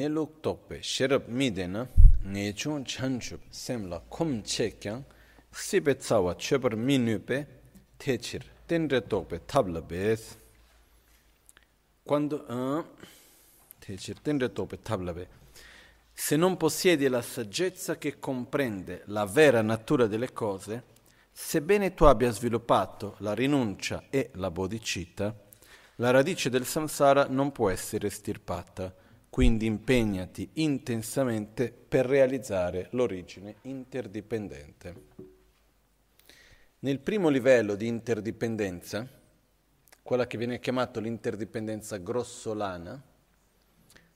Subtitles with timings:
[0.00, 1.82] ne luk tokpe sherab mide na
[2.32, 5.04] nge chung chan chup sem la kum che kyang
[5.52, 7.38] sibe tsawa chebar minu pe
[7.98, 10.22] techir tenre tokpe tabla bes
[12.02, 12.82] quando uh,
[13.78, 15.28] techir tenre tokpe tabla be
[16.14, 20.82] se non possiedi la saggezza che comprende la vera natura delle cose
[21.30, 25.26] sebbene tu abbia sviluppato la rinuncia e la bodhicitta
[25.96, 28.94] la radice del samsara non può essere estirpata
[29.30, 34.94] quindi impegnati intensamente per realizzare l'origine interdipendente.
[36.80, 39.08] Nel primo livello di interdipendenza,
[40.02, 43.00] quella che viene chiamata l'interdipendenza grossolana,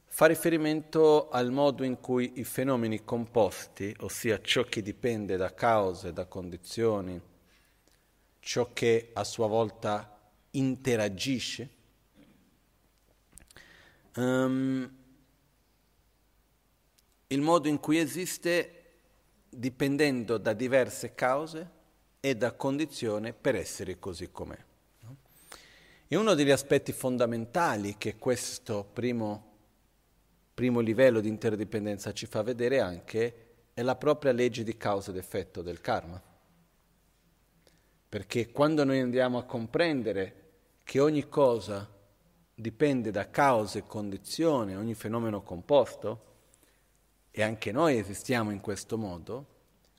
[0.05, 6.13] fa riferimento al modo in cui i fenomeni composti, ossia ciò che dipende da cause,
[6.13, 7.21] da condizioni,
[8.41, 10.21] ciò che a sua volta
[10.51, 11.69] interagisce,
[14.17, 15.03] um,
[17.29, 18.83] il modo in cui esiste
[19.49, 21.71] dipendendo da diverse cause
[22.21, 24.59] e da condizioni per essere così com'è.
[26.07, 29.53] E uno degli aspetti fondamentali che questo primo,
[30.53, 33.45] primo livello di interdipendenza ci fa vedere anche
[33.75, 36.23] è la propria legge di causa ed effetto del karma.
[38.09, 40.43] Perché quando noi andiamo a comprendere
[40.85, 41.91] che ogni cosa
[42.55, 46.34] dipende da cause e condizioni, ogni fenomeno composto,
[47.37, 49.47] e anche noi esistiamo in questo modo,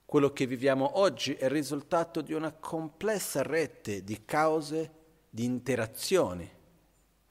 [0.05, 4.91] quello che viviamo oggi è il risultato di una complessa rete di cause,
[5.29, 6.49] di interazioni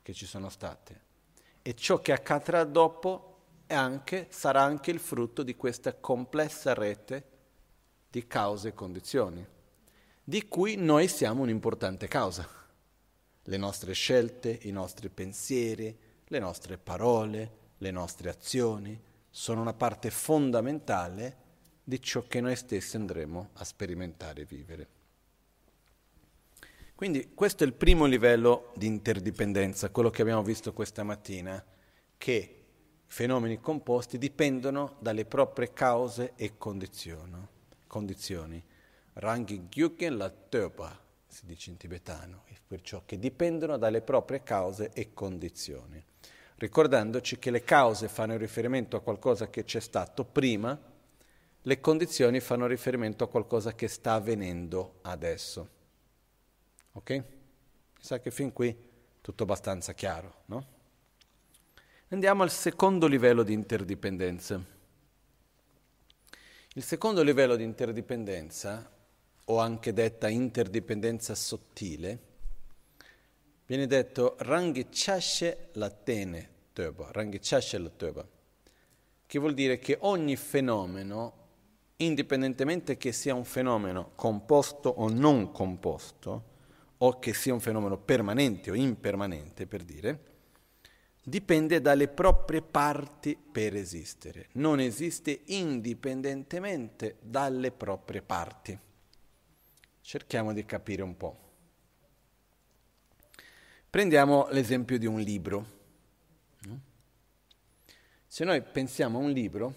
[0.03, 1.01] che ci sono state.
[1.63, 3.39] E ciò che accadrà dopo
[3.69, 7.25] anche, sarà anche il frutto di questa complessa rete
[8.11, 9.43] di cause e condizioni,
[10.23, 12.47] di cui noi siamo un'importante causa.
[13.43, 20.11] Le nostre scelte, i nostri pensieri, le nostre parole, le nostre azioni, sono una parte
[20.11, 21.39] fondamentale
[21.83, 24.89] di ciò che noi stessi andremo a sperimentare e vivere.
[26.95, 31.63] Quindi questo è il primo livello di interdipendenza, quello che abbiamo visto questa mattina,
[32.17, 32.65] che
[33.07, 38.63] fenomeni composti dipendono dalle proprie cause e condizioni.
[39.15, 45.13] Rangi gyuken la töpa, si dice in tibetano, perciò che dipendono dalle proprie cause e
[45.13, 46.13] condizioni
[46.65, 50.81] ricordandoci che le cause fanno riferimento a qualcosa che c'è stato prima,
[51.61, 55.69] le condizioni fanno riferimento a qualcosa che sta avvenendo adesso.
[56.93, 57.11] Ok?
[57.11, 57.23] Mi
[57.99, 58.75] sa che fin qui
[59.21, 60.67] tutto abbastanza chiaro, no?
[62.09, 64.59] Andiamo al secondo livello di interdipendenza.
[66.77, 68.91] Il secondo livello di interdipendenza,
[69.45, 72.19] o anche detta interdipendenza sottile,
[73.67, 78.29] viene detto Rangichashe Latene Töba, Rangichashe Töba,
[79.25, 81.33] che vuol dire che ogni fenomeno,
[81.99, 86.53] indipendentemente che sia un fenomeno composto o non composto,
[86.99, 90.33] o che sia un fenomeno permanente o impermanente, per dire,
[91.23, 98.79] dipende dalle proprie parti per esistere, non esiste indipendentemente dalle proprie parti.
[100.01, 101.39] Cerchiamo di capire un po'.
[103.89, 105.83] Prendiamo l'esempio di un libro.
[108.35, 109.75] Se noi pensiamo a un libro,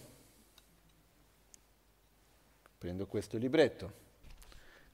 [2.75, 3.93] prendo questo libretto,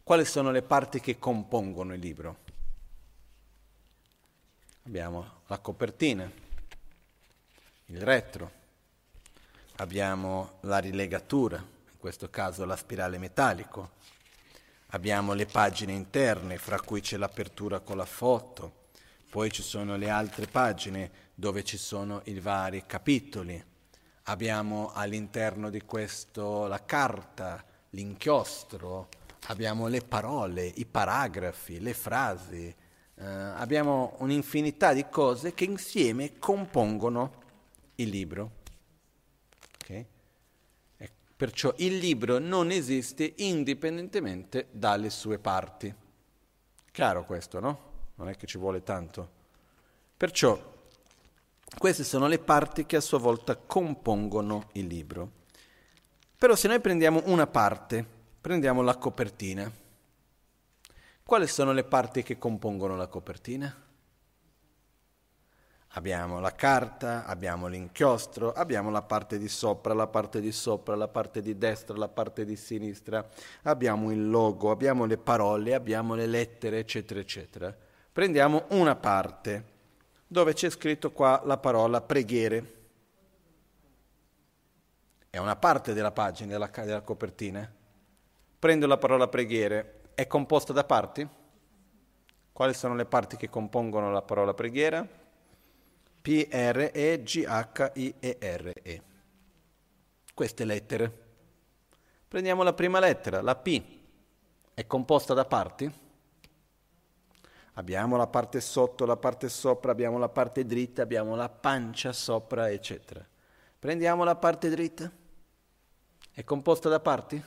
[0.03, 2.39] quali sono le parti che compongono il libro?
[4.85, 6.29] Abbiamo la copertina,
[7.85, 8.51] il retro,
[9.77, 13.91] abbiamo la rilegatura, in questo caso la spirale metallico,
[14.87, 18.87] abbiamo le pagine interne, fra cui c'è l'apertura con la foto,
[19.29, 23.61] poi ci sono le altre pagine dove ci sono i vari capitoli.
[24.23, 29.09] Abbiamo all'interno di questo la carta, l'inchiostro,
[29.47, 32.73] abbiamo le parole, i paragrafi, le frasi,
[33.15, 37.41] eh, abbiamo un'infinità di cose che insieme compongono
[37.95, 38.51] il libro.
[39.81, 40.05] Okay?
[41.35, 45.93] Perciò il libro non esiste indipendentemente dalle sue parti.
[46.89, 47.91] Chiaro questo, no?
[48.15, 49.41] non è che ci vuole tanto.
[50.15, 50.72] Perciò
[51.77, 55.31] queste sono le parti che a sua volta compongono il libro.
[56.37, 58.05] Però se noi prendiamo una parte,
[58.41, 59.71] prendiamo la copertina,
[61.23, 63.73] quali sono le parti che compongono la copertina?
[65.95, 71.07] Abbiamo la carta, abbiamo l'inchiostro, abbiamo la parte di sopra, la parte di sopra, la
[71.07, 73.25] parte di destra, la parte di sinistra,
[73.61, 77.77] abbiamo il logo, abbiamo le parole, abbiamo le lettere, eccetera, eccetera.
[78.11, 79.72] Prendiamo una parte
[80.33, 82.81] dove c'è scritto qua la parola preghiere.
[85.29, 87.71] è una parte della pagina, della, della copertina.
[88.59, 91.27] Prendo la parola preghiere, è composta da parti?
[92.51, 95.07] Quali sono le parti che compongono la parola preghiera?
[96.21, 99.01] P, R, E, G, H, I, E, R, E.
[100.33, 101.21] Queste lettere.
[102.27, 103.83] Prendiamo la prima lettera, la P.
[104.73, 105.91] È composta da parti?
[107.73, 112.69] Abbiamo la parte sotto, la parte sopra, abbiamo la parte dritta, abbiamo la pancia sopra,
[112.69, 113.25] eccetera.
[113.79, 115.11] Prendiamo la parte dritta.
[116.31, 117.43] È composta da parti?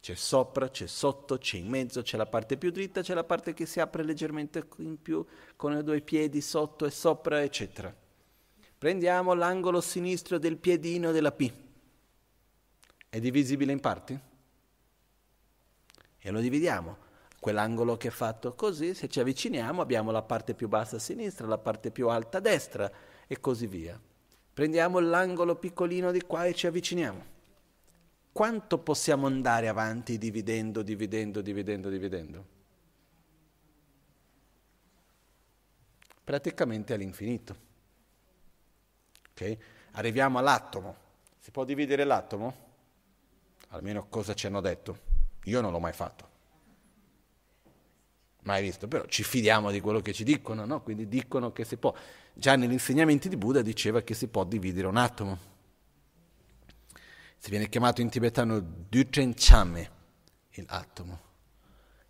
[0.00, 3.54] C'è sopra, c'è sotto, c'è in mezzo, c'è la parte più dritta, c'è la parte
[3.54, 5.24] che si apre leggermente in più
[5.54, 7.94] con i due piedi sotto e sopra, eccetera.
[8.76, 11.52] Prendiamo l'angolo sinistro del piedino della P.
[13.08, 14.18] È divisibile in parti?
[16.18, 17.10] E lo dividiamo.
[17.42, 21.48] Quell'angolo che è fatto così, se ci avviciniamo abbiamo la parte più bassa a sinistra,
[21.48, 22.88] la parte più alta a destra
[23.26, 24.00] e così via.
[24.54, 27.30] Prendiamo l'angolo piccolino di qua e ci avviciniamo
[28.30, 32.46] quanto possiamo andare avanti dividendo, dividendo, dividendo, dividendo?
[36.22, 37.56] Praticamente all'infinito.
[39.32, 39.58] Okay?
[39.94, 40.94] Arriviamo all'atomo.
[41.40, 42.70] Si può dividere l'atomo?
[43.70, 45.10] Almeno cosa ci hanno detto.
[45.46, 46.31] Io non l'ho mai fatto.
[48.42, 50.82] Mai visto, però ci fidiamo di quello che ci dicono, no?
[50.82, 51.94] Quindi dicono che si può.
[52.34, 55.50] Già negli insegnamenti di Buddha diceva che si può dividere un atomo
[57.42, 59.90] si viene chiamato in tibetano Duchenchame,
[60.64, 61.20] l'atomo,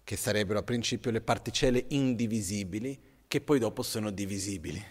[0.05, 4.85] che sarebbero a principio le particelle indivisibili che poi dopo sono divisibili.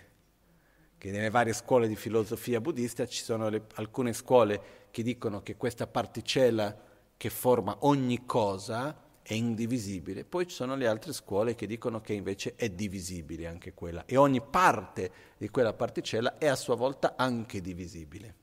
[0.98, 5.58] Che nelle varie scuole di filosofia buddista ci sono le, alcune scuole che dicono che
[5.58, 6.76] questa particella
[7.16, 12.14] che forma ogni cosa è indivisibile, poi ci sono le altre scuole che dicono che
[12.14, 17.16] invece è divisibile anche quella e ogni parte di quella particella è a sua volta
[17.16, 18.36] anche divisibile.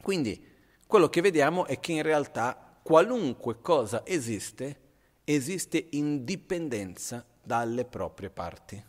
[0.00, 0.42] Quindi
[0.86, 4.80] quello che vediamo è che in realtà qualunque cosa esiste,
[5.24, 8.82] esiste in dipendenza dalle proprie parti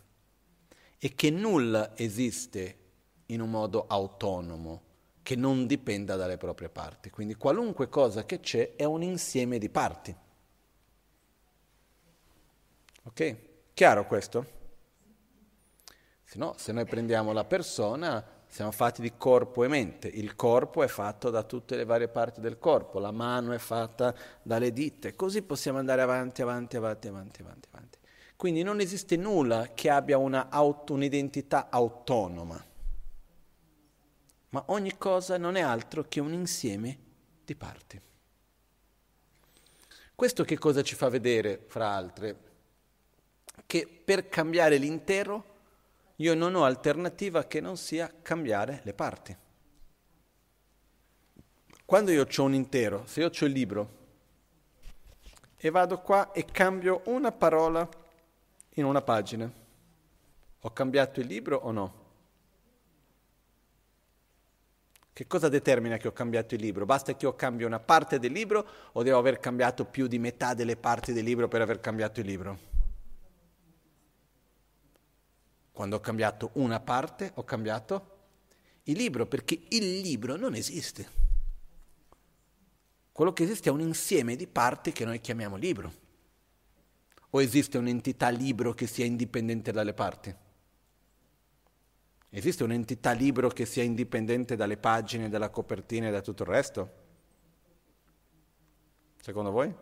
[0.98, 2.78] e che nulla esiste
[3.26, 4.82] in un modo autonomo,
[5.30, 7.08] che non dipenda dalle proprie parti.
[7.08, 10.12] Quindi qualunque cosa che c'è è un insieme di parti.
[13.04, 13.36] Ok?
[13.72, 14.46] Chiaro questo?
[16.24, 20.08] Se no, se noi prendiamo la persona, siamo fatti di corpo e mente.
[20.08, 24.12] Il corpo è fatto da tutte le varie parti del corpo, la mano è fatta
[24.42, 27.68] dalle dita, così possiamo andare avanti, avanti, avanti, avanti, avanti.
[27.70, 27.98] avanti.
[28.34, 30.18] Quindi non esiste nulla che abbia
[30.48, 32.60] auto, un'identità autonoma,
[34.50, 36.98] ma ogni cosa non è altro che un insieme
[37.44, 38.00] di parti.
[40.14, 42.48] Questo che cosa ci fa vedere, fra altre?
[43.64, 45.44] Che per cambiare l'intero
[46.16, 49.36] io non ho alternativa che non sia cambiare le parti.
[51.84, 53.98] Quando io ho un intero, se io ho il libro
[55.56, 57.88] e vado qua e cambio una parola
[58.74, 59.50] in una pagina,
[60.60, 61.99] ho cambiato il libro o no?
[65.20, 66.86] Che cosa determina che ho cambiato il libro?
[66.86, 70.54] Basta che io cambio una parte del libro o devo aver cambiato più di metà
[70.54, 72.58] delle parti del libro per aver cambiato il libro?
[75.72, 78.16] Quando ho cambiato una parte, ho cambiato
[78.84, 81.06] il libro, perché il libro non esiste.
[83.12, 85.92] Quello che esiste è un insieme di parti che noi chiamiamo libro.
[87.28, 90.34] O esiste un'entità libro che sia indipendente dalle parti?
[92.32, 96.92] Esiste un'entità libro che sia indipendente dalle pagine, dalla copertina e da tutto il resto?
[99.20, 99.74] Secondo voi?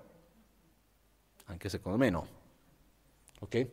[1.45, 2.28] Anche secondo me no.
[3.40, 3.67] Ok?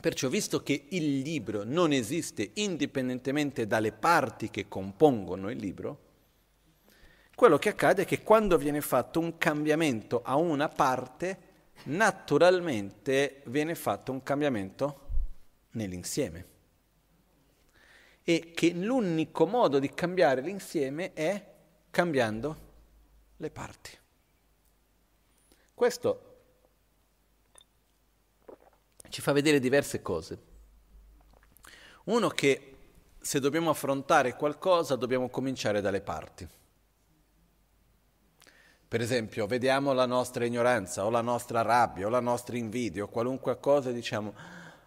[0.00, 6.08] Perciò, visto che il libro non esiste indipendentemente dalle parti che compongono il libro,
[7.34, 11.38] quello che accade è che quando viene fatto un cambiamento a una parte,
[11.84, 15.08] naturalmente viene fatto un cambiamento
[15.72, 16.58] nell'insieme.
[18.30, 21.52] E che l'unico modo di cambiare l'insieme è
[21.90, 22.68] cambiando
[23.38, 23.98] le parti.
[25.74, 26.42] Questo
[29.08, 30.42] ci fa vedere diverse cose.
[32.04, 32.76] Uno che
[33.18, 36.46] se dobbiamo affrontare qualcosa dobbiamo cominciare dalle parti.
[38.86, 43.08] Per esempio, vediamo la nostra ignoranza o la nostra rabbia o la nostra invidia o
[43.08, 44.32] qualunque cosa e diciamo,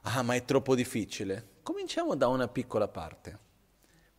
[0.03, 1.51] ah ma è troppo difficile.
[1.63, 3.39] Cominciamo da una piccola parte.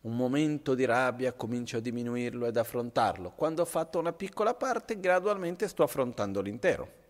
[0.01, 3.31] Un momento di rabbia comincio a diminuirlo ed affrontarlo.
[3.31, 7.03] Quando ho fatto una piccola parte, gradualmente sto affrontando l'intero.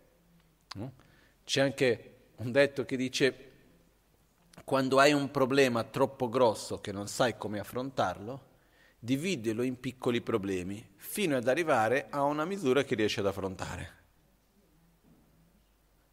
[1.42, 3.52] C'è anche un detto che dice
[4.64, 8.44] quando hai un problema troppo grosso che non sai come affrontarlo,
[8.98, 13.94] dividilo in piccoli problemi fino ad arrivare a una misura che riesci ad affrontare.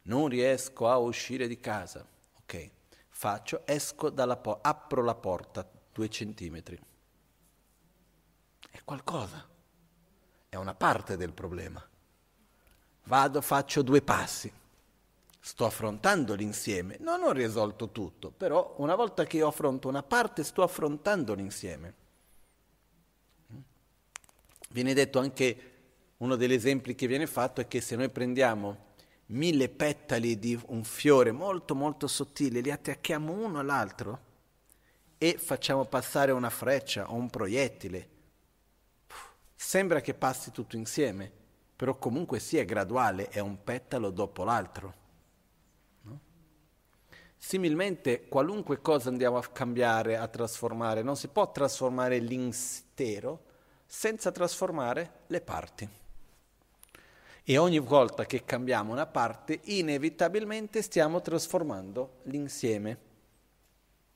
[0.02, 2.06] Non riesco a uscire di casa.
[2.38, 2.70] Ok,
[3.16, 6.78] faccio, esco dalla porta, apro la porta due centimetri.
[8.68, 9.46] È qualcosa,
[10.48, 11.82] è una parte del problema.
[13.04, 14.52] Vado, faccio due passi.
[15.38, 16.96] Sto affrontando l'insieme.
[17.00, 21.94] Non ho risolto tutto, però una volta che io affronto una parte, sto affrontando l'insieme.
[24.70, 25.72] Viene detto anche,
[26.16, 28.83] uno degli esempi che viene fatto è che se noi prendiamo
[29.34, 34.32] mille petali di un fiore molto molto sottile, li attacchiamo uno all'altro
[35.18, 38.08] e facciamo passare una freccia o un proiettile,
[39.54, 41.30] sembra che passi tutto insieme,
[41.74, 44.94] però comunque sia sì, graduale, è un petalo dopo l'altro.
[46.02, 46.20] No?
[47.36, 53.44] Similmente, qualunque cosa andiamo a cambiare, a trasformare, non si può trasformare l'intero,
[53.86, 56.02] senza trasformare le parti.
[57.46, 62.98] E ogni volta che cambiamo una parte, inevitabilmente stiamo trasformando l'insieme.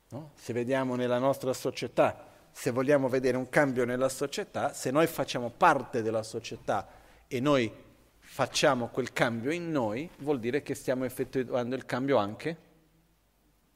[0.08, 0.30] No?
[0.34, 5.50] Se vediamo nella nostra società, se vogliamo vedere un cambio nella società, se noi facciamo
[5.50, 6.88] parte della società
[7.26, 7.70] e noi
[8.18, 12.56] facciamo quel cambio in noi, vuol dire che stiamo effettuando il cambio anche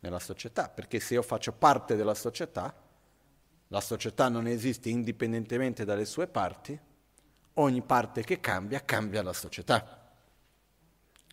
[0.01, 2.75] nella società, perché se io faccio parte della società,
[3.69, 6.79] la società non esiste indipendentemente dalle sue parti,
[7.55, 10.11] ogni parte che cambia cambia la società.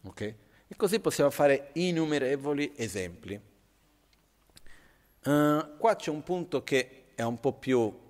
[0.03, 0.21] Ok?
[0.21, 3.39] E così possiamo fare innumerevoli esempi.
[5.23, 8.07] Uh, qua c'è un punto che è un po' più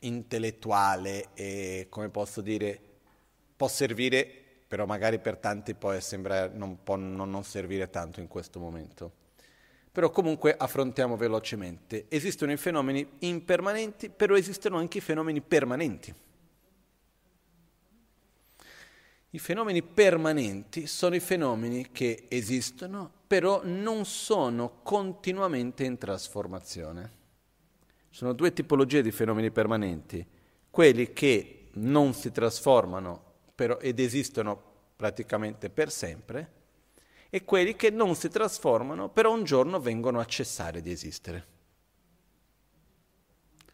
[0.00, 2.80] intellettuale e, come posso dire,
[3.56, 4.26] può servire,
[4.66, 9.22] però magari per tanti poi sembra non, può non, non servire tanto in questo momento
[9.94, 12.06] però comunque affrontiamo velocemente.
[12.08, 16.12] Esistono i fenomeni impermanenti, però esistono anche i fenomeni permanenti.
[19.34, 27.12] I fenomeni permanenti sono i fenomeni che esistono, però non sono continuamente in trasformazione.
[28.10, 30.24] Sono due tipologie di fenomeni permanenti,
[30.70, 34.56] quelli che non si trasformano però, ed esistono
[34.94, 36.52] praticamente per sempre,
[37.28, 41.46] e quelli che non si trasformano, però un giorno vengono a cessare di esistere.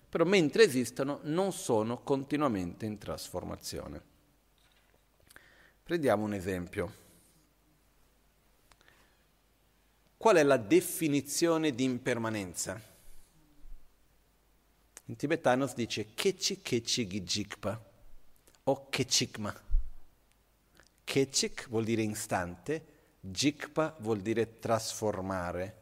[0.08, 4.09] Però mentre esistono non sono continuamente in trasformazione.
[5.90, 6.94] Prendiamo un esempio.
[10.16, 12.80] Qual è la definizione di impermanenza?
[15.06, 17.84] In tibetano si dice kechi kechi gijikpa
[18.62, 19.62] o kechikma.
[21.02, 22.86] Kechik vuol dire istante,
[23.18, 25.76] Jikpa vuol dire trasformare.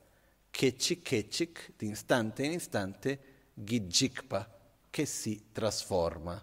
[0.48, 3.20] Kechik kechik, di istante in istante,
[3.52, 4.48] Gijikpa,
[4.88, 6.42] che si trasforma.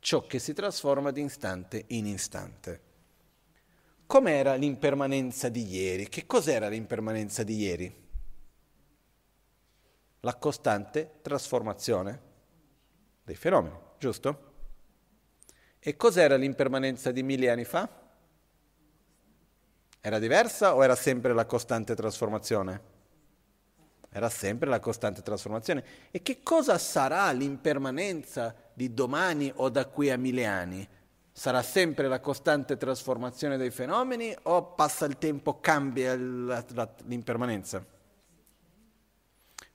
[0.00, 2.85] Ciò che si trasforma di istante in istante.
[4.06, 6.08] Com'era l'impermanenza di ieri?
[6.08, 8.04] Che cos'era l'impermanenza di ieri?
[10.20, 12.20] La costante trasformazione
[13.24, 14.52] dei fenomeni, giusto?
[15.80, 17.88] E cos'era l'impermanenza di mille anni fa?
[20.00, 22.94] Era diversa o era sempre la costante trasformazione?
[24.08, 25.84] Era sempre la costante trasformazione.
[26.12, 30.88] E che cosa sarà l'impermanenza di domani o da qui a mille anni?
[31.38, 37.84] Sarà sempre la costante trasformazione dei fenomeni o passa il tempo, cambia l'impermanenza?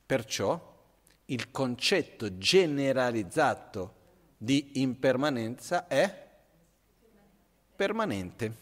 [0.03, 0.60] Perciò
[1.25, 3.94] il concetto generalizzato
[4.38, 6.30] di impermanenza è
[7.75, 8.56] permanente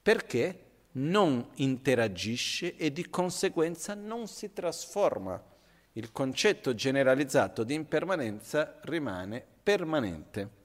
[0.00, 5.44] perché non interagisce e di conseguenza non si trasforma.
[5.92, 10.59] Il concetto generalizzato di impermanenza rimane permanente.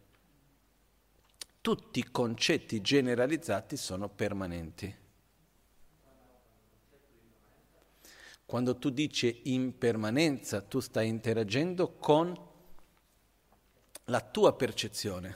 [1.65, 4.95] Tutti i concetti generalizzati sono permanenti.
[8.45, 12.39] Quando tu dici impermanenza, tu stai interagendo con
[14.03, 15.35] la tua percezione,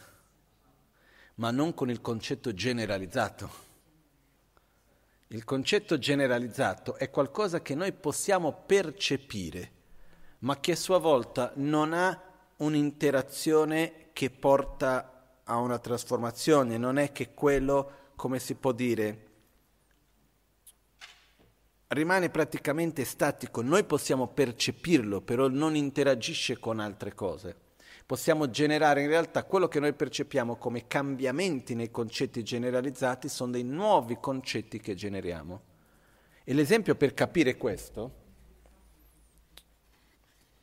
[1.37, 3.49] ma non con il concetto generalizzato.
[5.29, 9.71] Il concetto generalizzato è qualcosa che noi possiamo percepire,
[10.41, 12.21] ma che a sua volta non ha
[12.57, 15.18] un'interazione che porta
[15.49, 19.27] a una trasformazione, non è che quello, come si può dire,
[21.87, 27.67] rimane praticamente statico, noi possiamo percepirlo, però non interagisce con altre cose
[28.09, 33.61] possiamo generare in realtà quello che noi percepiamo come cambiamenti nei concetti generalizzati sono dei
[33.61, 35.61] nuovi concetti che generiamo.
[36.43, 38.18] E l'esempio per capire questo,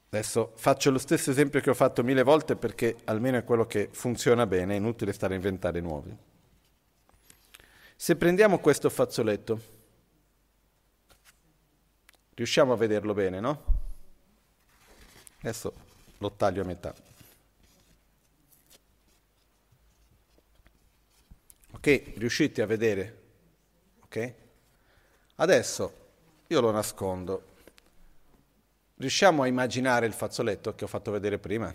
[0.09, 3.89] adesso faccio lo stesso esempio che ho fatto mille volte perché almeno è quello che
[3.93, 6.17] funziona bene, è inutile stare a inventare nuovi.
[7.97, 9.61] Se prendiamo questo fazzoletto,
[12.35, 13.63] riusciamo a vederlo bene, no?
[15.41, 15.73] Adesso
[16.19, 16.95] lo taglio a metà.
[21.73, 22.13] Ok?
[22.17, 23.23] Riuscite a vedere?
[24.01, 24.35] Ok?
[25.37, 25.93] Adesso
[26.49, 27.55] io lo nascondo.
[28.99, 31.75] Riusciamo a immaginare il fazzoletto che ho fatto vedere prima?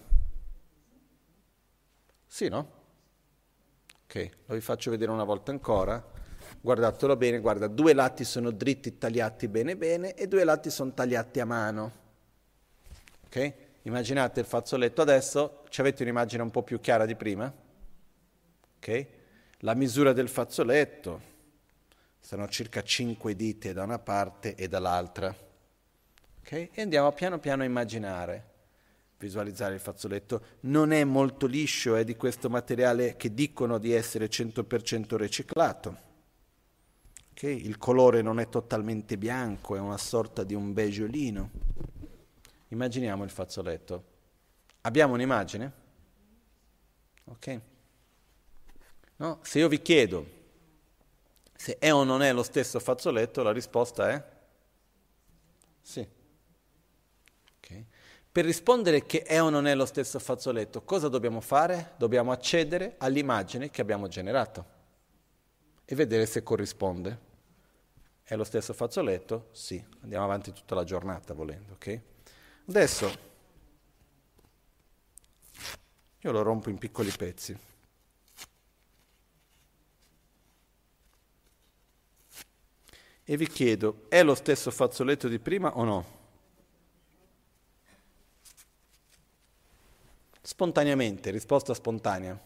[2.25, 2.79] Sì, no?
[4.05, 6.03] Ok, lo vi faccio vedere una volta ancora.
[6.59, 11.39] Guardatelo bene, guarda, due lati sono dritti tagliati bene bene e due lati sono tagliati
[11.39, 11.91] a mano.
[13.25, 13.53] Ok?
[13.83, 17.53] Immaginate il fazzoletto adesso, ci avete un'immagine un po' più chiara di prima?
[18.77, 19.07] Ok?
[19.59, 21.21] La misura del fazzoletto,
[22.19, 25.49] sono circa 5 dita da una parte e dall'altra.
[26.51, 26.69] Okay?
[26.73, 28.49] E andiamo piano piano a immaginare,
[29.17, 30.43] visualizzare il fazzoletto.
[30.61, 36.09] Non è molto liscio, è di questo materiale che dicono di essere 100% riciclato.
[37.31, 37.65] Okay?
[37.65, 41.49] Il colore non è totalmente bianco, è una sorta di un beggiolino.
[42.67, 44.03] Immaginiamo il fazzoletto.
[44.81, 45.71] Abbiamo un'immagine?
[47.25, 47.61] Ok?
[49.15, 49.39] No?
[49.41, 50.39] Se io vi chiedo
[51.55, 54.25] se è o non è lo stesso fazzoletto, la risposta è
[55.81, 56.19] sì.
[58.31, 61.95] Per rispondere che è o non è lo stesso fazzoletto, cosa dobbiamo fare?
[61.97, 64.65] Dobbiamo accedere all'immagine che abbiamo generato
[65.83, 67.29] e vedere se corrisponde.
[68.23, 69.49] È lo stesso fazzoletto?
[69.51, 69.83] Sì.
[70.03, 72.01] Andiamo avanti tutta la giornata volendo, ok?
[72.69, 73.29] Adesso
[76.19, 77.57] io lo rompo in piccoli pezzi.
[83.25, 86.20] E vi chiedo, è lo stesso fazzoletto di prima o no?
[90.51, 92.37] Spontaneamente, risposta spontanea.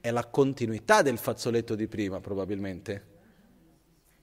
[0.00, 3.06] È la continuità del fazzoletto di prima, probabilmente.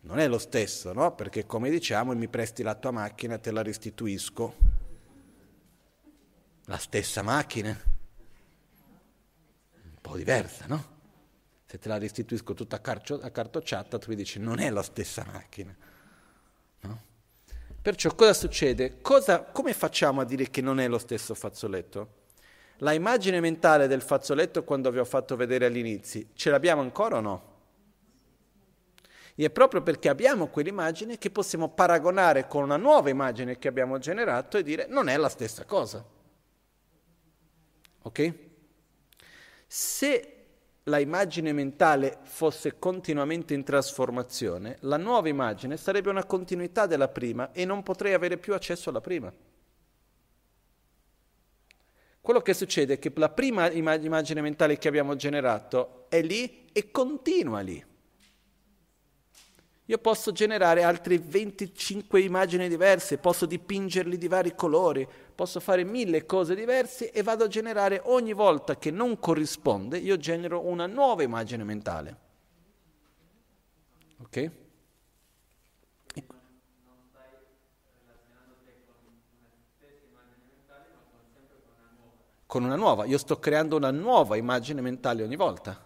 [0.02, 1.16] Non è lo stesso, no?
[1.16, 4.54] Perché come diciamo, mi presti la tua macchina, te la restituisco.
[6.66, 7.70] La stessa macchina.
[9.72, 10.92] Un po' diversa, no?
[11.66, 15.74] se te la restituisco tutta accartocciata, tu mi dici non è la stessa macchina.
[17.84, 19.02] Perciò cosa succede?
[19.02, 22.22] Cosa, come facciamo a dire che non è lo stesso fazzoletto?
[22.78, 27.20] La immagine mentale del fazzoletto quando vi ho fatto vedere all'inizio, ce l'abbiamo ancora o
[27.20, 27.52] no?
[29.36, 33.98] E è proprio perché abbiamo quell'immagine che possiamo paragonare con una nuova immagine che abbiamo
[33.98, 36.06] generato e dire non è la stessa cosa.
[38.04, 38.34] Ok?
[39.68, 40.33] Se
[40.88, 47.52] la immagine mentale fosse continuamente in trasformazione, la nuova immagine sarebbe una continuità della prima
[47.52, 49.34] e non potrei avere più accesso alla prima.
[52.20, 56.90] Quello che succede è che la prima immagine mentale che abbiamo generato è lì e
[56.92, 57.86] continua lì.
[59.88, 66.26] Io posso generare altre 25 immagini diverse, posso dipingerli di vari colori, posso fare mille
[66.26, 71.24] cose diverse e vado a generare ogni volta che non corrisponde, io genero una nuova
[71.24, 72.18] immagine mentale.
[74.20, 74.52] Ok?
[82.46, 85.84] Con una nuova, io sto creando una nuova immagine mentale ogni volta.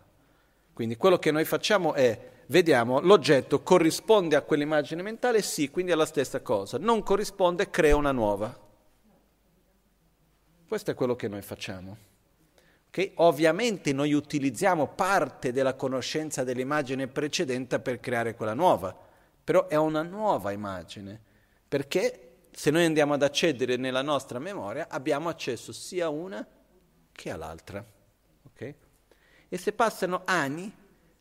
[0.74, 5.42] Quindi quello che noi facciamo è vediamo l'oggetto corrisponde a quell'immagine mentale?
[5.42, 6.78] Sì, quindi è la stessa cosa.
[6.78, 8.66] Non corrisponde, crea una nuova.
[10.67, 11.97] Questo è quello che noi facciamo.
[12.89, 13.13] Okay?
[13.15, 18.95] Ovviamente noi utilizziamo parte della conoscenza dell'immagine precedente per creare quella nuova,
[19.43, 21.19] però è una nuova immagine,
[21.67, 26.45] perché se noi andiamo ad accedere nella nostra memoria abbiamo accesso sia a una
[27.13, 27.86] che all'altra.
[28.47, 28.75] Okay?
[29.47, 30.69] E se passano anni,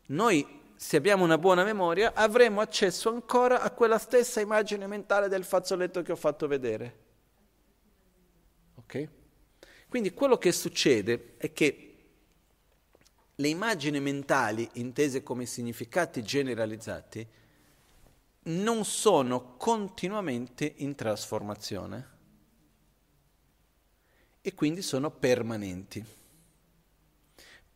[0.07, 5.43] noi se abbiamo una buona memoria, avremo accesso ancora a quella stessa immagine mentale del
[5.43, 6.97] fazzoletto che ho fatto vedere.
[8.75, 9.09] Ok?
[9.87, 11.83] Quindi quello che succede è che
[13.35, 17.27] le immagini mentali, intese come significati generalizzati,
[18.43, 22.15] non sono continuamente in trasformazione
[24.41, 26.15] e quindi sono permanenti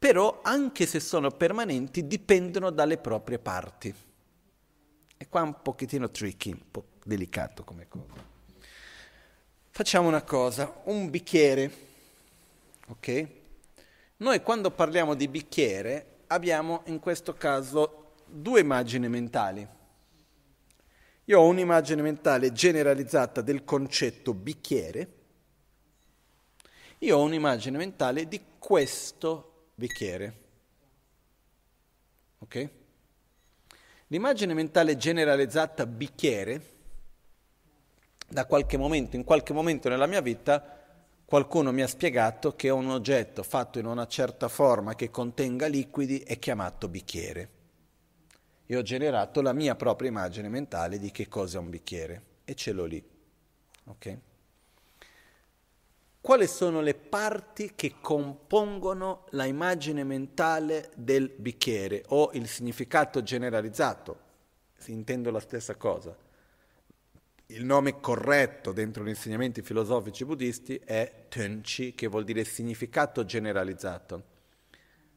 [0.02, 3.94] però anche se sono permanenti dipendono dalle proprie parti.
[5.16, 8.26] E qua è un pochettino tricky, un po' delicato come cosa.
[9.70, 11.72] Facciamo una cosa, un bicchiere,
[12.92, 13.28] ok?
[14.18, 19.68] Noi quando parliamo di bicchiere abbiamo in questo caso due immagini mentali.
[21.26, 25.14] Io ho un'immagine mentale generalizzata del concetto bicchiere,
[27.00, 30.40] io ho un'immagine mentale di questo bicchiere.
[32.40, 32.70] Ok?
[34.08, 36.70] L'immagine mentale generalizzata bicchiere,
[38.28, 40.81] da qualche momento, in qualche momento nella mia vita,
[41.32, 46.20] qualcuno mi ha spiegato che un oggetto fatto in una certa forma che contenga liquidi
[46.20, 47.50] è chiamato bicchiere.
[48.66, 52.54] E ho generato la mia propria immagine mentale di che cosa è un bicchiere e
[52.54, 53.02] ce l'ho lì.
[53.86, 54.18] Ok?
[56.20, 64.20] Quali sono le parti che compongono la immagine mentale del bicchiere o il significato generalizzato?
[64.76, 66.14] Si intende la stessa cosa.
[67.52, 74.24] Il nome corretto dentro gli insegnamenti filosofici buddisti è Tenchi, che vuol dire significato generalizzato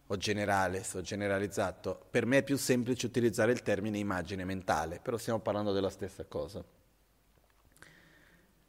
[0.07, 2.07] o generale, o generalizzato.
[2.11, 6.25] Per me è più semplice utilizzare il termine immagine mentale, però stiamo parlando della stessa
[6.25, 6.65] cosa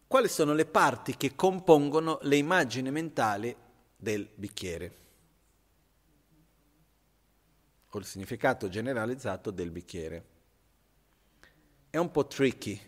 [0.08, 3.54] quali sono le parti che compongono le immagini mentali
[3.97, 4.95] del bicchiere
[7.89, 10.25] o il significato generalizzato del bicchiere.
[11.89, 12.80] È un po' tricky,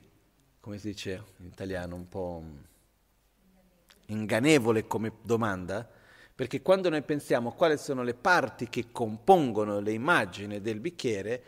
[0.68, 2.44] come si dice in italiano, un po'
[4.08, 5.90] ingannevole come domanda,
[6.36, 11.42] perché quando noi pensiamo quali sono le parti che compongono le immagini del bicchiere,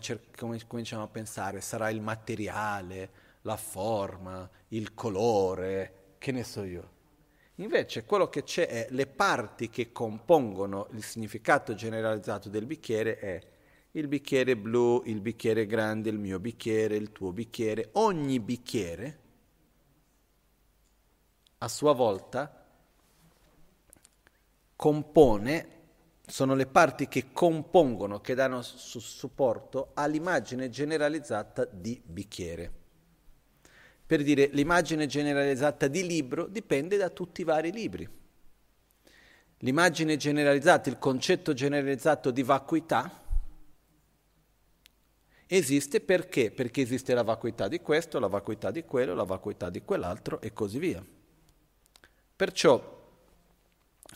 [0.00, 0.34] cer-
[0.66, 3.10] cominciamo a pensare sarà il materiale,
[3.42, 6.92] la forma, il colore, che ne so io.
[7.56, 13.40] Invece quello che c'è è le parti che compongono il significato generalizzato del bicchiere è
[13.96, 17.90] il bicchiere blu, il bicchiere grande, il mio bicchiere, il tuo bicchiere.
[17.92, 19.18] Ogni bicchiere
[21.58, 22.66] a sua volta
[24.74, 25.68] compone,
[26.26, 32.72] sono le parti che compongono, che danno su- supporto all'immagine generalizzata di bicchiere.
[34.04, 38.08] Per dire l'immagine generalizzata di libro dipende da tutti i vari libri.
[39.58, 43.22] L'immagine generalizzata, il concetto generalizzato di vacuità
[45.46, 46.50] esiste perché?
[46.50, 50.52] Perché esiste la vacuità di questo, la vacuità di quello, la vacuità di quell'altro e
[50.52, 51.04] così via.
[52.36, 53.02] Perciò,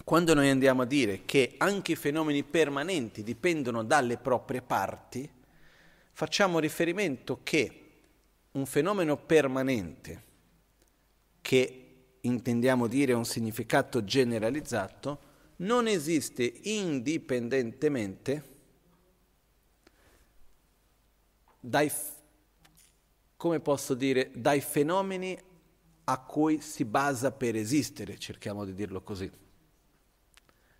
[0.04, 5.28] quando noi andiamo a dire che anche i fenomeni permanenti dipendono dalle proprie parti,
[6.12, 7.82] facciamo riferimento che
[8.52, 10.22] un fenomeno permanente
[11.40, 11.84] che
[12.20, 18.56] intendiamo dire un significato generalizzato non esiste indipendentemente
[21.60, 21.90] dai,
[23.36, 25.38] come posso dire, dai fenomeni
[26.04, 29.30] a cui si basa per esistere, cerchiamo di dirlo così.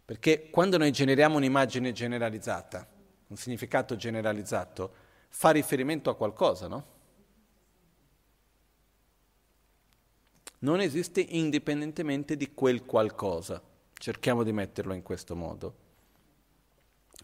[0.04, 2.88] Perché quando noi generiamo un'immagine generalizzata,
[3.26, 6.96] un significato generalizzato, fa riferimento a qualcosa, no?
[10.60, 13.62] non esiste indipendentemente di quel qualcosa.
[13.92, 15.86] Cerchiamo di metterlo in questo modo.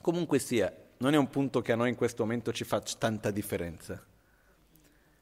[0.01, 0.73] Comunque sia,
[1.05, 4.03] non è un punto che a noi in questo momento ci faccia tanta differenza.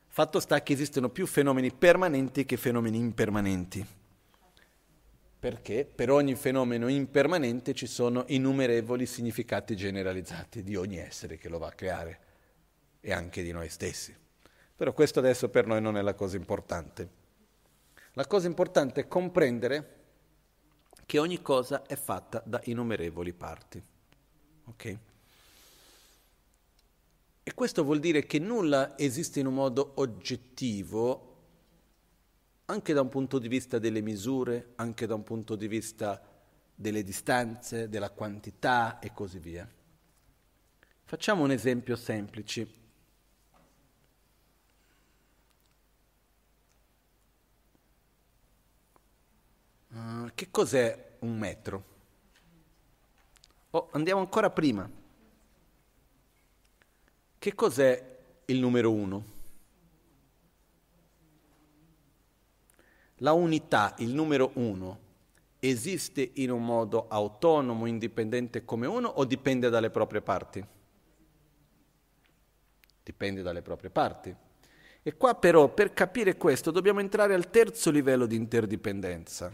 [0.07, 3.85] Fatto sta che esistono più fenomeni permanenti che fenomeni impermanenti.
[5.41, 11.59] Perché per ogni fenomeno impermanente ci sono innumerevoli significati generalizzati di ogni essere che lo
[11.59, 12.21] va a creare
[13.01, 14.15] e anche di noi stessi.
[14.77, 17.09] Però questo adesso per noi non è la cosa importante.
[18.13, 19.97] La cosa importante è comprendere
[21.07, 23.83] che ogni cosa è fatta da innumerevoli parti.
[24.67, 24.99] Ok?
[27.45, 31.31] E questo vuol dire che nulla esiste in un modo oggettivo,
[32.67, 36.23] anche da un punto di vista delle misure, anche da un punto di vista
[36.73, 39.69] delle distanze, della quantità e così via.
[41.05, 42.81] Facciamo un esempio semplice.
[49.89, 51.85] Uh, che cos'è un metro?
[53.71, 55.02] Oh, andiamo ancora prima.
[57.43, 59.25] Che cos'è il numero uno?
[63.17, 64.99] La unità, il numero uno,
[65.59, 70.65] esiste in un modo autonomo, indipendente come uno o dipende dalle proprie parti?
[73.03, 74.33] Dipende dalle proprie parti.
[75.03, 79.53] E qua però per capire questo dobbiamo entrare al terzo livello di interdipendenza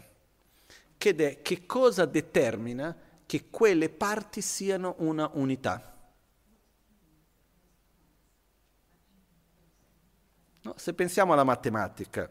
[0.95, 5.98] che è che cosa determina che quelle parti siano una unità.
[10.69, 12.29] No, se pensiamo alla matematica,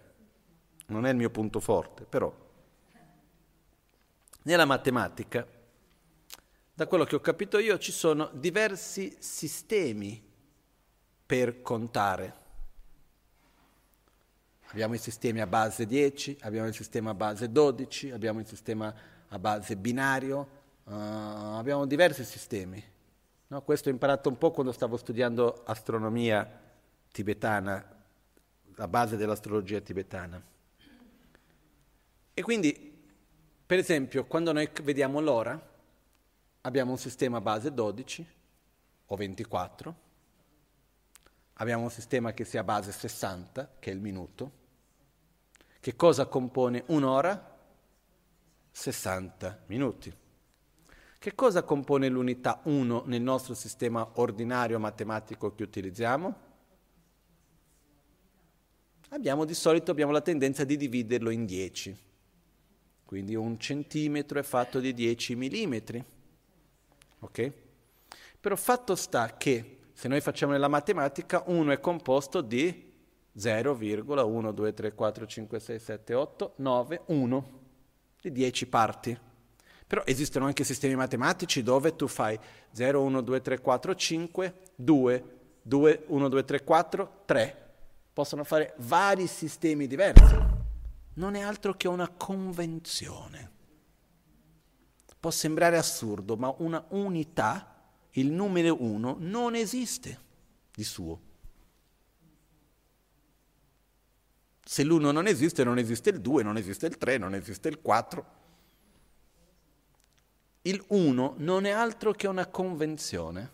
[0.86, 2.32] non è il mio punto forte, però
[4.42, 5.44] nella matematica,
[6.72, 10.22] da quello che ho capito io, ci sono diversi sistemi
[11.26, 12.34] per contare.
[14.68, 18.94] Abbiamo i sistemi a base 10, abbiamo il sistema a base 12, abbiamo il sistema
[19.26, 20.48] a base binario,
[20.84, 22.80] uh, abbiamo diversi sistemi.
[23.48, 23.62] No?
[23.62, 26.48] Questo ho imparato un po' quando stavo studiando astronomia
[27.10, 27.96] tibetana,
[28.78, 30.40] la base dell'astrologia tibetana.
[32.32, 32.96] E quindi,
[33.66, 35.60] per esempio, quando noi vediamo l'ora,
[36.60, 38.26] abbiamo un sistema base 12
[39.06, 39.94] o 24,
[41.54, 44.52] abbiamo un sistema che sia base 60, che è il minuto.
[45.80, 47.56] Che cosa compone un'ora?
[48.70, 50.16] 60 minuti.
[51.18, 56.46] Che cosa compone l'unità 1 nel nostro sistema ordinario matematico che utilizziamo?
[59.10, 61.96] Abbiamo di solito abbiamo la tendenza di dividerlo in 10.
[63.06, 66.04] Quindi un centimetro è fatto di 10 millimetri.
[67.20, 67.52] Ok?
[68.38, 72.92] Però fatto sta che se noi facciamo nella matematica 1 è composto di
[73.36, 77.60] 0,1, 2, 3, 4, 5, 6, 7, 8, 9, 1,
[78.20, 79.18] di 10 parti.
[79.86, 82.38] Però esistono anche sistemi matematici dove tu fai
[82.72, 85.24] 0, 1, 2, 3, 4, 5, 2,
[85.62, 87.67] 2, 1, 2, 3, 4, 3.
[88.18, 90.36] Possono fare vari sistemi diversi.
[91.14, 93.50] Non è altro che una convenzione.
[95.20, 97.80] Può sembrare assurdo, ma una unità,
[98.14, 100.18] il numero 1, non esiste
[100.74, 101.20] di suo.
[104.64, 107.80] Se l'1 non esiste, non esiste il 2, non esiste il 3, non esiste il
[107.80, 108.26] 4.
[110.62, 113.50] Il 1 non è altro che una convenzione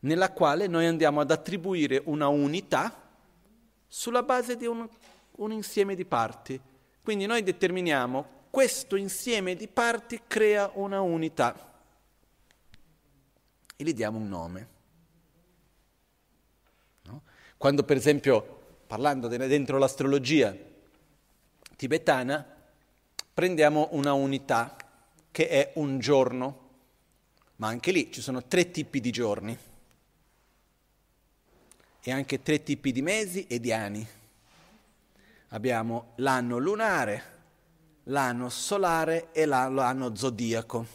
[0.00, 3.04] nella quale noi andiamo ad attribuire una unità
[3.96, 4.86] sulla base di un,
[5.36, 6.60] un insieme di parti.
[7.02, 11.80] Quindi noi determiniamo questo insieme di parti crea una unità
[13.74, 14.68] e gli diamo un nome.
[17.04, 17.22] No?
[17.56, 20.54] Quando per esempio, parlando dentro l'astrologia
[21.74, 22.46] tibetana,
[23.32, 24.76] prendiamo una unità
[25.30, 26.68] che è un giorno,
[27.56, 29.58] ma anche lì ci sono tre tipi di giorni
[32.08, 34.06] e anche tre tipi di mesi e di anni.
[35.48, 37.22] Abbiamo l'anno lunare,
[38.04, 40.86] l'anno solare e l'anno zodiaco.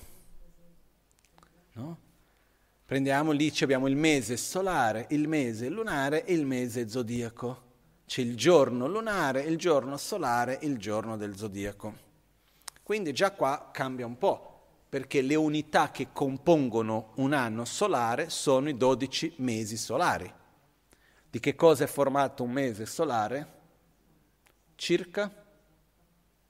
[1.73, 1.97] No?
[2.85, 7.61] Prendiamo lì, abbiamo il mese solare, il mese lunare e il mese zodiaco.
[8.05, 11.93] C'è il giorno lunare, il giorno solare, il giorno del zodiaco.
[12.83, 18.69] Quindi già qua cambia un po', perché le unità che compongono un anno solare sono
[18.69, 20.39] i 12 mesi solari.
[21.31, 23.47] Di che cosa è formato un mese solare?
[24.75, 25.33] Circa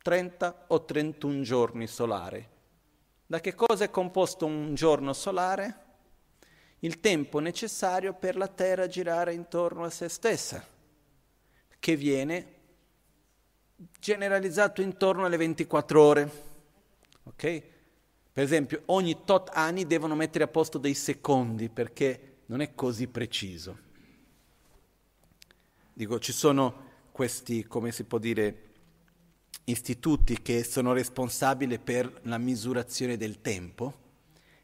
[0.02, 2.44] 30 o 31 giorni solari.
[3.28, 5.90] Da che cosa è composto un giorno solare?
[6.80, 10.66] Il tempo necessario per la Terra girare intorno a se stessa,
[11.78, 12.54] che viene
[14.00, 16.32] generalizzato intorno alle 24 ore.
[17.26, 17.64] Ok?
[18.34, 23.08] Per esempio, ogni tot anni devono mettere a posto dei secondi perché non è così
[23.08, 23.90] preciso.
[26.02, 28.70] Dico, ci sono questi, come si può dire,
[29.66, 33.94] istituti che sono responsabili per la misurazione del tempo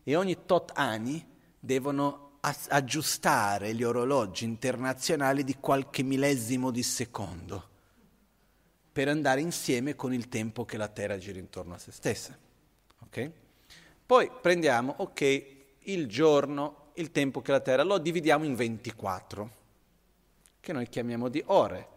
[0.02, 1.24] e ogni tot anni
[1.60, 7.70] devono aggiustare gli orologi internazionali di qualche millesimo di secondo
[8.92, 12.36] per andare insieme con il tempo che la Terra gira intorno a se stessa.
[13.04, 13.32] Okay?
[14.04, 15.46] Poi prendiamo, ok,
[15.82, 19.57] il giorno, il tempo che la Terra, lo dividiamo in 24,
[20.68, 21.88] che noi chiamiamo di ore.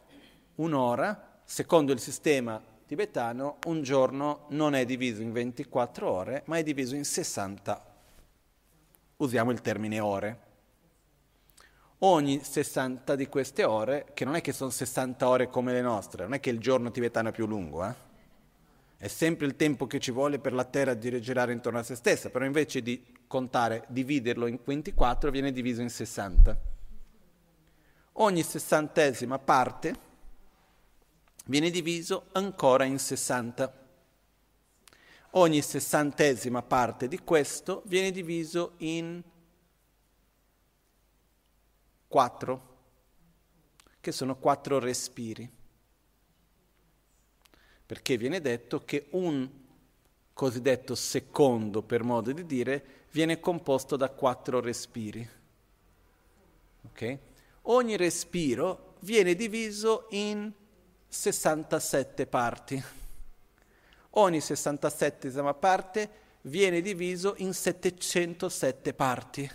[0.57, 6.63] Un'ora, secondo il sistema tibetano, un giorno non è diviso in 24 ore, ma è
[6.63, 7.85] diviso in 60.
[9.17, 10.49] Usiamo il termine ore
[12.03, 16.23] ogni 60 di queste ore, che non è che sono 60 ore come le nostre,
[16.23, 17.93] non è che il giorno tibetano è più lungo, eh?
[18.97, 21.97] è sempre il tempo che ci vuole per la Terra di girare intorno a se
[21.97, 26.79] stessa, però invece di contare, dividerlo in 24, viene diviso in 60.
[28.15, 30.09] Ogni sessantesima parte
[31.47, 33.79] viene diviso ancora in 60.
[35.35, 39.23] Ogni sessantesima parte di questo viene diviso in
[42.09, 42.77] 4,
[44.01, 45.49] che sono quattro respiri.
[47.87, 49.49] Perché viene detto che un
[50.33, 55.29] cosiddetto secondo, per modo di dire, viene composto da quattro respiri.
[56.87, 57.19] Okay?
[57.63, 60.51] Ogni respiro viene diviso in
[61.09, 62.83] 67 parti.
[64.11, 66.11] Ogni 67 parte
[66.43, 69.51] viene diviso in 707 parti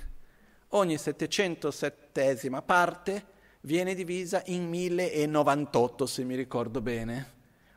[0.76, 3.26] ogni 707 parte
[3.62, 7.34] viene divisa in 1098 se mi ricordo bene.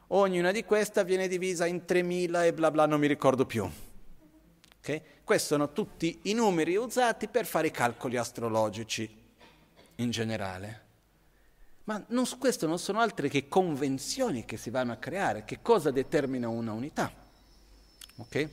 [0.09, 3.69] Ognuna di queste viene divisa in 3000 e bla bla, non mi ricordo più.
[4.79, 5.03] Okay?
[5.23, 9.18] Questi sono tutti i numeri usati per fare i calcoli astrologici
[9.99, 10.87] in generale.
[11.85, 15.91] Ma non, queste non sono altre che convenzioni che si vanno a creare, che cosa
[15.91, 17.11] determina una unità.
[18.17, 18.49] Okay?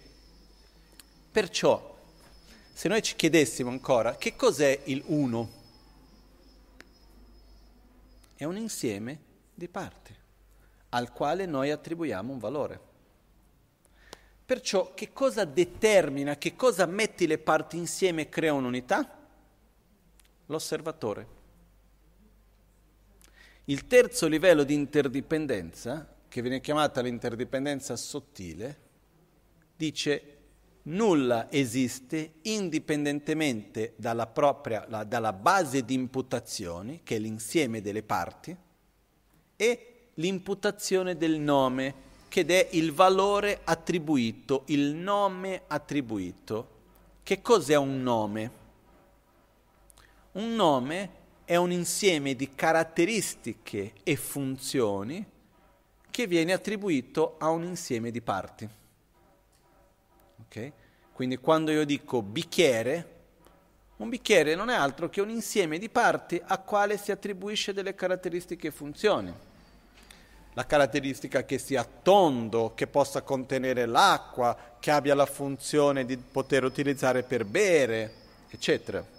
[1.32, 1.98] Perciò,
[2.72, 5.64] se noi ci chiedessimo ancora che cos'è il uno,
[8.36, 9.20] è un insieme
[9.54, 10.16] di parti
[10.90, 12.80] al quale noi attribuiamo un valore.
[14.46, 19.18] Perciò che cosa determina, che cosa metti le parti insieme e crea un'unità?
[20.46, 21.35] L'osservatore.
[23.68, 28.78] Il terzo livello di interdipendenza, che viene chiamata l'interdipendenza sottile,
[29.76, 30.38] dice
[30.84, 38.56] nulla esiste indipendentemente dalla, propria, la, dalla base di imputazioni, che è l'insieme delle parti,
[39.56, 46.74] e l'imputazione del nome, che è il valore attribuito, il nome attribuito.
[47.24, 48.52] Che cos'è un nome?
[50.34, 55.24] Un nome è un insieme di caratteristiche e funzioni
[56.10, 58.68] che viene attribuito a un insieme di parti.
[60.46, 60.74] Okay?
[61.14, 63.14] Quindi quando io dico bicchiere,
[63.98, 67.94] un bicchiere non è altro che un insieme di parti a quale si attribuisce delle
[67.96, 69.34] caratteristiche e funzioni.
[70.54, 76.64] La caratteristica che sia tondo, che possa contenere l'acqua, che abbia la funzione di poter
[76.64, 78.14] utilizzare per bere,
[78.50, 79.15] eccetera.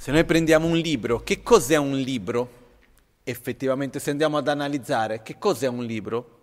[0.00, 2.78] Se noi prendiamo un libro, che cos'è un libro?
[3.22, 6.38] Effettivamente, se andiamo ad analizzare, che cos'è un libro?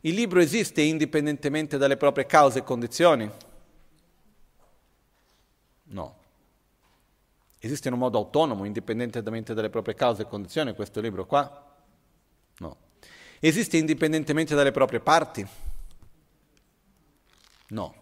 [0.00, 3.30] Il libro esiste indipendentemente dalle proprie cause e condizioni?
[5.84, 6.16] No.
[7.60, 11.76] Esiste in un modo autonomo, indipendentemente dalle proprie cause e condizioni, questo libro qua?
[12.58, 12.76] No.
[13.38, 15.46] Esiste indipendentemente dalle proprie parti?
[17.68, 17.94] No.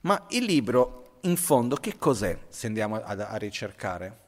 [0.00, 4.26] Ma il libro, in fondo, che cos'è, se andiamo a, a ricercare?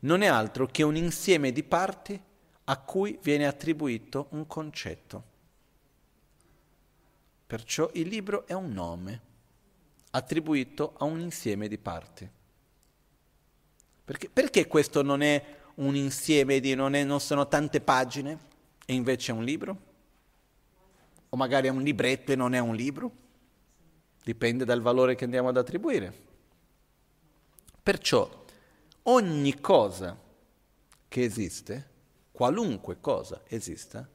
[0.00, 2.20] Non è altro che un insieme di parti
[2.64, 5.24] a cui viene attribuito un concetto.
[7.46, 9.20] Perciò il libro è un nome
[10.10, 12.28] attribuito a un insieme di parti.
[14.04, 18.38] Perché, perché questo non è un insieme di, non, è, non sono tante pagine
[18.86, 19.88] e invece è un libro?
[21.28, 23.12] O magari è un libretto e non è un libro?
[24.22, 26.12] Dipende dal valore che andiamo ad attribuire.
[27.82, 28.44] Perciò
[29.04, 30.18] ogni cosa
[31.08, 31.88] che esiste,
[32.30, 34.08] qualunque cosa esista,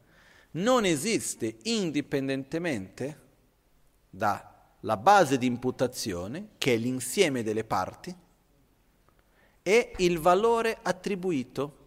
[0.51, 3.21] non esiste indipendentemente
[4.09, 8.15] dalla base di imputazione, che è l'insieme delle parti,
[9.61, 11.83] e il valore attribuito.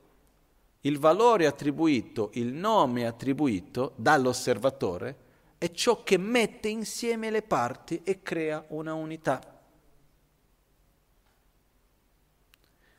[0.82, 5.26] Il valore attribuito, il nome attribuito dall'osservatore
[5.58, 9.60] è ciò che mette insieme le parti e crea una unità.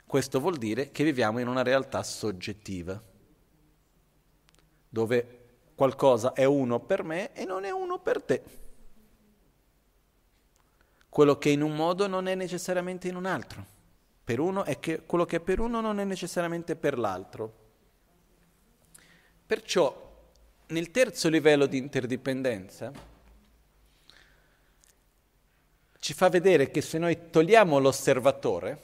[0.06, 3.02] Questo vuol dire che viviamo in una realtà soggettiva,
[4.89, 5.38] dove
[5.74, 8.43] qualcosa è uno per me e non è uno per te.
[11.08, 13.65] Quello che è in un modo non è necessariamente in un altro.
[14.24, 17.54] Per uno è che quello che è per uno non è necessariamente per l'altro.
[19.45, 20.09] Perciò
[20.69, 22.91] nel terzo livello di interdipendenza
[25.99, 28.84] ci fa vedere che se noi togliamo l'osservatore,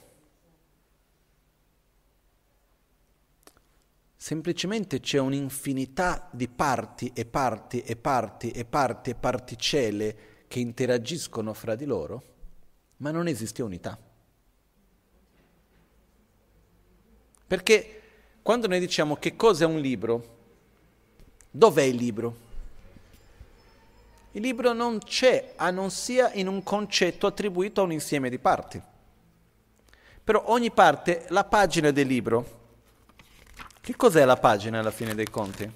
[4.16, 11.54] semplicemente c'è un'infinità di parti e parti e parti e parti e particelle che interagiscono
[11.54, 12.22] fra di loro,
[12.98, 13.98] ma non esiste unità.
[17.46, 18.02] Perché
[18.42, 20.35] quando noi diciamo che cosa è un libro,
[21.56, 22.44] dov'è il libro?
[24.32, 28.38] Il libro non c'è, a non sia in un concetto attribuito a un insieme di
[28.38, 28.80] parti.
[30.22, 32.64] Però ogni parte, la pagina del libro,
[33.80, 35.72] che cos'è la pagina alla fine dei conti?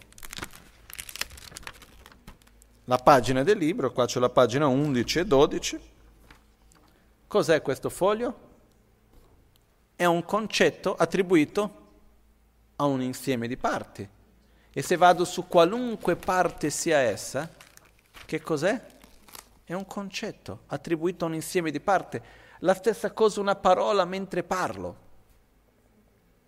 [2.84, 5.80] La pagina del libro, qua c'è la pagina 11 e 12.
[7.26, 8.48] Cos'è questo foglio?
[9.96, 11.78] È un concetto attribuito
[12.76, 14.18] a un insieme di parti.
[14.72, 17.50] E se vado su qualunque parte sia essa,
[18.24, 18.80] che cos'è?
[19.64, 22.20] È un concetto attribuito a un insieme di parti.
[22.60, 25.08] La stessa cosa una parola mentre parlo.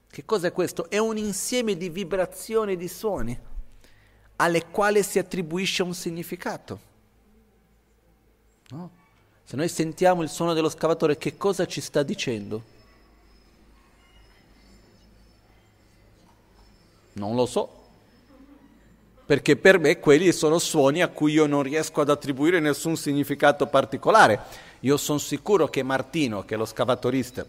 [0.08, 0.88] Che cos'è questo?
[0.88, 3.40] È un insieme di vibrazioni e di suoni
[4.36, 6.80] alle quali si attribuisce un significato.
[8.68, 8.90] No?
[9.44, 12.62] Se noi sentiamo il suono dello scavatore, che cosa ci sta dicendo?
[17.14, 17.81] Non lo so,
[19.24, 23.66] perché per me quelli sono suoni a cui io non riesco ad attribuire nessun significato
[23.66, 24.40] particolare.
[24.80, 27.46] Io sono sicuro che Martino, che è lo scavatorista,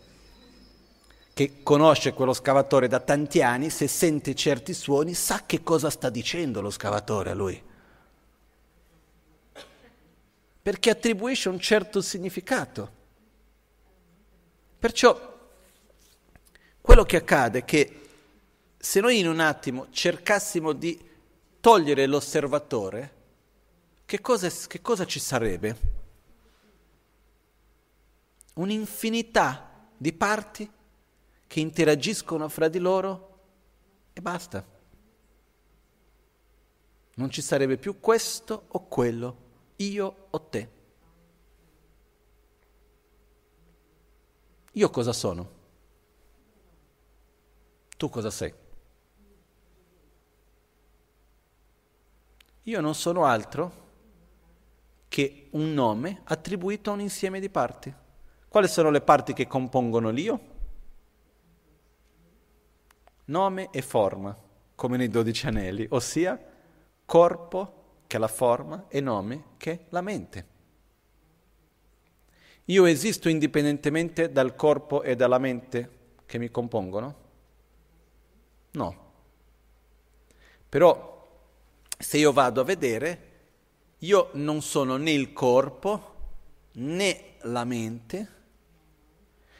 [1.34, 6.10] che conosce quello scavatore da tanti anni, se sente certi suoni sa che cosa sta
[6.10, 7.62] dicendo lo scavatore a lui.
[10.62, 13.02] Perché attribuisce un certo significato.
[14.78, 15.32] Perciò
[16.80, 18.00] quello che accade è che
[18.78, 21.12] se noi in un attimo cercassimo di
[21.64, 23.14] togliere l'osservatore,
[24.04, 25.78] che cosa, che cosa ci sarebbe?
[28.56, 30.70] Un'infinità di parti
[31.48, 33.40] che interagiscono fra di loro
[34.12, 34.66] e basta.
[37.14, 39.38] Non ci sarebbe più questo o quello,
[39.78, 40.70] io o te.
[44.74, 45.50] Io cosa sono?
[47.96, 48.63] Tu cosa sei?
[52.64, 53.82] Io non sono altro
[55.10, 57.94] che un nome attribuito a un insieme di parti.
[58.48, 60.52] Quali sono le parti che compongono l'io?
[63.26, 64.38] Nome e forma,
[64.76, 66.40] come nei dodici anelli, ossia
[67.06, 70.48] corpo che è la forma e nome che è la mente.
[72.66, 77.16] Io esisto indipendentemente dal corpo e dalla mente che mi compongono?
[78.72, 79.12] No.
[80.70, 81.13] Però
[82.04, 83.32] se io vado a vedere,
[84.00, 86.12] io non sono né il corpo
[86.74, 88.34] né la mente,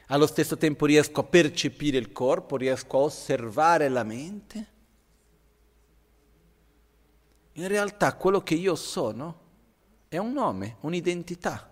[0.08, 4.68] allo stesso tempo riesco a percepire il corpo, riesco a osservare la mente.
[7.54, 9.40] In realtà quello che io sono
[10.08, 11.72] è un nome, un'identità.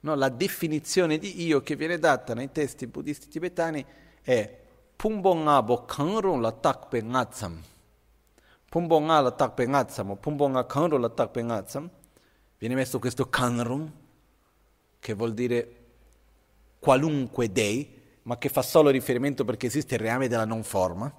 [0.00, 3.84] No, la definizione di io che viene data nei testi buddisti tibetani
[4.22, 4.58] è
[4.96, 7.02] Pumbongabo Kanrung la takpe
[8.70, 8.78] ngatsam.
[8.88, 11.90] Pumbonga la takpe ngatsam o Pumbonga Kanrung la takpe ngatsam.
[12.58, 13.90] Viene messo questo Kanrung,
[14.98, 15.76] che vuol dire
[16.78, 21.12] qualunque dei, ma che fa solo riferimento perché esiste il reame della non forma.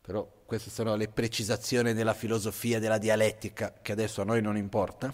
[0.00, 5.12] Però queste sono le precisazioni della filosofia della dialettica, che adesso a noi non importa.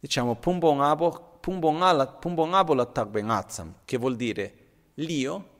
[0.00, 4.54] Diciamo Pumbongabo, Pumbongabo la takpe ngatsam, che vuol dire
[4.94, 5.56] l'io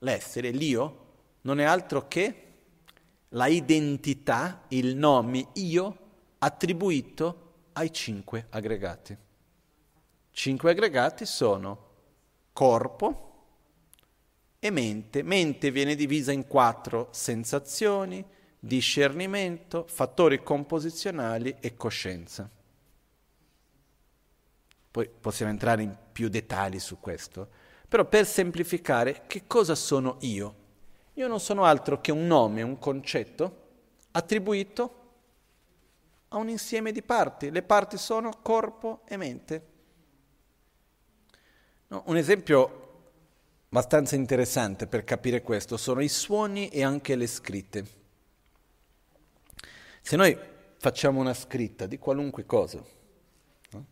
[0.00, 1.08] l'essere, l'io,
[1.42, 2.49] non è altro che
[3.30, 5.98] la identità, il nome io
[6.38, 9.16] attribuito ai cinque aggregati.
[10.32, 11.88] Cinque aggregati sono
[12.52, 13.28] corpo
[14.58, 15.22] e mente.
[15.22, 18.24] Mente viene divisa in quattro sensazioni,
[18.58, 22.48] discernimento, fattori composizionali e coscienza.
[24.90, 27.48] Poi possiamo entrare in più dettagli su questo.
[27.88, 30.59] Però per semplificare, che cosa sono io?
[31.20, 33.68] Io non sono altro che un nome, un concetto
[34.12, 34.94] attribuito
[36.28, 37.50] a un insieme di parti.
[37.50, 39.66] Le parti sono corpo e mente.
[41.88, 43.02] No, un esempio
[43.68, 47.84] abbastanza interessante per capire questo sono i suoni e anche le scritte.
[50.00, 50.38] Se noi
[50.78, 52.82] facciamo una scritta di qualunque cosa,
[53.72, 53.86] no?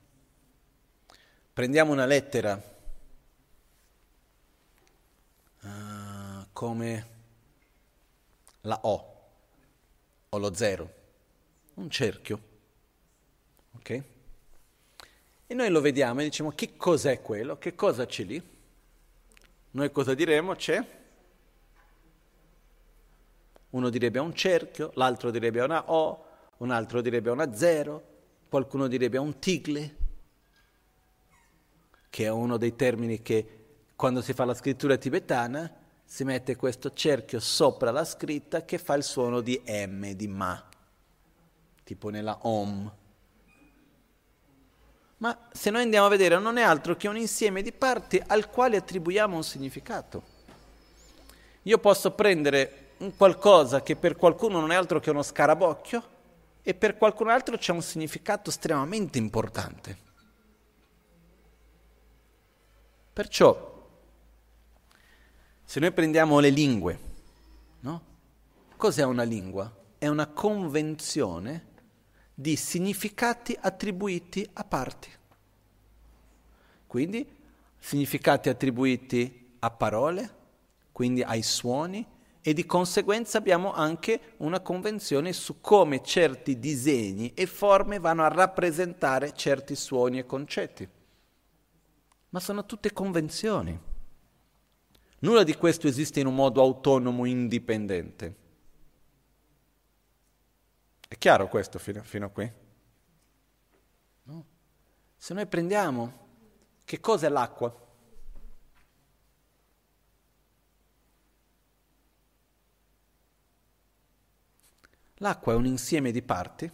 [1.53, 2.77] prendiamo una lettera
[6.55, 7.17] come
[8.69, 9.17] la O
[10.29, 10.93] o lo zero,
[11.75, 12.41] un cerchio.
[13.77, 14.03] Ok?
[15.47, 18.57] E noi lo vediamo e diciamo che cos'è quello, che cosa c'è lì.
[19.71, 20.55] Noi cosa diremo?
[20.55, 20.97] C'è?
[23.71, 26.27] Uno direbbe un cerchio, l'altro direbbe una O,
[26.59, 28.17] un altro direbbe una zero,
[28.49, 29.97] qualcuno direbbe un tigle,
[32.11, 33.57] che è uno dei termini che
[33.97, 38.95] quando si fa la scrittura tibetana si mette questo cerchio sopra la scritta che fa
[38.95, 40.67] il suono di M, di ma,
[41.85, 42.91] tipo nella Om.
[45.19, 48.49] Ma se noi andiamo a vedere non è altro che un insieme di parti al
[48.49, 50.23] quale attribuiamo un significato.
[51.65, 56.03] Io posso prendere un qualcosa che per qualcuno non è altro che uno scarabocchio
[56.63, 59.97] e per qualcun altro c'è un significato estremamente importante.
[63.13, 63.78] Perciò
[65.69, 66.99] se noi prendiamo le lingue,
[67.81, 68.03] no?
[68.75, 69.71] Cos'è una lingua?
[69.99, 71.67] È una convenzione
[72.33, 75.11] di significati attribuiti a parti.
[76.87, 77.29] Quindi
[77.77, 80.37] significati attribuiti a parole,
[80.91, 82.07] quindi ai suoni,
[82.41, 88.29] e di conseguenza abbiamo anche una convenzione su come certi disegni e forme vanno a
[88.29, 90.89] rappresentare certi suoni e concetti.
[92.31, 93.88] Ma sono tutte convenzioni.
[95.21, 98.37] Nulla di questo esiste in un modo autonomo, indipendente.
[101.09, 102.53] È chiaro questo fino, fino a qui?
[104.25, 104.47] No?
[105.17, 106.27] Se noi prendiamo
[106.85, 107.87] che cosa è l'acqua?
[115.21, 116.71] L'acqua è un insieme di parti,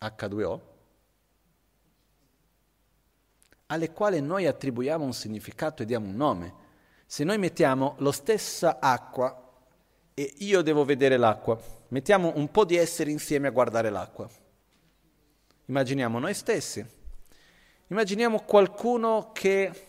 [0.00, 0.60] H2O,
[3.66, 6.54] alle quali noi attribuiamo un significato e diamo un nome.
[7.06, 9.42] Se noi mettiamo lo stessa acqua
[10.14, 11.58] e io devo vedere l'acqua,
[11.88, 14.28] mettiamo un po' di esseri insieme a guardare l'acqua.
[15.66, 16.84] Immaginiamo noi stessi.
[17.88, 19.86] Immaginiamo qualcuno che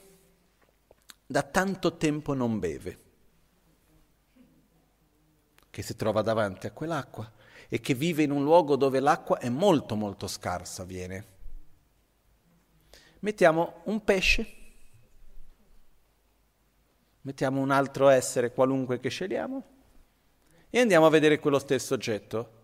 [1.26, 3.00] da tanto tempo non beve,
[5.70, 7.32] che si trova davanti a quell'acqua
[7.68, 11.36] e che vive in un luogo dove l'acqua è molto molto scarsa, viene.
[13.20, 14.48] Mettiamo un pesce,
[17.22, 19.64] mettiamo un altro essere qualunque che scegliamo
[20.70, 22.56] e andiamo a vedere quello stesso oggetto.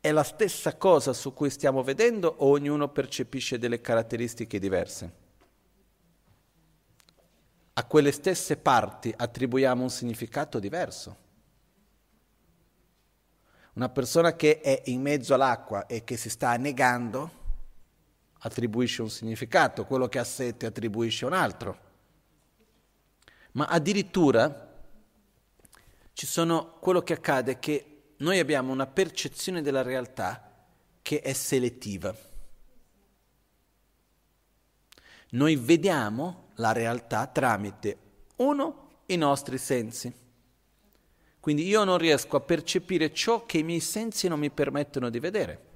[0.00, 5.12] È la stessa cosa su cui stiamo vedendo o ognuno percepisce delle caratteristiche diverse?
[7.74, 11.16] A quelle stesse parti attribuiamo un significato diverso.
[13.74, 17.38] Una persona che è in mezzo all'acqua e che si sta annegando
[18.40, 21.88] attribuisce un significato, quello che ha sette attribuisce un altro.
[23.52, 24.68] Ma addirittura
[26.12, 30.66] ci sono quello che accade è che noi abbiamo una percezione della realtà
[31.02, 32.14] che è selettiva.
[35.30, 37.98] Noi vediamo la realtà tramite,
[38.36, 40.12] uno, i nostri sensi,
[41.40, 45.18] quindi io non riesco a percepire ciò che i miei sensi non mi permettono di
[45.18, 45.69] vedere.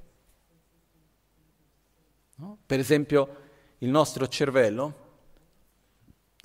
[2.37, 2.59] No?
[2.67, 3.37] Per esempio,
[3.79, 5.03] il nostro cervello,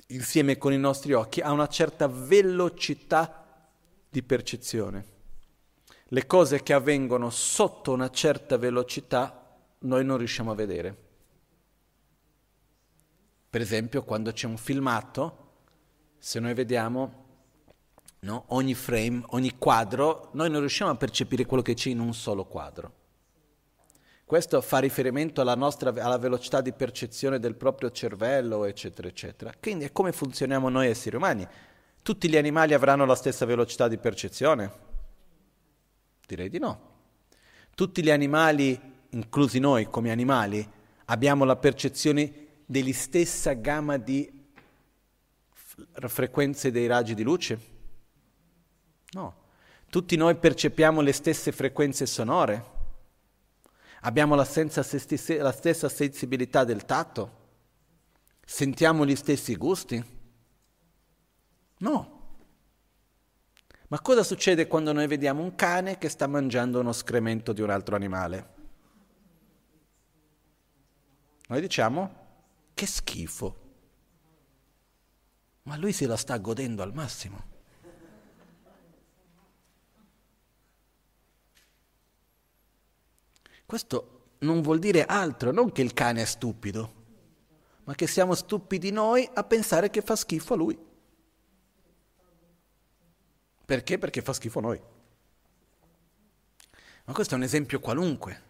[0.08, 3.68] insieme con i nostri occhi, ha una certa velocità
[4.08, 5.18] di percezione.
[6.12, 10.96] Le cose che avvengono sotto una certa velocità noi non riusciamo a vedere.
[13.48, 15.48] Per esempio, quando c'è un filmato,
[16.18, 17.26] se noi vediamo
[18.20, 18.44] no?
[18.48, 22.44] ogni frame, ogni quadro, noi non riusciamo a percepire quello che c'è in un solo
[22.44, 22.98] quadro.
[24.30, 29.52] Questo fa riferimento alla nostra alla velocità di percezione del proprio cervello, eccetera, eccetera.
[29.58, 31.44] Quindi è come funzioniamo noi esseri umani.
[32.00, 34.70] Tutti gli animali avranno la stessa velocità di percezione?
[36.28, 36.80] Direi di no.
[37.74, 40.64] Tutti gli animali, inclusi noi come animali,
[41.06, 42.32] abbiamo la percezione
[42.66, 44.32] della stessa gamma di
[46.06, 47.60] frequenze dei raggi di luce?
[49.10, 49.34] No.
[49.90, 52.78] Tutti noi percepiamo le stesse frequenze sonore?
[54.02, 57.38] Abbiamo la, la stessa sensibilità del tatto?
[58.44, 60.02] Sentiamo gli stessi gusti?
[61.78, 62.18] No.
[63.88, 67.70] Ma cosa succede quando noi vediamo un cane che sta mangiando uno scremento di un
[67.70, 68.58] altro animale?
[71.48, 72.14] Noi diciamo
[72.72, 73.58] che schifo.
[75.64, 77.49] Ma lui se la sta godendo al massimo.
[83.70, 86.94] Questo non vuol dire altro, non che il cane è stupido,
[87.84, 90.76] ma che siamo stupidi noi a pensare che fa schifo a lui.
[93.64, 93.96] Perché?
[93.96, 94.82] Perché fa schifo a noi.
[97.04, 98.42] Ma questo è un esempio qualunque.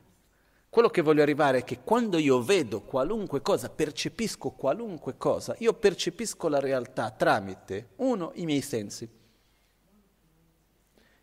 [0.71, 5.75] Quello che voglio arrivare è che quando io vedo qualunque cosa, percepisco qualunque cosa, io
[5.75, 9.07] percepisco la realtà tramite, uno, i miei sensi.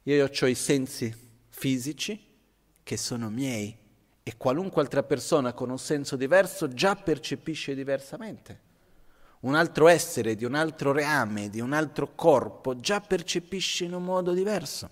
[0.03, 1.11] Io ho i sensi
[1.49, 2.23] fisici
[2.83, 3.85] che sono miei
[4.27, 8.59] e qualunque altra persona con un senso diverso già percepisce diversamente.
[9.41, 14.03] Un altro essere di un altro reame, di un altro corpo, già percepisce in un
[14.03, 14.89] modo diverso.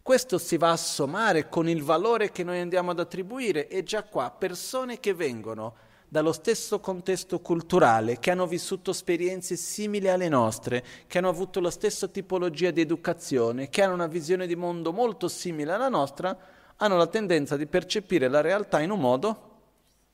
[0.00, 4.02] Questo si va a sommare con il valore che noi andiamo ad attribuire e già
[4.02, 5.74] qua persone che vengono
[6.08, 11.70] dallo stesso contesto culturale, che hanno vissuto esperienze simili alle nostre, che hanno avuto la
[11.70, 16.96] stessa tipologia di educazione, che hanno una visione di mondo molto simile alla nostra, hanno
[16.96, 19.52] la tendenza di percepire la realtà in un modo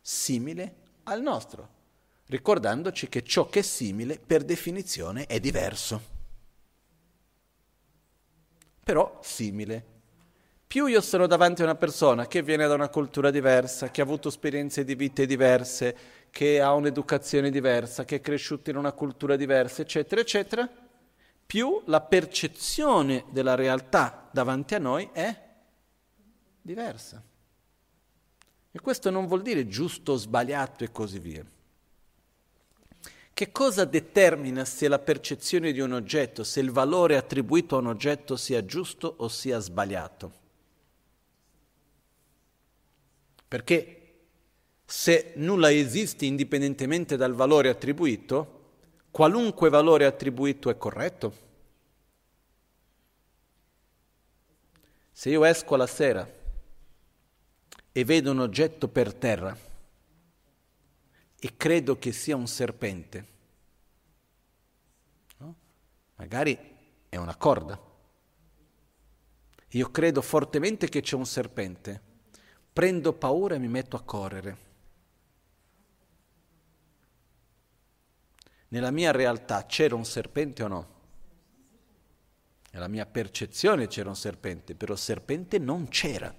[0.00, 1.68] simile al nostro,
[2.26, 6.18] ricordandoci che ciò che è simile per definizione è diverso.
[8.82, 9.84] Però simile.
[10.66, 14.04] Più io sono davanti a una persona che viene da una cultura diversa, che ha
[14.04, 15.96] avuto esperienze di vite diverse,
[16.30, 20.68] che ha un'educazione diversa, che è cresciuta in una cultura diversa, eccetera, eccetera,
[21.44, 25.48] più la percezione della realtà davanti a noi è
[26.62, 27.22] diversa.
[28.72, 31.44] E questo non vuol dire giusto sbagliato e così via.
[33.32, 37.86] Che cosa determina se la percezione di un oggetto, se il valore attribuito a un
[37.86, 40.32] oggetto sia giusto o sia sbagliato?
[43.48, 43.96] Perché
[44.84, 48.58] se nulla esiste indipendentemente dal valore attribuito,
[49.10, 51.48] qualunque valore attribuito è corretto.
[55.10, 56.38] Se io esco la sera
[57.92, 59.56] e vedo un oggetto per terra
[61.42, 63.26] e credo che sia un serpente,
[65.38, 65.54] no?
[66.16, 66.58] magari
[67.08, 67.88] è una corda.
[69.74, 72.00] Io credo fortemente che c'è un serpente,
[72.72, 74.68] prendo paura e mi metto a correre.
[78.68, 80.98] Nella mia realtà c'era un serpente o no?
[82.72, 86.32] Nella mia percezione c'era un serpente, però il serpente non c'era.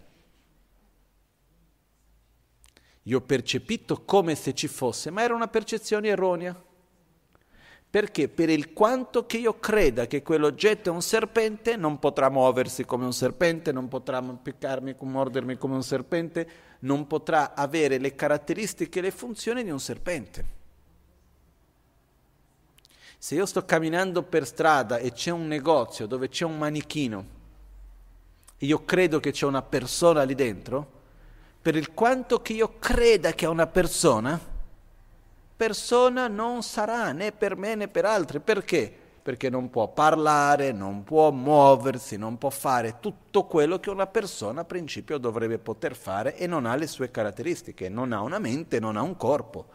[3.04, 6.70] Io ho percepito come se ci fosse, ma era una percezione erronea.
[7.90, 12.86] Perché per il quanto che io creda che quell'oggetto è un serpente, non potrà muoversi
[12.86, 16.50] come un serpente, non potrà piccarmi, mordermi come un serpente,
[16.80, 20.60] non potrà avere le caratteristiche e le funzioni di un serpente.
[23.18, 27.26] Se io sto camminando per strada e c'è un negozio dove c'è un manichino,
[28.60, 31.00] io credo che c'è una persona lì dentro,
[31.62, 34.40] per il quanto che io creda che è una persona,
[35.56, 38.40] persona non sarà né per me né per altri.
[38.40, 38.92] Perché?
[39.22, 44.62] Perché non può parlare, non può muoversi, non può fare tutto quello che una persona
[44.62, 48.80] a principio dovrebbe poter fare e non ha le sue caratteristiche, non ha una mente,
[48.80, 49.66] non ha un corpo.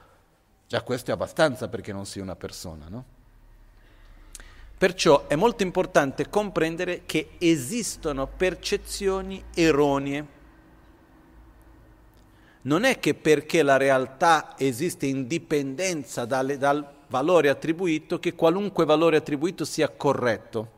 [0.67, 3.05] Già questo è abbastanza perché non sia una persona, no?
[4.77, 10.35] Perciò è molto importante comprendere che esistono percezioni erronee.
[12.67, 18.85] Non è che perché la realtà esiste in dipendenza dalle, dal valore attribuito che qualunque
[18.85, 20.75] valore attribuito sia corretto.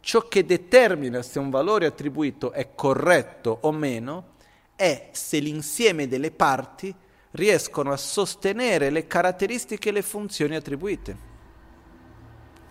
[0.00, 4.34] Ciò che determina se un valore attribuito è corretto o meno
[4.74, 6.92] è se l'insieme delle parti
[7.32, 11.16] riescono a sostenere le caratteristiche e le funzioni attribuite.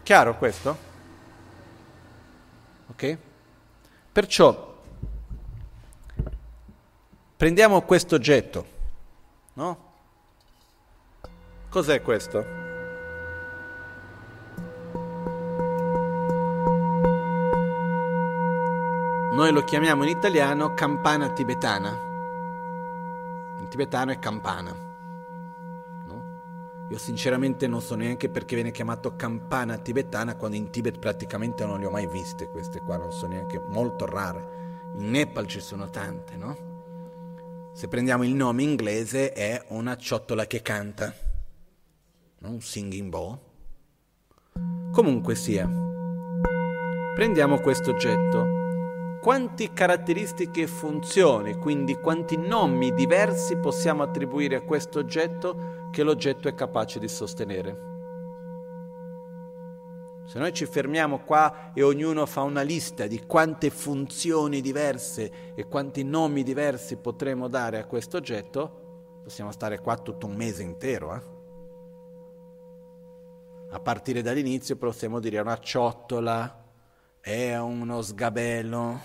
[0.04, 0.78] Chiaro questo?
[2.88, 3.18] Ok?
[4.12, 4.75] Perciò
[7.36, 8.66] prendiamo questo oggetto,
[9.54, 9.78] no?
[11.70, 12.64] Cos'è questo?
[19.34, 21.90] Noi lo chiamiamo in italiano campana tibetana.
[23.60, 24.86] In tibetano è campana.
[26.90, 31.80] Io sinceramente non so neanche perché viene chiamato campana tibetana quando in Tibet praticamente non
[31.80, 34.92] le ho mai viste queste qua, non sono neanche molto rare.
[34.96, 36.75] In Nepal ci sono tante, no?
[37.76, 41.14] Se prendiamo il nome inglese è una ciotola che canta,
[42.38, 42.50] no?
[42.50, 43.38] un singing bowl.
[44.94, 45.70] Comunque sia,
[47.14, 55.00] prendiamo questo oggetto quanti caratteristiche e funzioni, quindi quanti nomi diversi possiamo attribuire a questo
[55.00, 57.95] oggetto che l'oggetto è capace di sostenere.
[60.26, 65.68] Se noi ci fermiamo qua e ognuno fa una lista di quante funzioni diverse e
[65.68, 71.14] quanti nomi diversi potremo dare a questo oggetto, possiamo stare qua tutto un mese intero.
[71.16, 71.34] Eh?
[73.70, 76.64] A partire dall'inizio possiamo dire una ciotola,
[77.20, 79.00] è uno sgabello,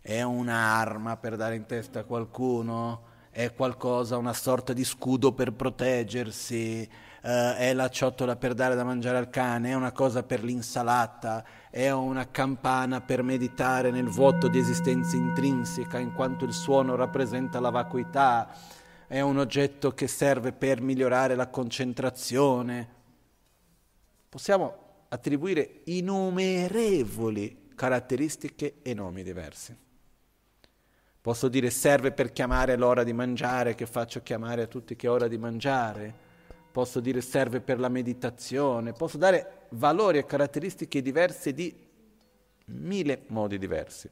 [0.00, 5.52] è un'arma per dare in testa a qualcuno, è qualcosa, una sorta di scudo per
[5.52, 6.88] proteggersi,
[7.22, 11.44] eh, è la ciotola per dare da mangiare al cane, è una cosa per l'insalata,
[11.70, 17.60] è una campana per meditare nel vuoto di esistenza intrinseca in quanto il suono rappresenta
[17.60, 18.50] la vacuità,
[19.06, 23.00] è un oggetto che serve per migliorare la concentrazione.
[24.28, 29.76] Possiamo attribuire innumerevoli caratteristiche e nomi diversi.
[31.20, 35.10] Posso dire serve per chiamare l'ora di mangiare, che faccio chiamare a tutti che è
[35.10, 36.30] ora di mangiare.
[36.72, 38.92] Posso dire serve per la meditazione.
[38.92, 41.72] Posso dare valori e caratteristiche diverse di
[42.66, 44.10] mille modi diversi,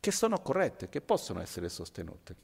[0.00, 2.36] che sono corrette, che possono essere sostenute.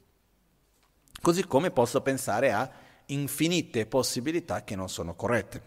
[1.21, 2.71] Così come posso pensare a
[3.07, 5.61] infinite possibilità che non sono corrette.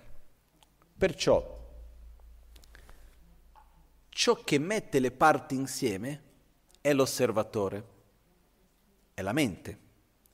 [0.97, 1.55] Perciò
[4.09, 6.23] ciò che mette le parti insieme
[6.81, 7.95] è l'osservatore
[9.17, 9.79] è la mente,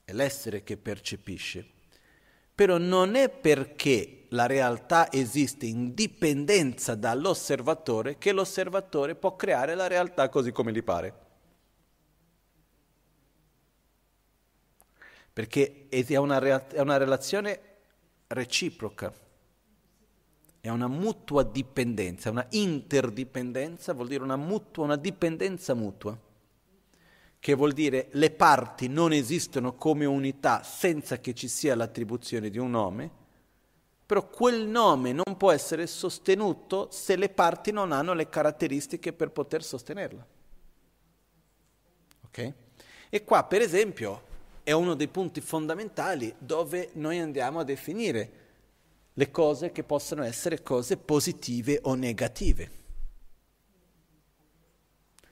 [0.04, 1.70] è l'essere che percepisce.
[2.62, 9.88] Però non è perché la realtà esiste in dipendenza dall'osservatore che l'osservatore può creare la
[9.88, 11.12] realtà così come gli pare.
[15.32, 16.38] Perché è una,
[16.68, 17.60] è una relazione
[18.28, 19.12] reciproca,
[20.60, 26.16] è una mutua dipendenza, una interdipendenza vuol dire una mutua, una dipendenza mutua
[27.43, 32.59] che vuol dire le parti non esistono come unità senza che ci sia l'attribuzione di
[32.59, 33.11] un nome,
[34.07, 39.32] però quel nome non può essere sostenuto se le parti non hanno le caratteristiche per
[39.32, 40.24] poter sostenerla.
[42.26, 42.53] Ok?
[43.11, 44.22] E qua, per esempio,
[44.62, 48.32] è uno dei punti fondamentali dove noi andiamo a definire
[49.12, 52.70] le cose che possono essere cose positive o negative.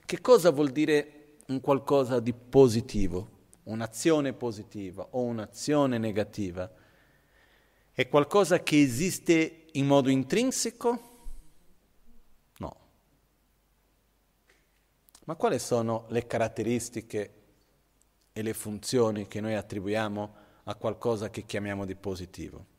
[0.05, 1.20] Che cosa vuol dire
[1.51, 6.70] un qualcosa di positivo, un'azione positiva o un'azione negativa,
[7.92, 11.01] è qualcosa che esiste in modo intrinseco?
[12.59, 12.76] No.
[15.24, 17.34] Ma quali sono le caratteristiche
[18.32, 20.34] e le funzioni che noi attribuiamo
[20.64, 22.70] a qualcosa che chiamiamo di positivo?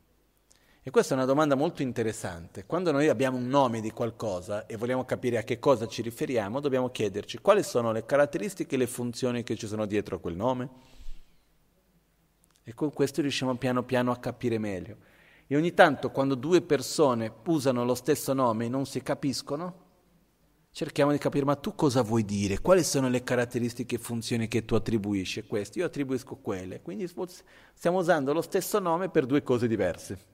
[0.84, 2.66] E questa è una domanda molto interessante.
[2.66, 6.58] Quando noi abbiamo un nome di qualcosa e vogliamo capire a che cosa ci riferiamo,
[6.58, 10.34] dobbiamo chiederci quali sono le caratteristiche e le funzioni che ci sono dietro a quel
[10.34, 10.70] nome.
[12.64, 14.96] E con questo riusciamo piano piano a capire meglio.
[15.46, 19.74] E ogni tanto quando due persone usano lo stesso nome e non si capiscono,
[20.72, 22.60] cerchiamo di capire ma tu cosa vuoi dire?
[22.60, 25.78] Quali sono le caratteristiche e funzioni che tu attribuisci a questo?
[25.78, 26.82] Io attribuisco quelle.
[26.82, 30.31] Quindi stiamo usando lo stesso nome per due cose diverse.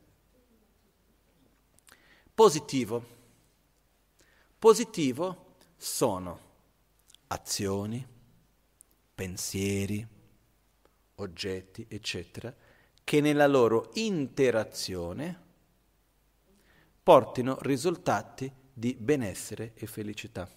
[2.38, 3.04] Positivo.
[4.60, 6.40] Positivo sono
[7.26, 8.06] azioni,
[9.12, 10.06] pensieri,
[11.16, 12.54] oggetti, eccetera,
[13.02, 15.42] che nella loro interazione
[17.02, 20.48] portino risultati di benessere e felicità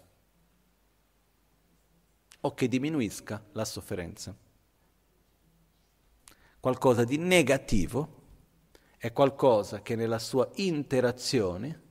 [2.41, 4.37] o che diminuisca la sofferenza.
[6.59, 8.20] Qualcosa di negativo
[9.01, 11.81] è qualcosa che nella sua interazione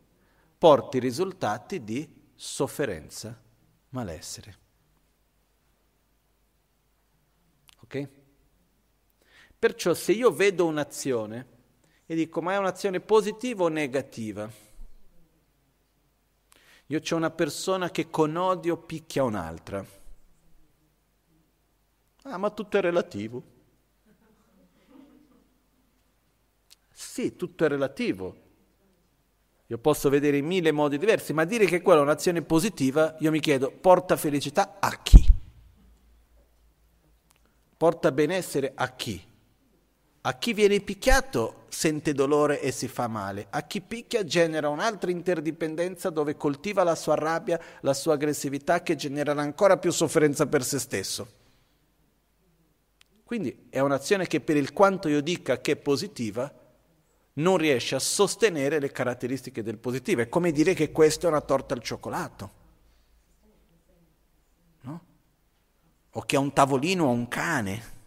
[0.57, 3.37] porti risultati di sofferenza,
[3.89, 4.59] malessere.
[7.83, 8.09] Ok?
[9.59, 11.47] Perciò se io vedo un'azione
[12.07, 14.49] e dico ma è un'azione positiva o negativa?
[16.87, 19.85] Io c'è una persona che con odio picchia un'altra.
[22.23, 23.50] Ah, ma tutto è relativo.
[27.03, 28.37] Sì, tutto è relativo.
[29.69, 33.31] Io posso vedere in mille modi diversi, ma dire che quella è un'azione positiva, io
[33.31, 35.25] mi chiedo, porta felicità a chi?
[37.75, 39.19] Porta benessere a chi?
[40.21, 45.11] A chi viene picchiato sente dolore e si fa male, a chi picchia genera un'altra
[45.11, 50.63] interdipendenza dove coltiva la sua rabbia, la sua aggressività che genererà ancora più sofferenza per
[50.63, 51.33] se stesso.
[53.25, 56.60] Quindi è un'azione che per il quanto io dica che è positiva,
[57.35, 60.21] non riesce a sostenere le caratteristiche del positivo.
[60.21, 62.51] È come dire che questa è una torta al cioccolato.
[64.83, 65.01] No?
[66.13, 67.99] O che ha un tavolino o un cane.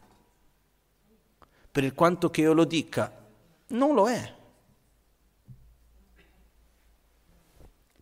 [1.72, 3.12] Per il quanto che io lo dica,
[3.68, 4.36] non lo è.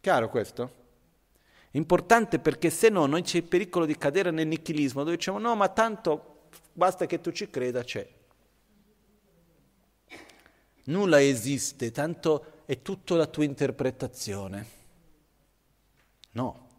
[0.01, 0.79] Chiaro questo?
[1.71, 5.55] Importante perché se no noi c'è il pericolo di cadere nel nichilismo dove diciamo no
[5.55, 8.19] ma tanto basta che tu ci creda c'è.
[10.85, 14.65] Nulla esiste, tanto è tutto la tua interpretazione.
[16.31, 16.69] No.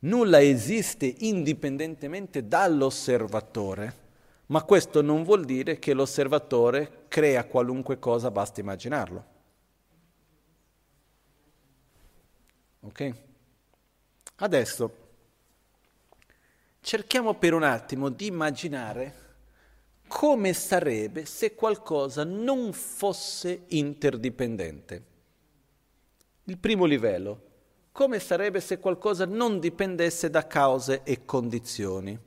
[0.00, 4.04] Nulla esiste indipendentemente dall'osservatore,
[4.46, 9.24] ma questo non vuol dire che l'osservatore crea qualunque cosa, basta immaginarlo.
[12.80, 13.14] Ok?
[14.36, 14.96] Adesso
[16.80, 19.25] cerchiamo per un attimo di immaginare
[20.06, 25.04] come sarebbe se qualcosa non fosse interdipendente.
[26.44, 27.42] Il primo livello,
[27.92, 32.18] come sarebbe se qualcosa non dipendesse da cause e condizioni,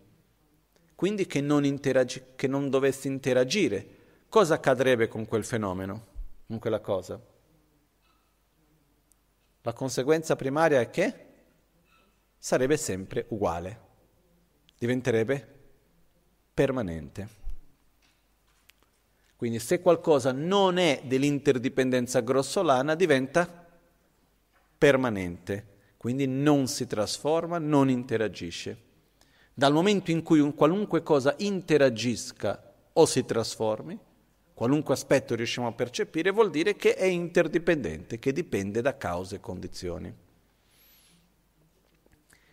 [0.96, 3.98] quindi che non, interagi- che non dovesse interagire.
[4.28, 6.06] Cosa accadrebbe con quel fenomeno,
[6.48, 7.20] con quella cosa?
[9.62, 11.28] La conseguenza primaria è che
[12.38, 13.80] sarebbe sempre uguale,
[14.78, 15.58] diventerebbe
[16.54, 17.39] permanente.
[19.40, 23.48] Quindi se qualcosa non è dell'interdipendenza grossolana diventa
[24.78, 25.66] permanente,
[25.96, 28.78] quindi non si trasforma, non interagisce.
[29.54, 32.62] Dal momento in cui un qualunque cosa interagisca
[32.92, 33.98] o si trasformi,
[34.54, 39.40] qualunque aspetto riusciamo a percepire, vuol dire che è interdipendente, che dipende da cause e
[39.40, 40.14] condizioni.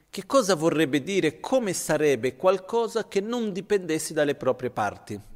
[0.09, 5.35] Che cosa vorrebbe dire come sarebbe qualcosa che non dipendesse dalle proprie parti?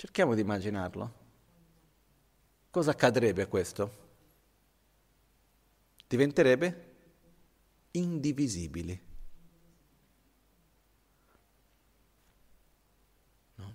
[0.00, 1.14] Cerchiamo di immaginarlo.
[2.70, 4.08] Cosa accadrebbe questo?
[6.06, 6.94] Diventerebbe
[7.90, 8.98] indivisibili.
[13.56, 13.74] No?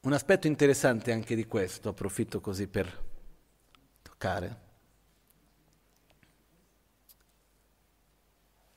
[0.00, 3.04] Un aspetto interessante anche di questo, approfitto così per
[4.02, 4.60] toccare.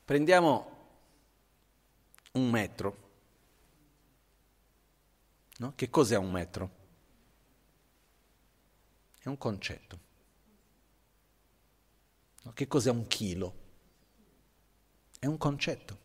[0.06, 0.78] Prendiamo
[2.32, 3.09] un metro
[5.60, 5.74] No?
[5.74, 6.70] Che cos'è un metro?
[9.18, 9.98] È un concetto.
[12.42, 12.52] No?
[12.54, 13.54] Che cos'è un chilo?
[15.18, 15.98] È un concetto.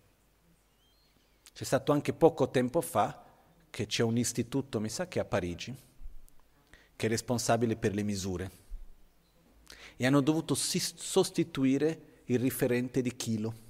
[1.54, 3.24] C'è stato anche poco tempo fa
[3.70, 5.74] che c'è un istituto, mi sa che a Parigi,
[6.94, 8.52] che è responsabile per le misure.
[9.96, 13.64] E hanno dovuto sostituire il riferente di chilo.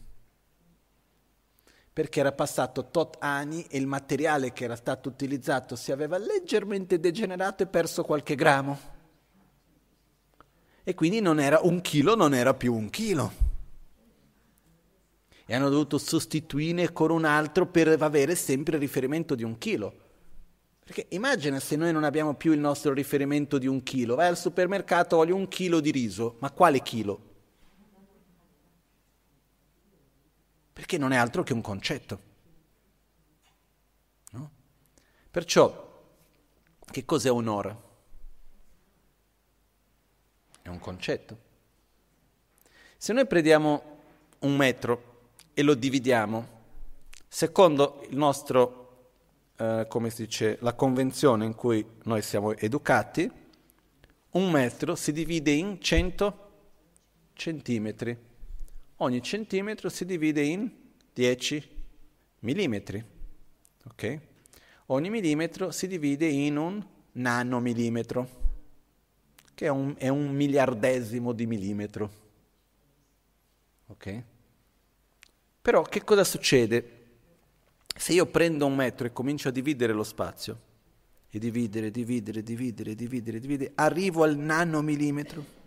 [1.95, 6.99] Perché era passato tot anni e il materiale che era stato utilizzato si aveva leggermente
[6.99, 8.77] degenerato e perso qualche gramo.
[10.83, 13.45] E quindi era un chilo, non era più un chilo
[15.45, 19.93] e hanno dovuto sostituire con un altro per avere sempre il riferimento di un chilo.
[20.83, 24.37] Perché immagina se noi non abbiamo più il nostro riferimento di un chilo, vai al
[24.37, 27.33] supermercato, voglio un chilo di riso, ma quale chilo?
[30.75, 32.19] Perché non è altro che un concetto.
[34.31, 34.51] No?
[35.31, 36.03] Perciò,
[36.91, 37.81] che cos'è un'ora?
[40.61, 41.37] È un concetto.
[42.97, 43.99] Se noi prendiamo
[44.39, 46.45] un metro e lo dividiamo
[47.25, 49.11] secondo il nostro,
[49.55, 53.31] eh, come si dice, la convenzione in cui noi siamo educati,
[54.31, 56.51] un metro si divide in 100
[57.31, 58.33] centimetri.
[58.97, 60.71] Ogni centimetro si divide in
[61.13, 61.69] 10
[62.39, 63.03] millimetri.
[63.85, 64.19] Ok?
[64.87, 68.29] Ogni millimetro si divide in un nanomillimetro,
[69.53, 72.23] che è un, è un miliardesimo di millimetro.
[73.87, 74.23] Ok?
[75.61, 76.91] Però che cosa succede?
[77.95, 80.59] Se io prendo un metro e comincio a dividere lo spazio,
[81.35, 85.63] e dividere, dividere, dividere, dividere, dividere, arrivo al nanomillimetro.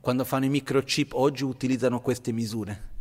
[0.00, 2.94] Quando fanno i microchip oggi utilizzano queste misure.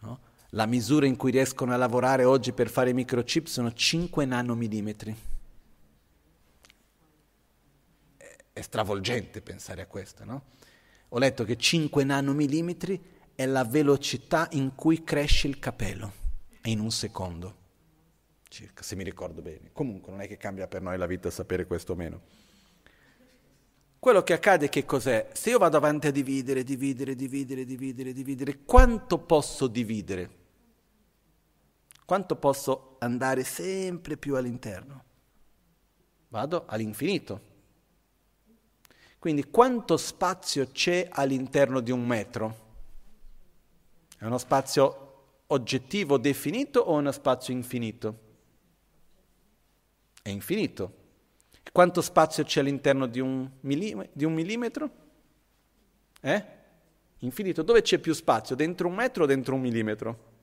[0.00, 0.20] No?
[0.50, 5.16] La misura in cui riescono a lavorare oggi per fare i microchip sono 5 nanomillimetri.
[8.52, 10.44] È stravolgente pensare a questo, no?
[11.10, 16.12] Ho letto che 5 nanomillimetri è la velocità in cui cresce il capello,
[16.62, 17.56] in un secondo,
[18.48, 19.70] circa, se mi ricordo bene.
[19.72, 22.44] Comunque non è che cambia per noi la vita sapere questo o meno.
[23.98, 25.30] Quello che accade che cos'è?
[25.32, 30.30] Se io vado avanti a dividere, dividere, dividere, dividere, dividere, quanto posso dividere?
[32.04, 35.04] Quanto posso andare sempre più all'interno?
[36.28, 37.54] Vado all'infinito.
[39.18, 42.64] Quindi quanto spazio c'è all'interno di un metro?
[44.18, 48.18] È uno spazio oggettivo definito o uno spazio infinito?
[50.22, 50.95] È infinito.
[51.72, 54.90] Quanto spazio c'è all'interno di un, millim- di un millimetro?
[56.20, 56.44] Eh?
[57.18, 57.62] Infinito.
[57.62, 58.56] Dove c'è più spazio?
[58.56, 60.34] Dentro un metro o dentro un millimetro?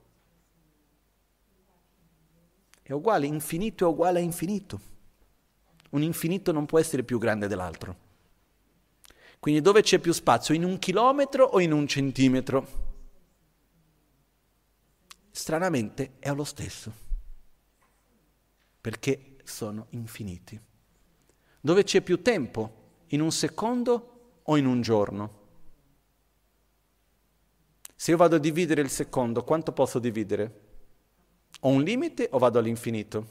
[2.81, 4.91] È uguale, infinito è uguale a infinito.
[5.91, 7.95] Un infinito non può essere più grande dell'altro.
[9.39, 10.53] Quindi dove c'è più spazio?
[10.53, 12.81] In un chilometro o in un centimetro?
[15.31, 16.93] Stranamente è lo stesso,
[18.79, 20.59] perché sono infiniti.
[21.65, 23.05] Dove c'è più tempo?
[23.07, 25.39] In un secondo o in un giorno?
[27.95, 30.61] Se io vado a dividere il secondo, quanto posso dividere?
[31.61, 33.27] Ho un limite o vado all'infinito?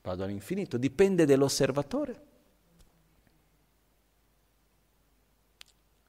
[0.00, 2.26] Vado all'infinito, dipende dall'osservatore.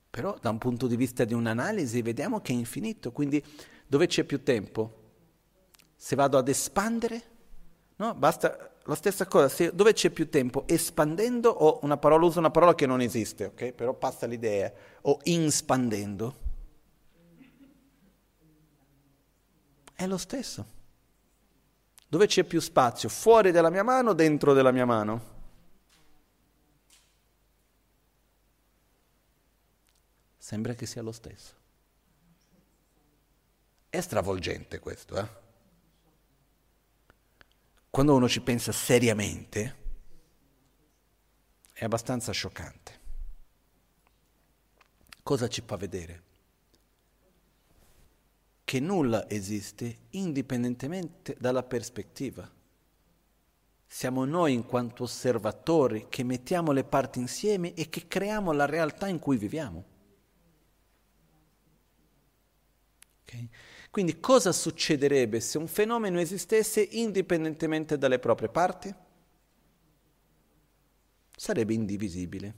[0.09, 3.43] Però da un punto di vista di un'analisi vediamo che è infinito, quindi
[3.85, 5.01] dove c'è più tempo?
[5.97, 7.23] Se vado ad espandere?
[7.97, 10.65] No, basta la stessa cosa, se, dove c'è più tempo?
[10.67, 13.71] Espandendo o una parola, uso una parola che non esiste, ok?
[13.71, 14.71] Però passa l'idea,
[15.01, 16.35] o inspandendo.
[19.93, 20.65] È lo stesso.
[22.07, 23.09] Dove c'è più spazio?
[23.09, 25.31] Fuori della mia mano o dentro della mia mano?
[30.43, 31.53] sembra che sia lo stesso.
[33.89, 35.27] È stravolgente questo, eh?
[37.93, 39.75] Quando uno ci pensa seriamente,
[41.73, 42.99] è abbastanza scioccante.
[45.21, 46.23] Cosa ci fa vedere?
[48.63, 52.51] Che nulla esiste indipendentemente dalla prospettiva.
[53.85, 59.07] Siamo noi in quanto osservatori che mettiamo le parti insieme e che creiamo la realtà
[59.07, 59.85] in cui viviamo.
[63.21, 63.49] Okay?
[63.93, 68.91] Quindi cosa succederebbe se un fenomeno esistesse indipendentemente dalle proprie parti?
[71.37, 72.55] Sarebbe indivisibile.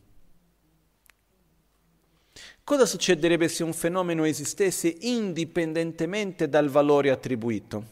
[2.63, 7.85] Cosa succederebbe se un fenomeno esistesse indipendentemente dal valore attribuito?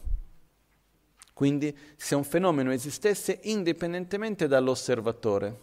[1.34, 5.60] Quindi se un fenomeno esistesse indipendentemente dall'osservatore,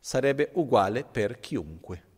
[0.00, 2.10] sarebbe uguale per chiunque.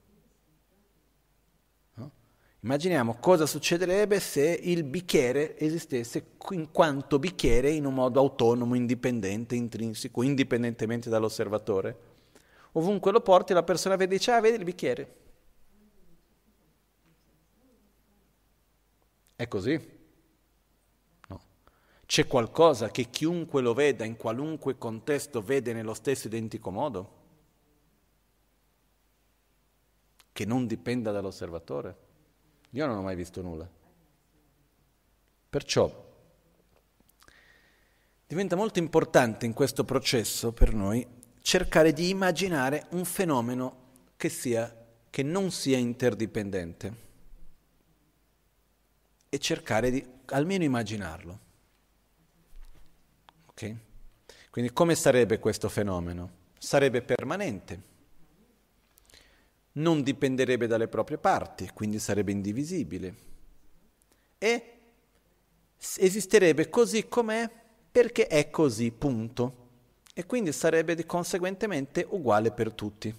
[2.65, 9.55] Immaginiamo cosa succederebbe se il bicchiere esistesse in quanto bicchiere in un modo autonomo, indipendente,
[9.55, 12.13] intrinseco, indipendentemente dall'osservatore
[12.77, 15.15] ovunque lo porti la persona vede e dice, ah, vedi il bicchiere.
[19.37, 19.93] È così?
[21.29, 21.41] No.
[22.07, 27.23] C'è qualcosa che chiunque lo veda in qualunque contesto vede nello stesso identico modo?
[30.33, 32.04] Che non dipenda dall'osservatore?
[32.75, 33.69] Io non ho mai visto nulla.
[35.49, 36.03] Perciò
[38.27, 41.07] diventa molto importante in questo processo per noi
[41.41, 43.83] cercare di immaginare un fenomeno
[44.17, 44.75] che, sia,
[45.09, 47.03] che non sia interdipendente
[49.29, 51.39] e cercare di almeno immaginarlo.
[53.47, 53.77] Ok?
[54.51, 56.43] Quindi come sarebbe questo fenomeno?
[56.59, 57.81] Sarebbe permanente,
[59.75, 63.15] non dipenderebbe dalle proprie parti, quindi sarebbe indivisibile.
[64.39, 64.79] E
[65.97, 67.51] esisterebbe così com'è?
[67.91, 69.63] Perché è così, punto.
[70.15, 73.13] E quindi sarebbe conseguentemente uguale per tutti.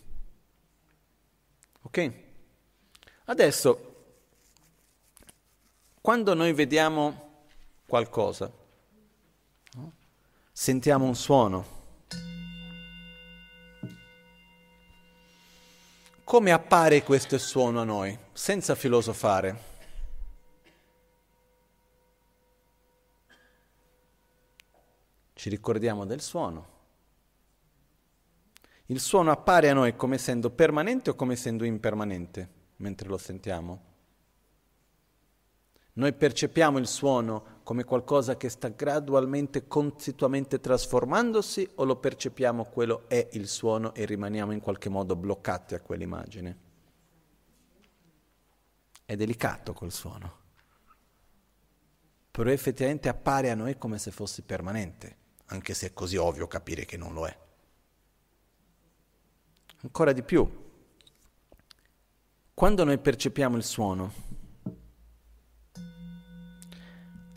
[1.81, 2.13] Ok?
[3.25, 3.93] Adesso,
[5.99, 7.47] quando noi vediamo
[7.87, 8.51] qualcosa,
[10.51, 11.65] sentiamo un suono,
[16.25, 19.73] come appare questo suono a noi, senza filosofare?
[25.33, 26.73] Ci ricordiamo del suono.
[28.87, 33.93] Il suono appare a noi come essendo permanente o come essendo impermanente mentre lo sentiamo.
[35.93, 43.09] Noi percepiamo il suono come qualcosa che sta gradualmente, continuamente trasformandosi o lo percepiamo quello
[43.09, 46.59] è il suono e rimaniamo in qualche modo bloccati a quell'immagine?
[49.03, 50.37] È delicato quel suono,
[52.29, 56.85] però effettivamente appare a noi come se fosse permanente, anche se è così ovvio capire
[56.85, 57.35] che non lo è.
[59.81, 60.47] Ancora di più,
[62.53, 64.13] quando noi percepiamo il suono,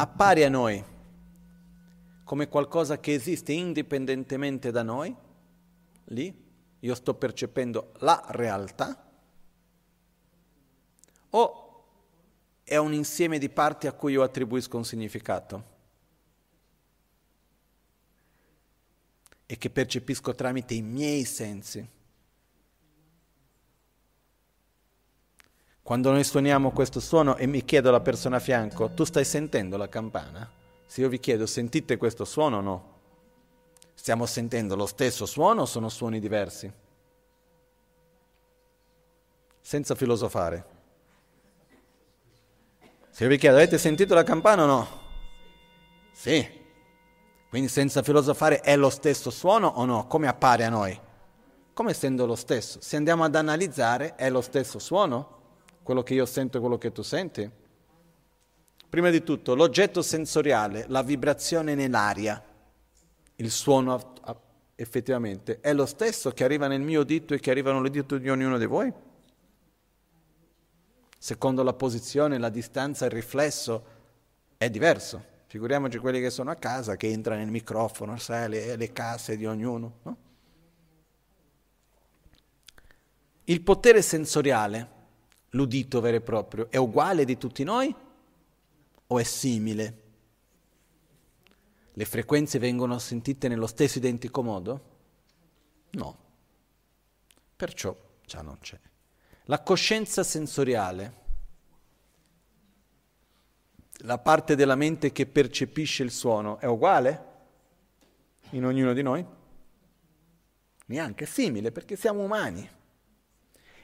[0.01, 0.85] appare a noi
[2.23, 5.15] come qualcosa che esiste indipendentemente da noi,
[6.05, 6.47] lì
[6.79, 9.11] io sto percependo la realtà,
[11.31, 11.85] o
[12.63, 15.77] è un insieme di parti a cui io attribuisco un significato
[19.47, 21.97] e che percepisco tramite i miei sensi.
[25.89, 29.79] Quando noi suoniamo questo suono e mi chiedo alla persona a fianco, tu stai sentendo
[29.79, 30.47] la campana?
[30.85, 32.93] Se io vi chiedo, sentite questo suono o no?
[33.95, 36.71] Stiamo sentendo lo stesso suono o sono suoni diversi?
[39.63, 40.65] Senza filosofare.
[43.09, 44.89] Se io vi chiedo, avete sentito la campana o no?
[46.13, 46.47] Sì.
[47.49, 50.07] Quindi senza filosofare è lo stesso suono o no?
[50.07, 51.01] Come appare a noi?
[51.73, 52.79] Come essendo lo stesso.
[52.83, 55.37] Se andiamo ad analizzare, è lo stesso suono?
[55.89, 57.51] Quello che io sento e quello che tu senti?
[58.91, 62.45] Prima di tutto, l'oggetto sensoriale, la vibrazione nell'aria,
[63.37, 64.13] il suono
[64.75, 68.59] effettivamente, è lo stesso che arriva nel mio dito e che arriva nell'udito di ognuno
[68.59, 68.93] di voi?
[71.17, 73.85] Secondo la posizione, la distanza, il riflesso,
[74.59, 75.25] è diverso.
[75.47, 79.47] Figuriamoci quelli che sono a casa, che entrano nel microfono, sai, le, le casse di
[79.47, 80.01] ognuno.
[80.03, 80.17] No?
[83.45, 84.97] Il potere sensoriale
[85.51, 87.95] l'udito vero e proprio, è uguale di tutti noi
[89.07, 90.03] o è simile?
[91.93, 94.97] Le frequenze vengono sentite nello stesso identico modo?
[95.91, 96.19] No.
[97.57, 98.79] Perciò già non c'è.
[99.45, 101.15] La coscienza sensoriale,
[104.03, 107.27] la parte della mente che percepisce il suono, è uguale
[108.51, 109.27] in ognuno di noi?
[110.87, 112.77] Neanche simile, perché siamo umani.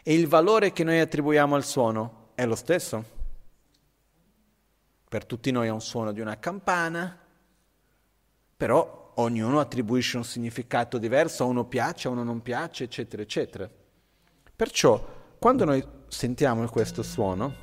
[0.07, 3.03] E il valore che noi attribuiamo al suono è lo stesso.
[5.09, 7.19] Per tutti noi è un suono di una campana,
[8.55, 13.71] però ognuno attribuisce un significato diverso, a uno piace, a uno non piace, eccetera, eccetera.
[14.55, 15.03] Perciò,
[15.39, 17.55] quando noi sentiamo questo suono,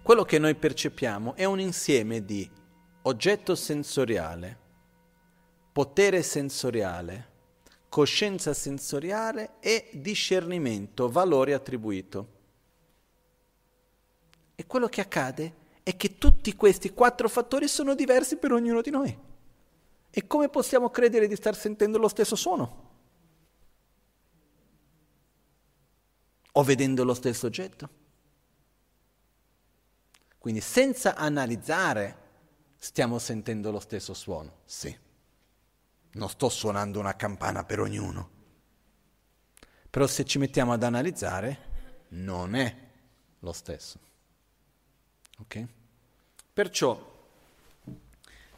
[0.00, 2.48] quello che noi percepiamo è un insieme di
[3.02, 4.58] oggetto sensoriale,
[5.72, 7.28] potere sensoriale,
[7.88, 12.36] coscienza sensoriale e discernimento, valore attribuito.
[14.54, 18.90] E quello che accade è che tutti questi quattro fattori sono diversi per ognuno di
[18.90, 19.18] noi.
[20.10, 22.86] E come possiamo credere di star sentendo lo stesso suono?
[26.52, 27.88] O vedendo lo stesso oggetto?
[30.38, 32.26] Quindi senza analizzare
[32.76, 35.06] stiamo sentendo lo stesso suono, sì.
[36.18, 38.28] Non sto suonando una campana per ognuno.
[39.88, 41.58] Però se ci mettiamo ad analizzare,
[42.08, 42.76] non è
[43.38, 44.00] lo stesso.
[45.38, 45.64] Ok?
[46.52, 47.00] Perciò,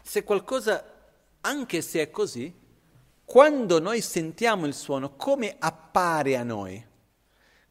[0.01, 0.83] se qualcosa,
[1.43, 2.51] anche se è così,
[3.27, 6.83] quando noi sentiamo il suono, come appare a noi?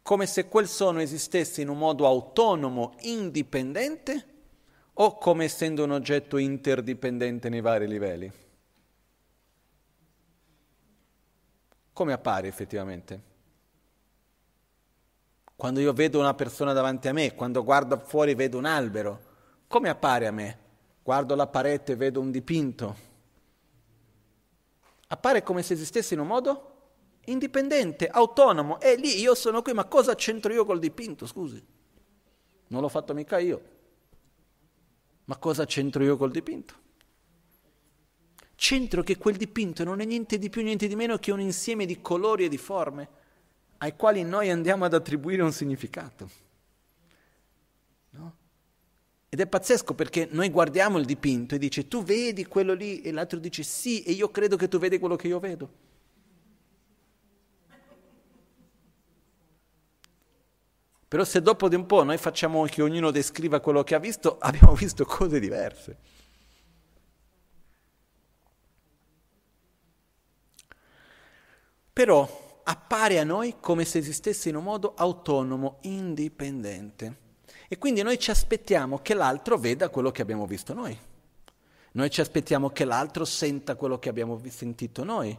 [0.04, 4.28] Come se quel suono esistesse in un modo autonomo, indipendente,
[4.94, 8.48] o come essendo un oggetto interdipendente nei vari livelli?
[12.00, 13.22] Come appare effettivamente?
[15.54, 19.20] Quando io vedo una persona davanti a me, quando guardo fuori vedo un albero,
[19.68, 20.60] come appare a me?
[21.04, 22.95] Guardo la parete e vedo un dipinto.
[25.08, 26.72] Appare come se esistesse in un modo
[27.26, 28.80] indipendente, autonomo.
[28.80, 31.28] E lì io sono qui, ma cosa c'entro io col dipinto?
[31.28, 31.62] Scusi.
[32.68, 33.62] Non l'ho fatto mica io.
[35.26, 36.76] Ma cosa c'entro io col dipinto?
[38.60, 41.86] C'entro che quel dipinto non è niente di più, niente di meno che un insieme
[41.86, 43.07] di colori e di forme
[43.78, 46.30] ai quali noi andiamo ad attribuire un significato.
[48.10, 48.36] No?
[49.30, 53.14] Ed è pazzesco perché noi guardiamo il dipinto e dice tu vedi quello lì e
[53.14, 55.72] l'altro dice sì e io credo che tu vedi quello che io vedo.
[61.07, 64.38] Però se dopo di un po' noi facciamo che ognuno descriva quello che ha visto,
[64.43, 66.19] abbiamo visto cose diverse.
[72.00, 77.18] Però appare a noi come se esistesse in un modo autonomo, indipendente.
[77.68, 80.97] E quindi noi ci aspettiamo che l'altro veda quello che abbiamo visto noi.
[81.91, 85.38] Noi ci aspettiamo che l'altro senta quello che abbiamo sentito noi.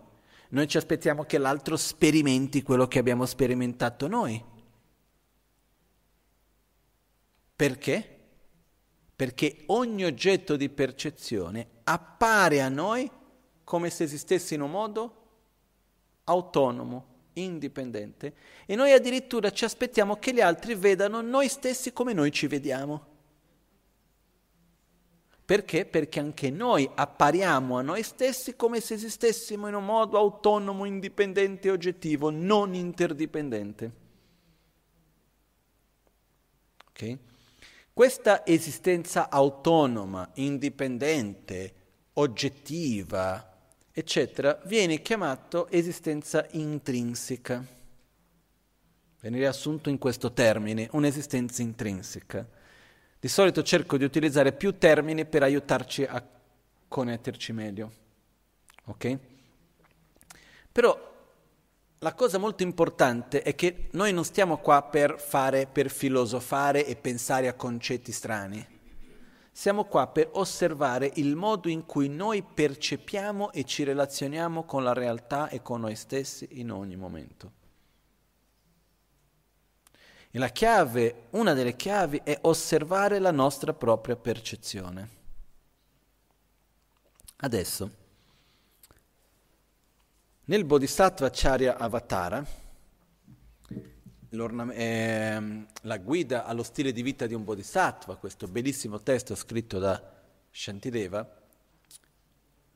[0.51, 4.45] Noi ci aspettiamo che l'altro sperimenti quello che abbiamo sperimentato noi.
[7.57, 8.19] Perché?
[9.17, 13.11] Perché ogni oggetto di percezione appare a noi
[13.65, 15.20] come se esistesse in un modo
[16.25, 18.35] autonomo, indipendente
[18.67, 23.07] e noi addirittura ci aspettiamo che gli altri vedano noi stessi come noi ci vediamo.
[25.45, 25.85] Perché?
[25.85, 31.67] Perché anche noi appariamo a noi stessi come se esistessimo in un modo autonomo, indipendente
[31.67, 33.93] e oggettivo, non interdipendente.
[36.91, 37.19] Okay?
[37.93, 41.75] Questa esistenza autonoma, indipendente,
[42.13, 43.50] oggettiva,
[44.01, 47.65] eccetera, viene chiamato esistenza intrinseca.
[49.21, 52.47] Viene riassunto in questo termine, un'esistenza intrinseca.
[53.21, 56.27] Di solito cerco di utilizzare più termini per aiutarci a
[56.89, 57.93] connetterci meglio.
[58.87, 59.19] Ok?
[60.73, 61.09] Però
[61.99, 66.97] la cosa molto importante è che noi non stiamo qua per fare, per filosofare e
[66.97, 68.79] pensare a concetti strani
[69.61, 74.95] siamo qua per osservare il modo in cui noi percepiamo e ci relazioniamo con la
[74.95, 77.53] realtà e con noi stessi in ogni momento.
[80.31, 85.09] E la chiave, una delle chiavi è osservare la nostra propria percezione.
[87.37, 87.91] Adesso,
[90.45, 92.43] nel Bodhisattva Acharya Avatara,
[94.31, 100.01] eh, la guida allo stile di vita di un bodhisattva, questo bellissimo testo scritto da
[100.51, 101.39] Shantideva,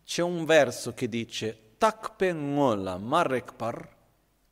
[0.05, 3.89] c'è un verso che dice Takpe ngola marrekpar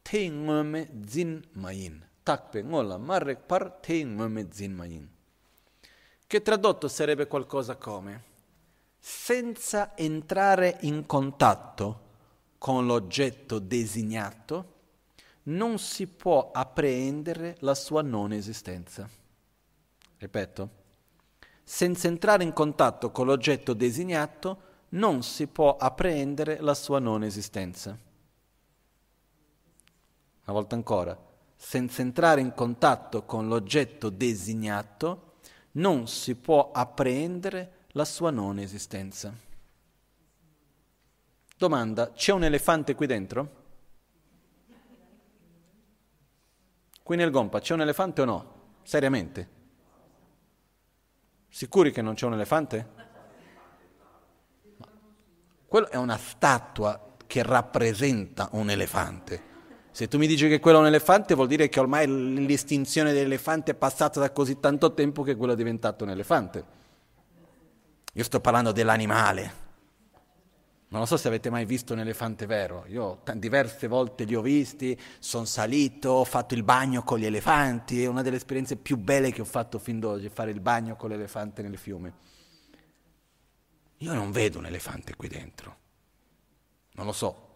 [0.03, 2.05] te ngome zin mayin.
[2.23, 5.09] Takpe ngola marrekpar te ngome zin mayin.
[6.27, 8.31] Che tradotto sarebbe qualcosa come
[8.99, 12.11] senza entrare in contatto
[12.59, 14.72] con l'oggetto designato,
[15.45, 19.09] non si può appreendere la sua non esistenza.
[20.19, 20.71] Ripeto,
[21.65, 27.91] senza entrare in contatto con l'oggetto designato non si può appreendere la sua non esistenza.
[30.45, 31.19] Una volta ancora,
[31.57, 35.37] senza entrare in contatto con l'oggetto designato
[35.73, 39.33] non si può appreendere la sua non esistenza.
[41.57, 43.62] Domanda, c'è un elefante qui dentro?
[47.13, 48.53] Qui nel Gompa c'è un elefante o no?
[48.85, 49.49] Seriamente?
[51.47, 52.89] Sicuri che non c'è un elefante?
[55.67, 59.43] Quello è una statua che rappresenta un elefante.
[59.91, 62.07] Se tu mi dici che quello è un elefante, vuol dire che ormai
[62.47, 66.65] l'estinzione dell'elefante è passata da così tanto tempo che quello è diventato un elefante.
[68.15, 69.62] Io sto parlando dell'animale.
[70.93, 72.85] Non lo so se avete mai visto un elefante vero.
[72.89, 77.25] Io t- diverse volte li ho visti, sono salito, ho fatto il bagno con gli
[77.25, 78.03] elefanti.
[78.03, 81.09] È una delle esperienze più belle che ho fatto fin d'oggi, fare il bagno con
[81.09, 82.13] l'elefante nel fiume.
[83.97, 85.77] Io non vedo un elefante qui dentro.
[86.93, 87.49] Non lo so,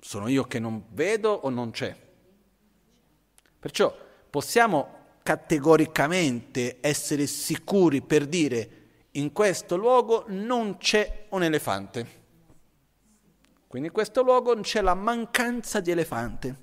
[0.00, 1.96] sono io che non vedo o non c'è?
[3.56, 3.96] Perciò
[4.28, 8.70] possiamo categoricamente essere sicuri per dire
[9.12, 12.18] in questo luogo non c'è un elefante.
[13.70, 16.56] Quindi in questo luogo c'è la mancanza di elefante.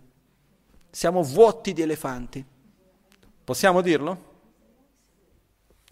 [0.89, 2.45] Siamo vuoti di elefanti.
[3.45, 4.39] Possiamo dirlo?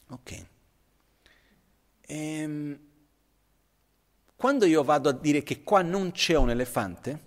[0.10, 0.46] Ok.
[2.02, 2.80] Ehm,
[4.36, 7.18] quando io vado a dire che qua non c'è un elefante,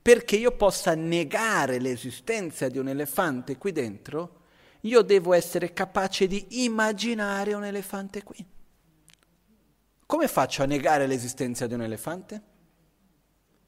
[0.00, 4.40] perché io possa negare l'esistenza di un elefante qui dentro,
[4.80, 8.42] io devo essere capace di immaginare un elefante qui.
[10.06, 12.56] Come faccio a negare l'esistenza di un elefante?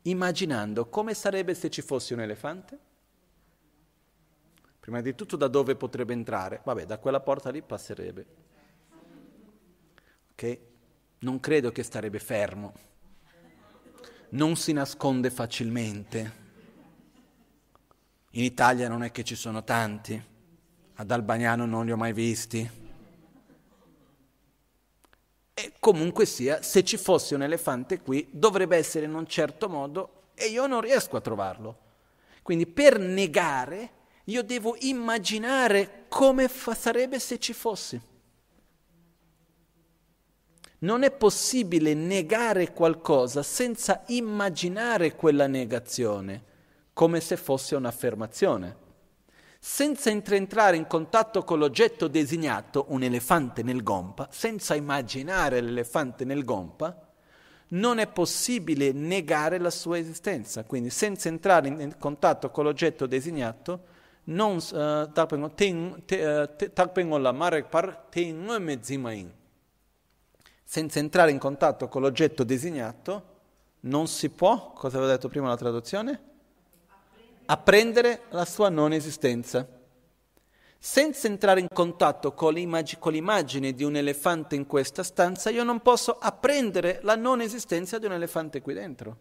[0.03, 2.79] Immaginando come sarebbe se ci fosse un elefante.
[4.81, 6.63] Prima di tutto da dove potrebbe entrare?
[6.65, 8.27] Vabbè, da quella porta lì passerebbe.
[10.33, 10.59] Ok?
[11.19, 12.89] Non credo che starebbe fermo
[14.31, 16.39] non si nasconde facilmente.
[18.33, 20.23] In Italia non è che ci sono tanti,
[20.95, 22.80] ad Albagnano non li ho mai visti.
[25.63, 30.29] E comunque sia, se ci fosse un elefante qui, dovrebbe essere in un certo modo
[30.35, 31.77] e io non riesco a trovarlo.
[32.41, 33.91] Quindi per negare
[34.25, 38.01] io devo immaginare come fa- sarebbe se ci fosse.
[40.79, 46.45] Non è possibile negare qualcosa senza immaginare quella negazione
[46.95, 48.80] come se fosse un'affermazione.
[49.63, 56.45] Senza entrare in contatto con l'oggetto designato, un elefante nel gompa, senza immaginare l'elefante nel
[56.45, 57.09] gompa,
[57.69, 60.65] non è possibile negare la sua esistenza.
[60.65, 65.11] Quindi senza entrare in contatto con l'oggetto designato, non uh,
[67.19, 69.39] la mare par ten mezzimain
[70.71, 73.25] senza entrare in contatto con l'oggetto designato,
[73.81, 76.30] non si può, cosa avevo detto prima la traduzione?
[77.51, 79.67] Apprendere la sua non esistenza.
[80.79, 85.65] Senza entrare in contatto con, l'immag- con l'immagine di un elefante in questa stanza, io
[85.65, 89.17] non posso apprendere la non esistenza di un elefante qui dentro.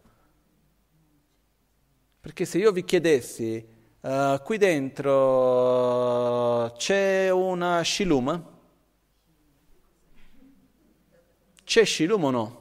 [2.22, 3.68] Perché se io vi chiedessi,
[4.02, 8.58] uh, qui dentro c'è una sciluma,
[11.70, 12.59] C'è Shilum o no?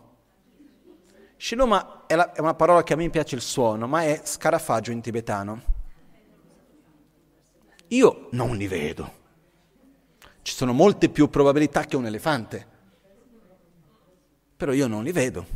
[1.38, 4.90] Shiluma è, la, è una parola che a me piace il suono, ma è scarafaggio
[4.90, 5.62] in tibetano.
[7.88, 9.16] Io non li vedo.
[10.42, 12.66] Ci sono molte più probabilità che un elefante,
[14.56, 15.46] però io non li vedo.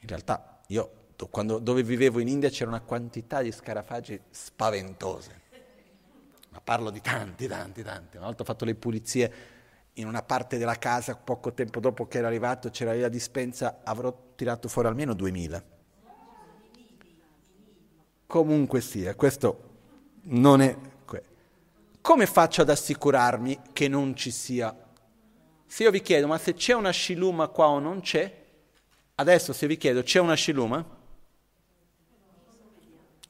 [0.00, 0.92] In realtà io
[1.30, 5.40] quando, dove vivevo in India c'era una quantità di scarafaggi spaventose,
[6.50, 8.16] ma parlo di tanti, tanti, tanti.
[8.16, 9.32] Una volta ho fatto le pulizie
[9.98, 14.16] in una parte della casa, poco tempo dopo che era arrivato, c'era la dispensa, avrò
[14.34, 15.64] tirato fuori almeno 2000.
[18.26, 19.62] Comunque sia, questo
[20.22, 20.76] non è...
[22.00, 24.74] Come faccio ad assicurarmi che non ci sia?
[25.66, 28.44] Se io vi chiedo, ma se c'è una sciluma qua o non c'è,
[29.16, 30.82] adesso se vi chiedo, c'è una sciluma?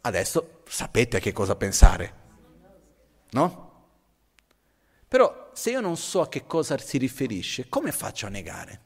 [0.03, 2.15] Adesso sapete a che cosa pensare,
[3.31, 3.67] no?
[5.09, 8.81] Però se io non so a che cosa si riferisce, come faccio a negare?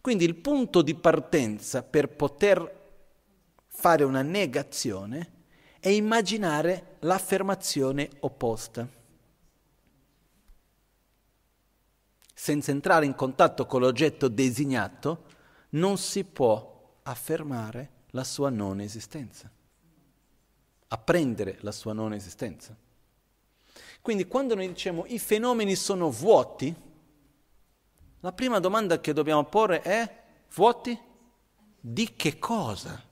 [0.00, 2.82] Quindi il punto di partenza per poter
[3.68, 5.30] fare una negazione
[5.78, 8.88] è immaginare l'affermazione opposta.
[12.34, 15.26] Senza entrare in contatto con l'oggetto designato,
[15.70, 19.48] non si può affermare la sua non esistenza,
[20.88, 22.82] apprendere la sua non esistenza.
[24.04, 26.74] Quindi quando noi diciamo i fenomeni sono vuoti,
[28.20, 30.22] la prima domanda che dobbiamo porre è
[30.54, 31.00] vuoti
[31.80, 33.02] di che cosa?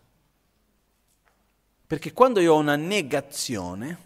[1.86, 3.98] Perché quando io ho una negazione,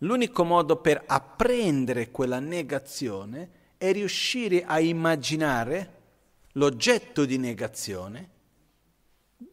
[0.00, 6.00] l'unico modo per apprendere quella negazione è riuscire a immaginare
[6.52, 8.30] l'oggetto di negazione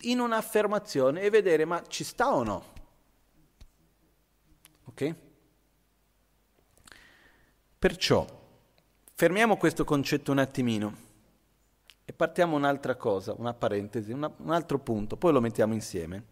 [0.01, 2.73] in un'affermazione e vedere ma ci sta o no.
[4.83, 5.15] Ok?
[7.85, 8.25] Perciò,
[9.13, 10.95] fermiamo questo concetto un attimino
[12.03, 16.23] e partiamo un'altra cosa, una parentesi, una, un altro punto, poi lo mettiamo insieme.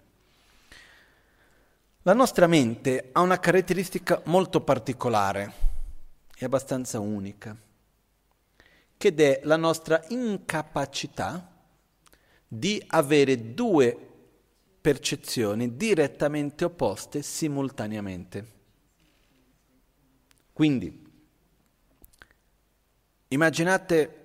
[2.02, 5.54] La nostra mente ha una caratteristica molto particolare
[6.36, 7.56] e abbastanza unica,
[8.98, 11.52] che è la nostra incapacità
[12.48, 13.96] di avere due
[14.82, 18.52] percezioni direttamente opposte simultaneamente.
[20.52, 21.03] Quindi,
[23.34, 24.20] immaginate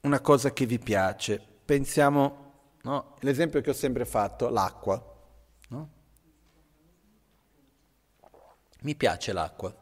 [0.00, 2.52] una cosa che vi piace, pensiamo,
[2.82, 3.16] no?
[3.20, 5.04] l'esempio che ho sempre fatto, l'acqua.
[5.68, 5.90] No?
[8.82, 9.74] Mi piace l'acqua.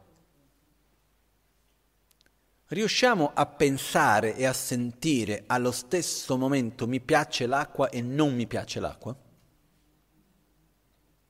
[2.67, 8.45] Riusciamo a pensare e a sentire allo stesso momento mi piace l'acqua e non mi
[8.45, 9.17] piace l'acqua?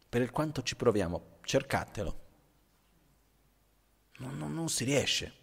[0.10, 2.20] Per il quanto ci proviamo, cercatelo.
[4.18, 5.39] Non, non, non si riesce.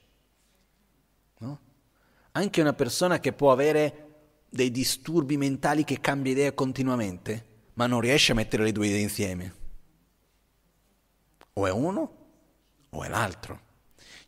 [1.39, 1.61] No?
[2.33, 4.07] Anche una persona che può avere
[4.49, 7.45] dei disturbi mentali che cambia idea continuamente,
[7.75, 9.55] ma non riesce a mettere le due idee insieme.
[11.55, 12.17] O è uno
[12.91, 13.61] o è l'altro.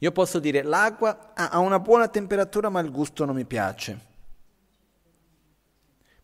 [0.00, 4.06] Io posso dire l'acqua ha una buona temperatura ma il gusto non mi piace.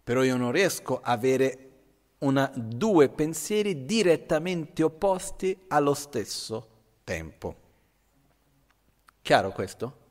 [0.05, 1.71] Però io non riesco a avere
[2.19, 6.69] una, due pensieri direttamente opposti allo stesso
[7.05, 7.63] tempo.
[9.23, 10.03] Chiaro questo?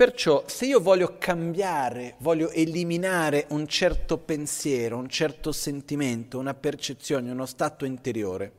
[0.00, 7.30] Perciò se io voglio cambiare, voglio eliminare un certo pensiero, un certo sentimento, una percezione,
[7.30, 8.52] uno stato interiore,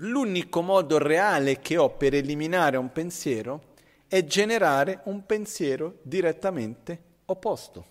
[0.00, 3.72] L'unico modo reale che ho per eliminare un pensiero
[4.06, 7.86] è generare un pensiero direttamente opposto.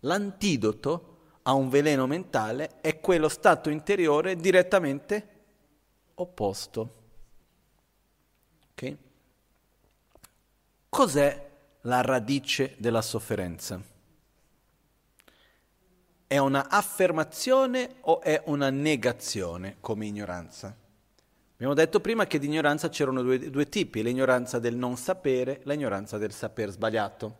[0.00, 5.28] L'antidoto a un veleno mentale è quello stato interiore direttamente
[6.14, 6.94] opposto.
[8.72, 9.08] Okay?
[10.90, 11.50] Cos'è
[11.82, 13.80] la radice della sofferenza?
[16.26, 20.76] È una affermazione o è una negazione come ignoranza?
[21.54, 26.18] Abbiamo detto prima che di ignoranza c'erano due, due tipi, l'ignoranza del non sapere, l'ignoranza
[26.18, 27.38] del saper sbagliato.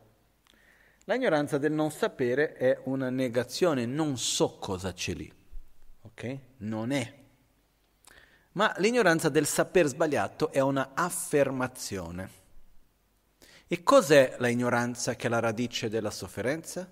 [1.06, 5.32] L'ignoranza del non sapere è una negazione, non so cosa c'è lì,
[6.02, 6.38] ok?
[6.58, 7.14] Non è.
[8.52, 12.38] Ma l'ignoranza del saper sbagliato è una affermazione.
[13.72, 16.90] E cos'è la ignoranza che è la radice della sofferenza?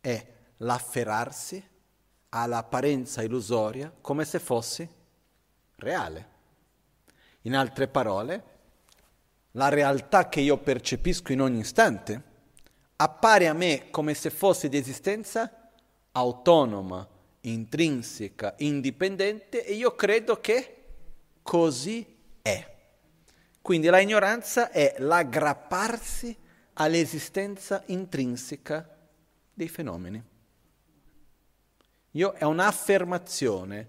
[0.00, 0.26] È
[0.58, 1.60] l'afferrarsi
[2.28, 4.88] all'apparenza illusoria come se fosse
[5.74, 6.28] reale.
[7.40, 8.44] In altre parole,
[9.50, 12.22] la realtà che io percepisco in ogni istante
[12.94, 15.72] appare a me come se fosse di esistenza
[16.12, 17.04] autonoma,
[17.40, 20.84] intrinseca, indipendente e io credo che
[21.42, 22.73] così è.
[23.64, 26.36] Quindi la ignoranza è l'aggrapparsi
[26.74, 28.86] all'esistenza intrinseca
[29.54, 30.22] dei fenomeni.
[32.10, 33.88] Io è un'affermazione.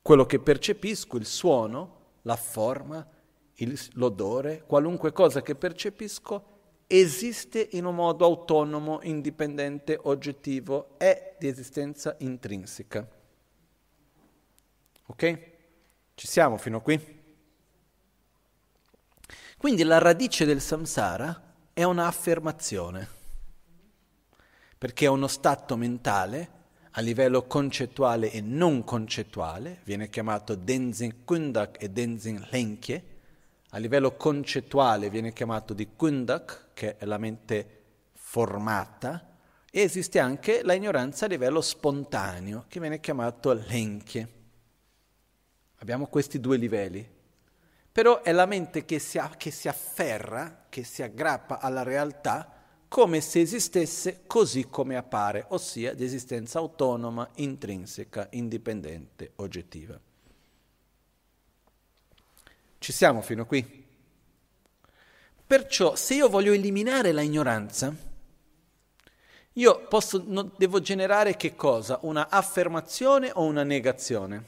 [0.00, 3.04] Quello che percepisco, il suono, la forma,
[3.54, 6.50] il, l'odore, qualunque cosa che percepisco,
[6.86, 13.04] esiste in un modo autonomo, indipendente, oggettivo, è di esistenza intrinseca.
[15.06, 15.40] Ok?
[16.14, 17.21] Ci siamo fino a qui?
[19.62, 21.40] Quindi la radice del samsara
[21.72, 23.08] è un'affermazione
[24.76, 26.50] perché è uno stato mentale
[26.90, 33.04] a livello concettuale e non concettuale, viene chiamato Denzin Kundak e Denzin Lenkye,
[33.68, 37.82] a livello concettuale viene chiamato di Kundak, che è la mente
[38.14, 39.36] formata,
[39.70, 44.28] e esiste anche la ignoranza a livello spontaneo, che viene chiamato Lenkye.
[45.76, 47.20] Abbiamo questi due livelli.
[47.92, 52.50] Però è la mente che si, che si afferra, che si aggrappa alla realtà,
[52.88, 59.98] come se esistesse così come appare, ossia di esistenza autonoma, intrinseca, indipendente, oggettiva.
[62.78, 63.86] Ci siamo fino a qui?
[65.46, 67.94] Perciò se io voglio eliminare la ignoranza,
[69.52, 71.98] io posso, no, devo generare che cosa?
[72.02, 74.46] Una affermazione o una negazione?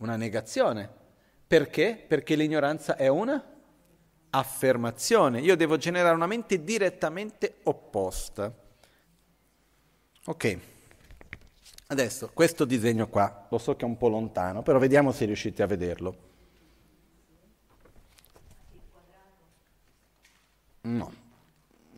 [0.00, 0.88] Una negazione.
[1.46, 2.02] Perché?
[2.06, 3.42] Perché l'ignoranza è una
[4.30, 8.52] affermazione, io devo generare una mente direttamente opposta.
[10.26, 10.58] Ok,
[11.88, 15.62] adesso questo disegno qua, lo so che è un po' lontano, però vediamo se riuscite
[15.62, 16.28] a vederlo.
[20.82, 21.12] No,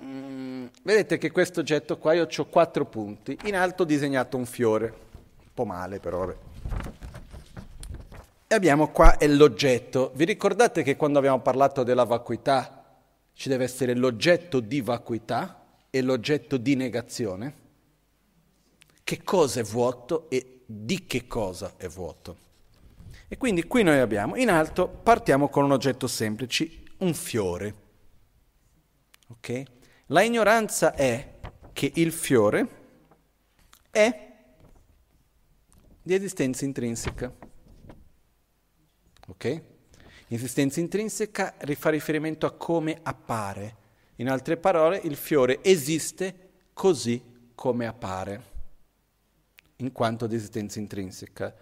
[0.03, 4.47] mm, Vedete che questo oggetto qua io ho quattro punti, in alto ho disegnato un
[4.47, 6.37] fiore, un po' male però vabbè.
[8.53, 10.13] E abbiamo qua l'oggetto.
[10.15, 13.01] Vi ricordate che quando abbiamo parlato della vacuità
[13.33, 17.55] ci deve essere l'oggetto di vacuità e l'oggetto di negazione?
[19.03, 22.37] Che cosa è vuoto e di che cosa è vuoto?
[23.27, 27.75] E quindi qui noi abbiamo, in alto partiamo con un oggetto semplice, un fiore.
[29.29, 29.63] Ok?
[30.09, 31.37] La ignoranza è
[31.73, 32.69] che il fiore
[33.91, 34.31] è
[36.03, 37.51] di esistenza intrinseca.
[39.33, 39.63] Ok?
[40.29, 43.77] Esistenza intrinseca fa riferimento a come appare.
[44.17, 48.43] In altre parole, il fiore esiste così come appare,
[49.77, 51.55] in quanto di esistenza intrinseca.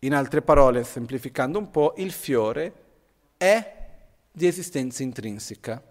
[0.00, 2.72] In altre parole, semplificando un po', il fiore
[3.36, 3.88] è
[4.30, 5.82] di esistenza intrinseca.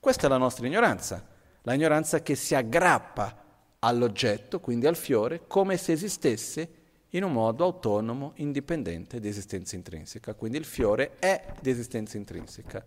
[0.00, 1.36] Questa è la nostra ignoranza
[1.68, 3.44] la ignoranza che si aggrappa
[3.80, 6.70] all'oggetto, quindi al fiore, come se esistesse
[7.10, 10.34] in un modo autonomo, indipendente di esistenza intrinseca.
[10.34, 12.84] Quindi il fiore è di esistenza intrinseca.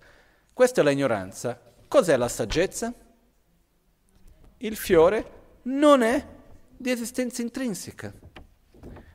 [0.54, 1.60] Questa è l'ignoranza.
[1.88, 2.94] Cos'è la saggezza?
[4.58, 6.26] Il fiore non è
[6.78, 8.14] di esistenza intrinseca.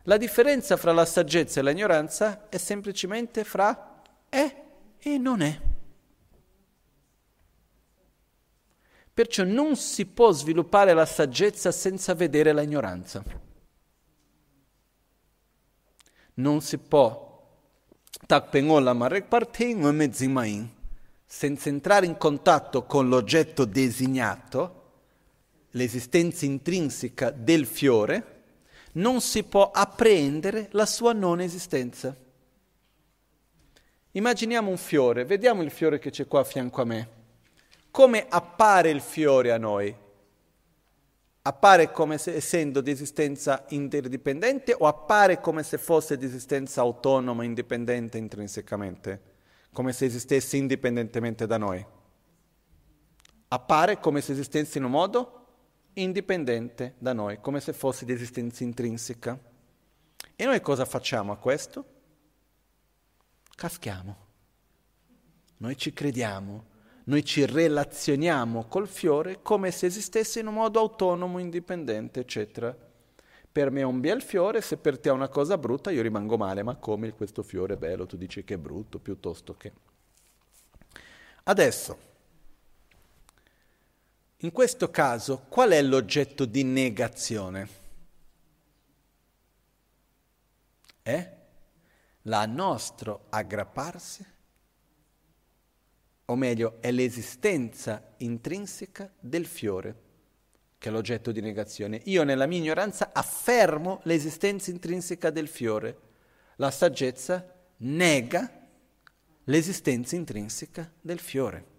[0.05, 4.65] La differenza fra la saggezza e l'ignoranza è semplicemente fra è
[4.99, 5.61] e non è.
[9.15, 13.25] Perciò non si può sviluppare la saggezza senza vedere la ignoranza.
[16.37, 17.25] Non si può
[21.27, 24.85] senza entrare in contatto con l'oggetto designato,
[25.71, 28.35] l'esistenza intrinseca del fiore,
[28.93, 32.17] non si può apprendere la sua non esistenza.
[34.13, 37.17] Immaginiamo un fiore, vediamo il fiore che c'è qua a fianco a me
[37.97, 39.97] come appare il fiore a noi?
[41.47, 47.45] Appare come se, essendo di esistenza interdipendente o appare come se fosse di esistenza autonoma,
[47.45, 49.35] indipendente intrinsecamente?
[49.73, 51.87] Come se esistesse indipendentemente da noi?
[53.47, 55.47] Appare come se esistesse in un modo
[55.93, 59.39] indipendente da noi, come se fosse di esistenza intrinseca.
[60.35, 61.85] E noi cosa facciamo a questo?
[63.55, 64.17] Caschiamo.
[65.59, 66.75] Noi ci crediamo
[67.09, 72.77] noi ci relazioniamo col fiore come se esistesse in un modo autonomo, indipendente, eccetera.
[73.53, 76.37] Per me è un bel fiore, se per te è una cosa brutta io rimango
[76.37, 79.73] male, ma come questo fiore è bello, tu dici che è brutto piuttosto che...
[81.45, 81.99] Adesso,
[84.39, 87.69] in questo caso, qual è l'oggetto di negazione?
[91.03, 91.35] È
[92.23, 94.35] la nostro aggrapparsi
[96.27, 100.03] o meglio è l'esistenza intrinseca del fiore,
[100.79, 102.01] che è l'oggetto di negazione.
[102.05, 105.99] Io nella mia ignoranza affermo l'esistenza intrinseca del fiore,
[106.57, 108.51] la saggezza nega
[109.45, 111.75] l'esistenza intrinseca del fiore.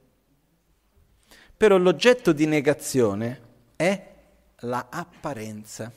[1.57, 3.41] Però l'oggetto di negazione
[3.75, 4.15] è
[4.61, 5.91] la apparenza.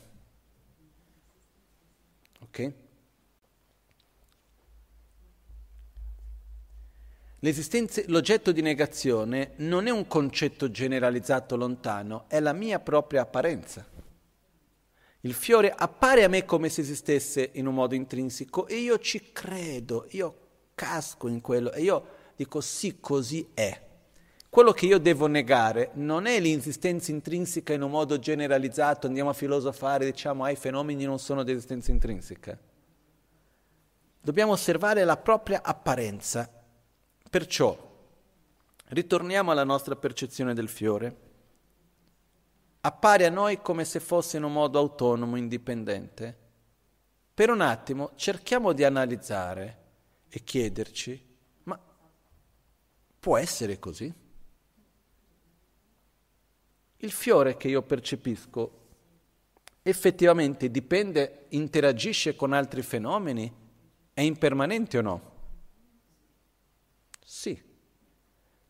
[2.41, 2.73] Ok?
[8.07, 13.87] L'oggetto di negazione non è un concetto generalizzato lontano, è la mia propria apparenza.
[15.21, 19.33] Il fiore appare a me come se esistesse in un modo intrinseco e io ci
[19.33, 20.37] credo, io
[20.75, 22.07] casco in quello e io
[22.37, 23.89] dico sì, così è.
[24.51, 29.35] Quello che io devo negare non è l'inesistenza intrinseca in un modo generalizzato, andiamo a
[29.35, 32.59] filosofare, diciamo, ah, i fenomeni non sono di esistenza intrinseca.
[34.21, 36.60] Dobbiamo osservare la propria apparenza
[37.31, 37.79] Perciò,
[38.89, 41.29] ritorniamo alla nostra percezione del fiore.
[42.81, 46.37] Appare a noi come se fosse in un modo autonomo, indipendente.
[47.33, 49.79] Per un attimo cerchiamo di analizzare
[50.29, 51.25] e chiederci,
[51.65, 51.81] ma
[53.21, 54.13] può essere così?
[56.97, 58.79] Il fiore che io percepisco
[59.83, 63.53] effettivamente dipende, interagisce con altri fenomeni?
[64.13, 65.31] È impermanente o no?
[67.33, 67.57] Sì.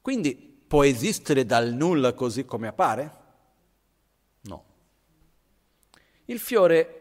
[0.01, 3.19] Quindi può esistere dal nulla così come appare?
[4.43, 4.65] No.
[6.27, 6.97] Il fiore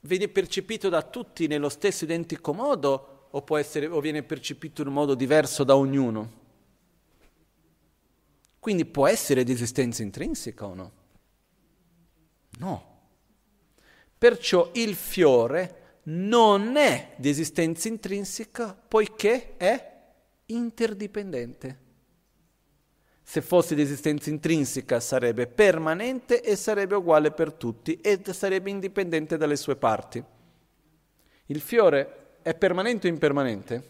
[0.00, 4.94] viene percepito da tutti nello stesso identico modo o, essere, o viene percepito in un
[4.94, 6.36] modo diverso da ognuno?
[8.58, 10.92] Quindi può essere di esistenza intrinseca o no?
[12.58, 12.96] No.
[14.16, 19.96] Perciò il fiore non è di esistenza intrinseca poiché è
[20.46, 21.86] interdipendente.
[23.28, 29.36] Se fosse di esistenza intrinseca sarebbe permanente e sarebbe uguale per tutti e sarebbe indipendente
[29.36, 30.24] dalle sue parti.
[31.44, 33.82] Il fiore è permanente o impermanente?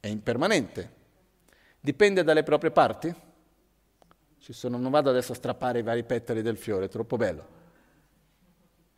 [0.00, 0.92] È impermanente.
[1.78, 3.14] Dipende dalle proprie parti?
[4.38, 7.46] Sono, non vado adesso a strappare i vari petali del fiore, è troppo bello.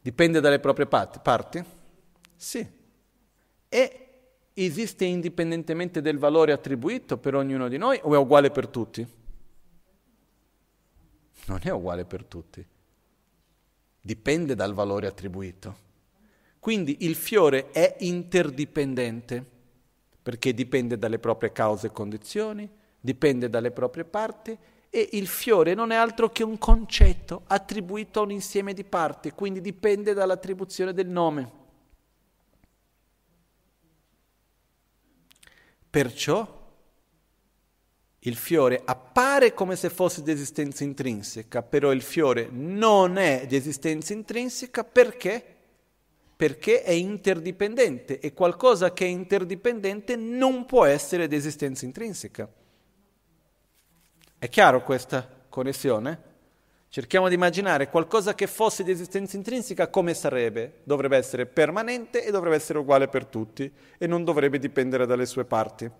[0.02, 1.18] Dipende dalle proprie parti?
[1.20, 1.64] parti?
[2.36, 2.64] Sì.
[3.68, 4.00] E
[4.54, 9.15] esiste indipendentemente del valore attribuito per ognuno di noi o è uguale per tutti?
[11.46, 12.64] Non è uguale per tutti.
[14.00, 15.84] Dipende dal valore attribuito.
[16.58, 19.44] Quindi il fiore è interdipendente
[20.22, 22.68] perché dipende dalle proprie cause e condizioni,
[23.00, 24.56] dipende dalle proprie parti
[24.90, 29.30] e il fiore non è altro che un concetto attribuito a un insieme di parti,
[29.30, 31.64] quindi dipende dall'attribuzione del nome.
[35.88, 36.55] Perciò
[38.26, 43.54] il fiore appare come se fosse di esistenza intrinseca, però il fiore non è di
[43.54, 45.54] esistenza intrinseca perché?
[46.34, 52.48] Perché è interdipendente e qualcosa che è interdipendente non può essere di esistenza intrinseca.
[54.38, 56.34] È chiaro questa connessione?
[56.88, 60.80] Cerchiamo di immaginare qualcosa che fosse di esistenza intrinseca come sarebbe.
[60.82, 65.44] Dovrebbe essere permanente e dovrebbe essere uguale per tutti e non dovrebbe dipendere dalle sue
[65.44, 65.90] parti.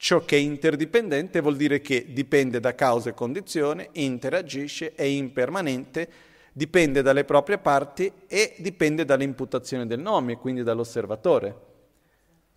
[0.00, 6.08] Ciò che è interdipendente vuol dire che dipende da causa e condizione, interagisce, è impermanente,
[6.52, 11.52] dipende dalle proprie parti e dipende dall'imputazione del nome, quindi dall'osservatore.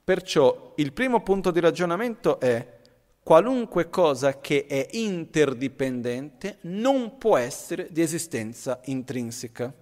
[0.03, 2.79] Perciò il primo punto di ragionamento è
[3.23, 9.73] qualunque cosa che è interdipendente non può essere di esistenza intrinseca.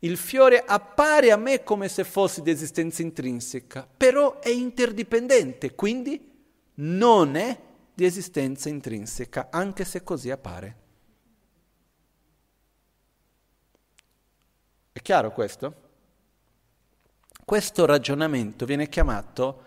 [0.00, 6.32] Il fiore appare a me come se fosse di esistenza intrinseca, però è interdipendente, quindi
[6.74, 7.60] non è
[7.94, 10.76] di esistenza intrinseca, anche se così appare.
[14.92, 15.82] È chiaro questo?
[17.44, 19.62] Questo ragionamento viene chiamato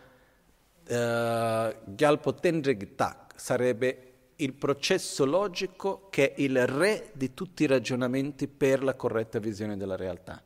[0.84, 4.04] eh, Gyalpotendrigtak sarebbe
[4.38, 9.78] il processo logico che è il re di tutti i ragionamenti per la corretta visione
[9.78, 10.42] della realtà.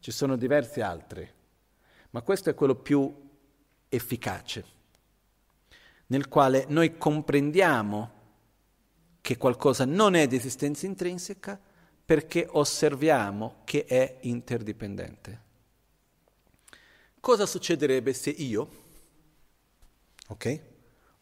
[0.00, 1.28] Ci sono diversi altri,
[2.10, 3.12] ma questo è quello più
[3.88, 4.64] efficace,
[6.06, 8.12] nel quale noi comprendiamo
[9.20, 11.58] che qualcosa non è di esistenza intrinseca
[12.04, 15.42] perché osserviamo che è interdipendente.
[17.20, 18.70] Cosa succederebbe se io,
[20.28, 20.60] ok?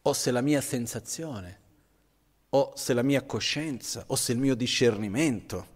[0.01, 1.61] O se la mia sensazione,
[2.49, 5.67] o se la mia coscienza, o se il mio discernimento,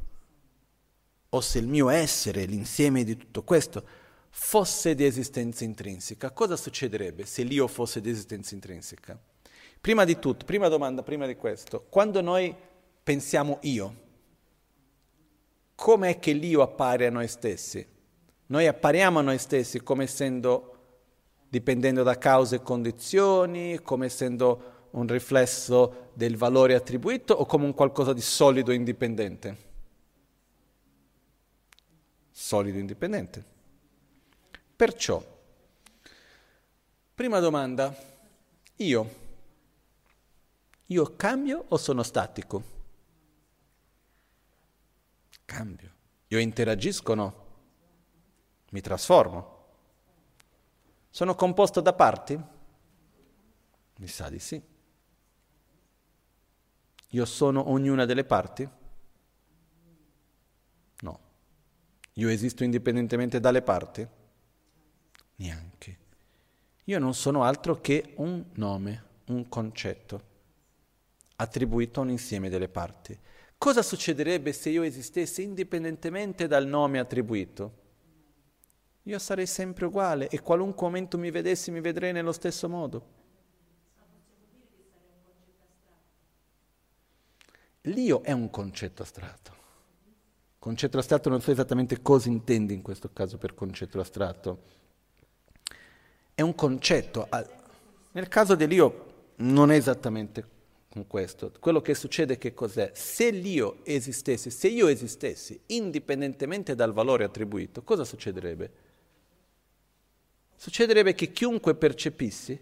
[1.29, 3.87] o se il mio essere, l'insieme di tutto questo,
[4.29, 6.31] fosse di esistenza intrinseca.
[6.31, 9.19] Cosa succederebbe se l'io fosse di esistenza intrinseca?
[9.79, 12.55] Prima di tutto, prima domanda, prima di questo, quando noi
[13.03, 13.95] pensiamo io,
[15.75, 17.85] com'è che l'io appare a noi stessi?
[18.47, 20.73] Noi appariamo a noi stessi come essendo
[21.49, 27.73] dipendendo da cause e condizioni, come essendo un riflesso del valore attribuito o come un
[27.73, 29.57] qualcosa di solido e indipendente?
[32.31, 33.45] Solido e indipendente.
[34.77, 35.19] Perciò,
[37.15, 37.91] prima domanda,
[38.75, 39.09] io,
[40.85, 42.63] io cambio o sono statico?
[45.45, 45.91] Cambio.
[46.27, 47.45] Io interagisco o no?
[48.69, 49.65] Mi trasformo.
[51.09, 52.39] Sono composto da parti?
[53.95, 54.61] Mi sa di sì.
[57.07, 58.69] Io sono ognuna delle parti?
[60.99, 61.19] No.
[62.13, 64.16] Io esisto indipendentemente dalle parti?
[65.37, 65.97] Neanche.
[66.83, 70.21] Io non sono altro che un nome, un concetto,
[71.37, 73.17] attribuito a un insieme delle parti.
[73.57, 77.85] Cosa succederebbe se io esistessi indipendentemente dal nome attribuito?
[79.07, 83.15] io sarei sempre uguale e qualunque momento mi vedessi mi vedrei nello stesso modo.
[87.81, 89.55] L'io è un concetto astratto.
[90.59, 94.75] Concetto astratto non so esattamente cosa intendi in questo caso per concetto astratto.
[96.37, 97.27] È un concetto.
[98.11, 99.05] Nel caso dell'io
[99.37, 100.47] non è esattamente
[100.87, 101.51] con questo.
[101.59, 102.91] Quello che succede che cos'è?
[102.93, 108.71] Se l'io esistesse, se io esistessi indipendentemente dal valore attribuito, cosa succederebbe?
[110.55, 112.61] Succederebbe che chiunque percepissi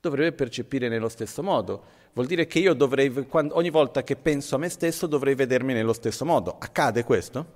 [0.00, 1.84] dovrebbe percepire nello stesso modo.
[2.14, 5.92] Vuol dire che io dovrei, ogni volta che penso a me stesso, dovrei vedermi nello
[5.92, 6.58] stesso modo.
[6.58, 7.46] Accade questo?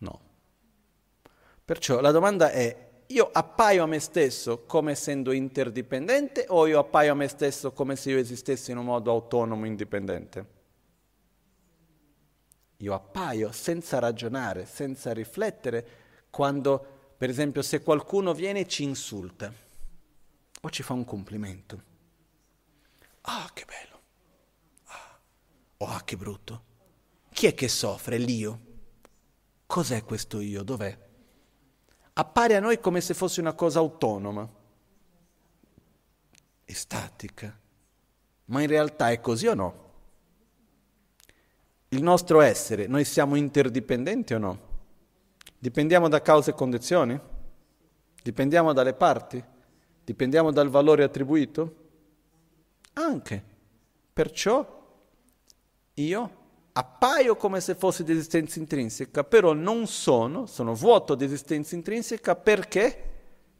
[0.00, 0.20] No.
[1.64, 7.12] Perciò la domanda è, io appaio a me stesso come essendo interdipendente o io appaio
[7.12, 10.58] a me stesso come se io esistessi in un modo autonomo, indipendente?
[12.78, 15.86] Io appaio senza ragionare, senza riflettere,
[16.30, 19.52] quando, per esempio, se qualcuno viene e ci insulta
[20.62, 21.82] o ci fa un complimento.
[23.22, 24.00] Ah, che bello!
[24.84, 25.18] Ah,
[25.78, 26.64] oh, ah, che brutto!
[27.32, 28.16] Chi è che soffre?
[28.16, 28.60] L'io.
[29.66, 30.62] Cos'è questo io?
[30.62, 31.08] Dov'è?
[32.20, 34.46] Appare a noi come se fosse una cosa autonoma,
[36.66, 37.58] e statica.
[38.44, 39.88] Ma in realtà è così o no?
[41.92, 44.58] il nostro essere, noi siamo interdipendenti o no?
[45.58, 47.18] Dipendiamo da cause e condizioni?
[48.22, 49.42] Dipendiamo dalle parti?
[50.04, 51.74] Dipendiamo dal valore attribuito?
[52.92, 53.42] Anche.
[54.12, 54.78] Perciò
[55.94, 56.39] io
[56.72, 62.36] appaio come se fossi di esistenza intrinseca, però non sono, sono vuoto di esistenza intrinseca
[62.36, 63.08] perché?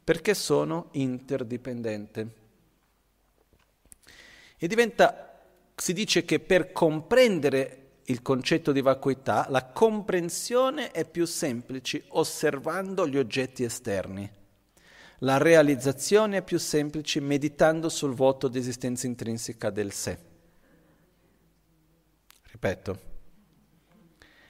[0.03, 2.35] Perché sono interdipendente.
[4.57, 5.39] E diventa,
[5.75, 13.07] si dice che per comprendere il concetto di vacuità, la comprensione è più semplice osservando
[13.07, 14.29] gli oggetti esterni.
[15.19, 20.30] La realizzazione è più semplice meditando sul vuoto di esistenza intrinseca del sé.
[22.51, 22.99] Ripeto,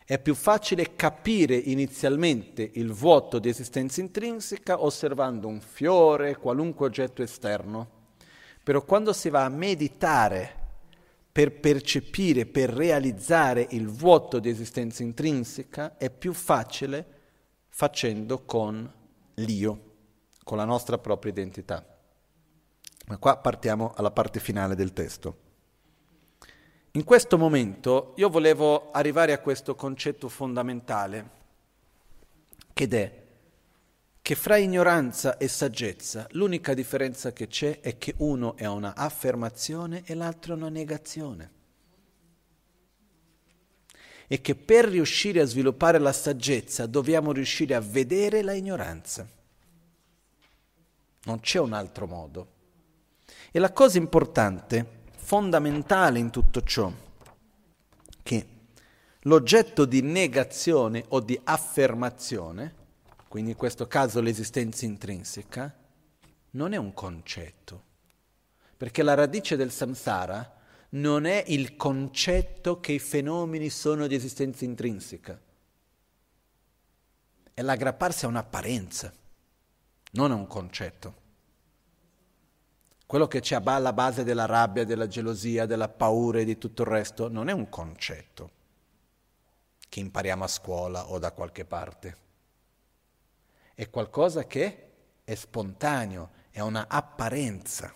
[0.03, 7.21] è più facile capire inizialmente il vuoto di esistenza intrinseca osservando un fiore, qualunque oggetto
[7.21, 7.99] esterno.
[8.63, 10.59] Però quando si va a meditare
[11.31, 17.19] per percepire, per realizzare il vuoto di esistenza intrinseca è più facile
[17.69, 18.91] facendo con
[19.35, 19.93] l'io,
[20.43, 21.85] con la nostra propria identità.
[23.07, 25.40] Ma qua partiamo alla parte finale del testo.
[26.95, 31.29] In questo momento io volevo arrivare a questo concetto fondamentale,
[32.73, 33.21] che è
[34.21, 40.03] che fra ignoranza e saggezza l'unica differenza che c'è è che uno è una affermazione
[40.05, 41.51] e l'altro è una negazione.
[44.27, 49.27] E che per riuscire a sviluppare la saggezza dobbiamo riuscire a vedere la ignoranza.
[51.23, 52.47] Non c'è un altro modo.
[53.49, 55.00] E la cosa importante,
[55.31, 56.91] fondamentale in tutto ciò,
[58.21, 58.47] che
[59.21, 62.75] l'oggetto di negazione o di affermazione
[63.29, 65.73] quindi in questo caso l'esistenza intrinseca,
[66.49, 67.83] non è un concetto,
[68.75, 70.59] perché la radice del samsara
[70.89, 75.39] non è il concetto che i fenomeni sono di esistenza intrinseca,
[77.53, 79.13] è l'aggrapparsi a un'apparenza,
[80.11, 81.20] non a un concetto.
[83.11, 86.87] Quello che c'è alla base della rabbia, della gelosia, della paura e di tutto il
[86.87, 88.51] resto non è un concetto
[89.89, 92.17] che impariamo a scuola o da qualche parte
[93.73, 94.91] è qualcosa che
[95.25, 97.93] è spontaneo, è una apparenza.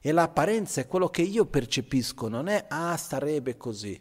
[0.00, 4.00] E l'apparenza è quello che io percepisco, non è ah, sarebbe così.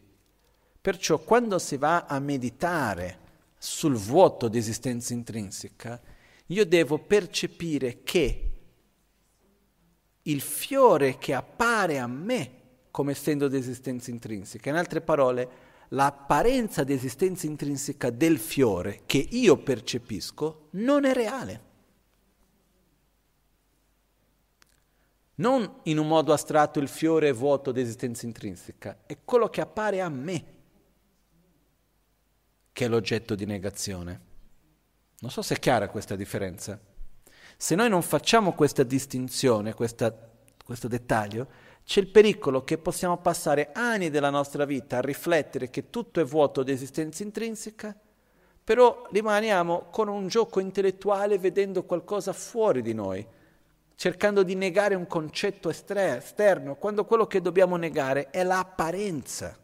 [0.80, 3.20] Perciò quando si va a meditare
[3.58, 6.00] sul vuoto di esistenza intrinseca,
[6.46, 8.57] io devo percepire che
[10.28, 12.56] il fiore che appare a me
[12.92, 19.18] come essendo di esistenza intrinseca, in altre parole, l'apparenza di esistenza intrinseca del fiore che
[19.18, 21.66] io percepisco non è reale.
[25.36, 29.62] Non in un modo astratto il fiore è vuoto di esistenza intrinseca, è quello che
[29.62, 30.56] appare a me
[32.74, 34.22] che è l'oggetto di negazione.
[35.20, 36.80] Non so se è chiara questa differenza.
[37.60, 40.16] Se noi non facciamo questa distinzione, questa,
[40.64, 41.48] questo dettaglio,
[41.84, 46.24] c'è il pericolo che possiamo passare anni della nostra vita a riflettere che tutto è
[46.24, 47.98] vuoto di esistenza intrinseca,
[48.64, 53.26] però rimaniamo con un gioco intellettuale vedendo qualcosa fuori di noi,
[53.96, 59.58] cercando di negare un concetto esterno, quando quello che dobbiamo negare è l'apparenza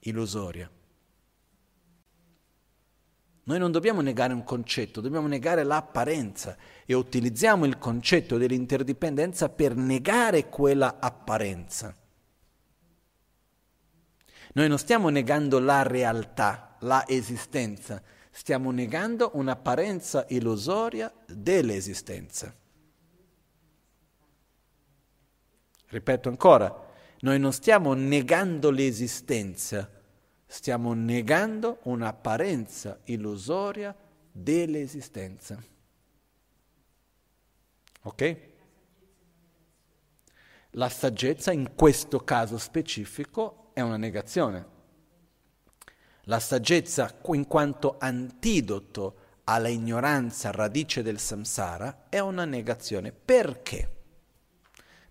[0.00, 0.68] illusoria.
[3.46, 6.56] Noi non dobbiamo negare un concetto, dobbiamo negare l'apparenza
[6.86, 11.94] e utilizziamo il concetto dell'interdipendenza per negare quella apparenza.
[14.54, 22.54] Noi non stiamo negando la realtà, la esistenza, stiamo negando un'apparenza illusoria dell'esistenza.
[25.86, 29.88] Ripeto ancora, noi non stiamo negando l'esistenza,
[30.54, 33.92] stiamo negando un'apparenza illusoria
[34.30, 35.60] dell'esistenza.
[38.02, 38.38] Ok?
[40.70, 44.66] La saggezza in questo caso specifico è una negazione.
[46.26, 53.10] La saggezza in quanto antidoto alla ignoranza radice del samsara è una negazione.
[53.10, 53.90] Perché?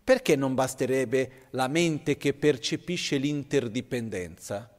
[0.01, 4.72] Perché non basterebbe la mente che percepisce l'interdipendenza?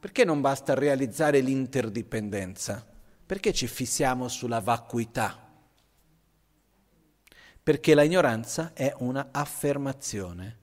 [0.00, 2.86] Perché non basta realizzare l'interdipendenza?
[3.26, 5.46] Perché ci fissiamo sulla vacuità?
[7.62, 10.56] Perché la ignoranza è una affermazione.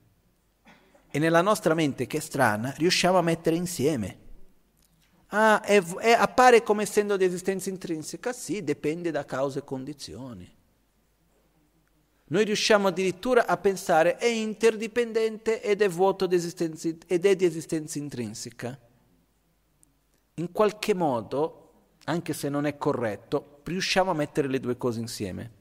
[1.12, 4.18] E nella nostra mente, che è strana, riusciamo a mettere insieme.
[5.28, 8.34] Ah, è, è, appare come essendo di esistenza intrinseca?
[8.34, 10.52] Sì, dipende da cause e condizioni.
[12.30, 17.46] Noi riusciamo addirittura a pensare è interdipendente ed è vuoto di esistenza, ed è di
[17.46, 18.80] esistenza intrinseca.
[20.40, 21.72] In qualche modo,
[22.06, 25.52] anche se non è corretto, riusciamo a mettere le due cose insieme.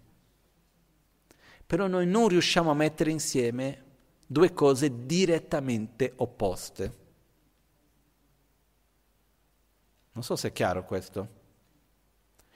[1.67, 3.85] Però noi non riusciamo a mettere insieme
[4.27, 7.05] due cose direttamente opposte.
[10.13, 11.29] Non so se è chiaro questo.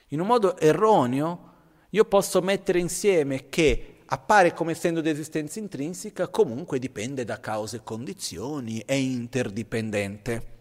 [0.09, 1.49] In un modo erroneo
[1.89, 7.77] io posso mettere insieme che appare come essendo di esistenza intrinseca, comunque dipende da cause
[7.77, 10.59] e condizioni, è interdipendente.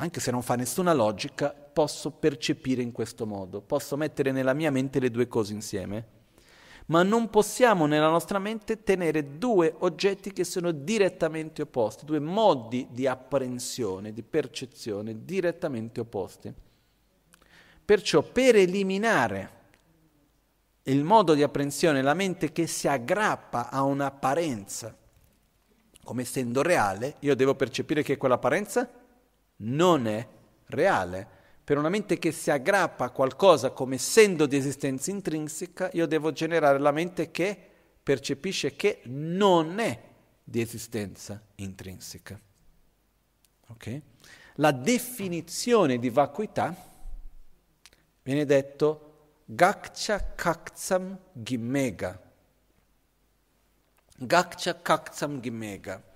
[0.00, 4.70] Anche se non fa nessuna logica, posso percepire in questo modo, posso mettere nella mia
[4.70, 6.16] mente le due cose insieme.
[6.86, 12.86] Ma non possiamo nella nostra mente tenere due oggetti che sono direttamente opposti, due modi
[12.90, 16.54] di apprensione, di percezione direttamente opposti.
[17.84, 19.56] Perciò per eliminare
[20.84, 24.96] il modo di apprensione, la mente che si aggrappa a un'apparenza
[26.08, 28.88] come essendo reale, io devo percepire che quell'apparenza
[29.58, 30.26] non è
[30.66, 31.36] reale.
[31.64, 36.32] Per una mente che si aggrappa a qualcosa come essendo di esistenza intrinseca, io devo
[36.32, 37.56] generare la mente che
[38.02, 40.02] percepisce che non è
[40.42, 42.40] di esistenza intrinseca.
[43.68, 44.02] Okay?
[44.54, 46.74] La definizione di vacuità
[48.22, 49.04] viene detto
[49.44, 52.18] Gakcha Kaktsam Gimega.
[54.16, 56.07] Gakcha Kaktsam Gimega.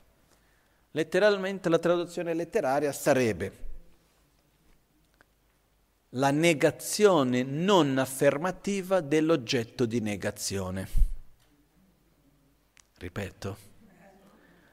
[0.92, 3.70] Letteralmente la traduzione letteraria sarebbe
[6.10, 10.88] la negazione non affermativa dell'oggetto di negazione.
[12.98, 13.56] Ripeto,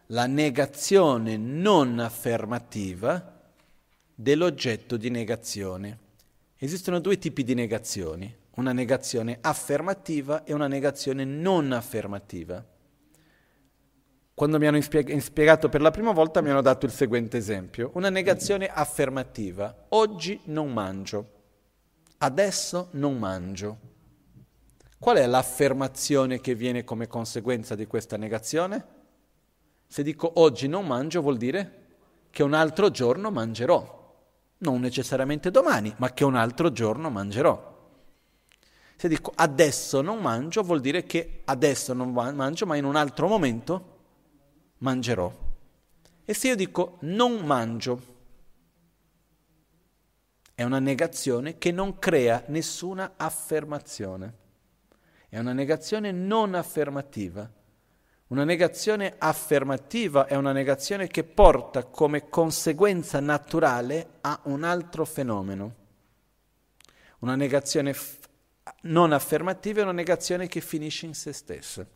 [0.08, 3.42] la negazione non affermativa
[4.14, 6.00] dell'oggetto di negazione.
[6.58, 12.64] Esistono due tipi di negazioni una negazione affermativa e una negazione non affermativa.
[14.40, 17.92] Quando mi hanno spiegato per la prima volta mi hanno dato il seguente esempio.
[17.96, 19.88] Una negazione affermativa.
[19.90, 21.30] Oggi non mangio.
[22.20, 23.78] Adesso non mangio.
[24.98, 28.86] Qual è l'affermazione che viene come conseguenza di questa negazione?
[29.86, 31.88] Se dico oggi non mangio vuol dire
[32.32, 34.24] che un altro giorno mangerò.
[34.60, 37.92] Non necessariamente domani, ma che un altro giorno mangerò.
[38.96, 43.28] Se dico adesso non mangio, vuol dire che adesso non mangio, ma in un altro
[43.28, 43.98] momento
[44.80, 45.34] mangerò.
[46.26, 48.18] E se io dico non mangio,
[50.54, 54.34] è una negazione che non crea nessuna affermazione.
[55.30, 57.50] È una negazione non affermativa.
[58.28, 65.76] Una negazione affermativa è una negazione che porta come conseguenza naturale a un altro fenomeno.
[67.20, 67.96] Una negazione
[68.82, 71.88] non affermativa è una negazione che finisce in se stessa.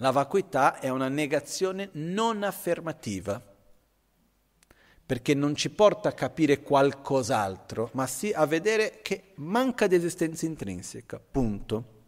[0.00, 3.40] La vacuità è una negazione non affermativa,
[5.04, 10.46] perché non ci porta a capire qualcos'altro, ma sì a vedere che manca di esistenza
[10.46, 11.98] intrinseca, punto.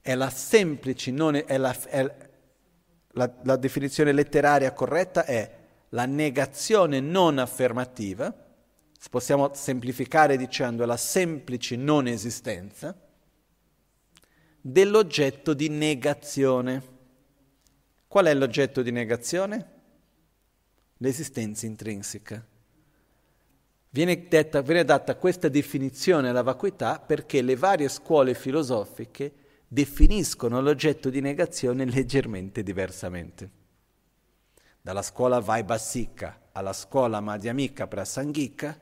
[0.00, 2.16] È la semplice, non è, è la, è
[3.08, 5.58] la, la definizione letteraria corretta è
[5.88, 8.32] la negazione non affermativa,
[9.10, 12.96] possiamo semplificare dicendo la semplice non esistenza
[14.62, 16.90] dell'oggetto di negazione.
[18.06, 19.70] Qual è l'oggetto di negazione?
[20.98, 22.46] L'esistenza intrinseca.
[23.90, 29.34] Viene, detta, viene data questa definizione alla vacuità perché le varie scuole filosofiche
[29.68, 33.50] definiscono l'oggetto di negazione leggermente diversamente.
[34.80, 38.78] Dalla scuola Vaibhasika alla scuola Madhyamika Prasangika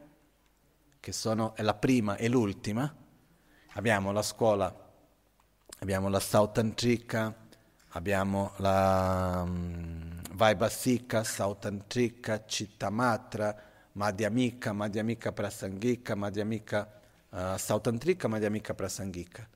[1.01, 2.94] che sono, è la prima e l'ultima.
[3.73, 4.80] Abbiamo la scuola,
[5.81, 7.35] abbiamo la Sautantrika,
[7.90, 13.57] abbiamo la um, Vaibhasika, Sautantrika, Chittamatra,
[13.93, 17.01] Madhyamika, Madhyamika Prasangika, Madhyamika
[17.31, 19.48] uh, Sautantrika, Madhyamika Prasangika.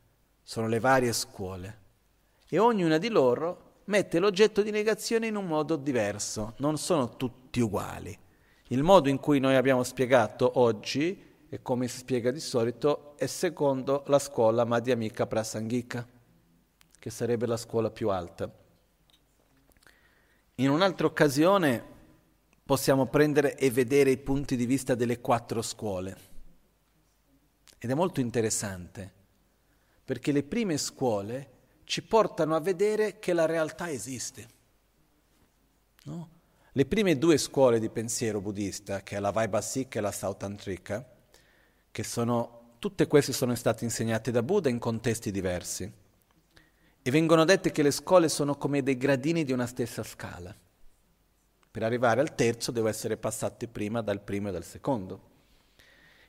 [0.42, 1.82] Sono le varie scuole.
[2.48, 7.60] E ognuna di loro mette l'oggetto di negazione in un modo diverso, non sono tutti
[7.60, 8.18] uguali.
[8.68, 13.26] Il modo in cui noi abbiamo spiegato oggi e come si spiega di solito è
[13.26, 16.04] secondo la scuola Madhyamika Prasangika,
[17.04, 18.50] che sarebbe la scuola più alta.
[20.54, 21.84] In un'altra occasione
[22.64, 26.16] possiamo prendere e vedere i punti di vista delle quattro scuole.
[27.76, 29.12] Ed è molto interessante,
[30.02, 31.50] perché le prime scuole
[31.84, 34.48] ci portano a vedere che la realtà esiste.
[36.04, 36.30] No?
[36.72, 41.06] Le prime due scuole di pensiero buddista, che è la Vaibhasika e la Sautantrika,
[41.90, 46.02] che sono, tutte queste sono state insegnate da Buddha in contesti diversi.
[47.06, 50.56] E vengono dette che le scuole sono come dei gradini di una stessa scala.
[51.70, 55.32] Per arrivare al terzo devo essere passati prima dal primo e dal secondo.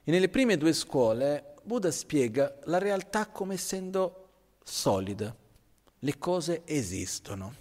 [0.04, 4.30] E nelle prime due scuole Buddha spiega la realtà come essendo
[4.64, 5.34] solida.
[5.98, 7.56] Le cose esistono.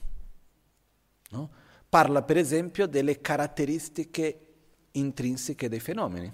[1.30, 1.50] No?
[1.88, 4.54] Parla per esempio delle caratteristiche
[4.90, 6.30] intrinseche dei fenomeni.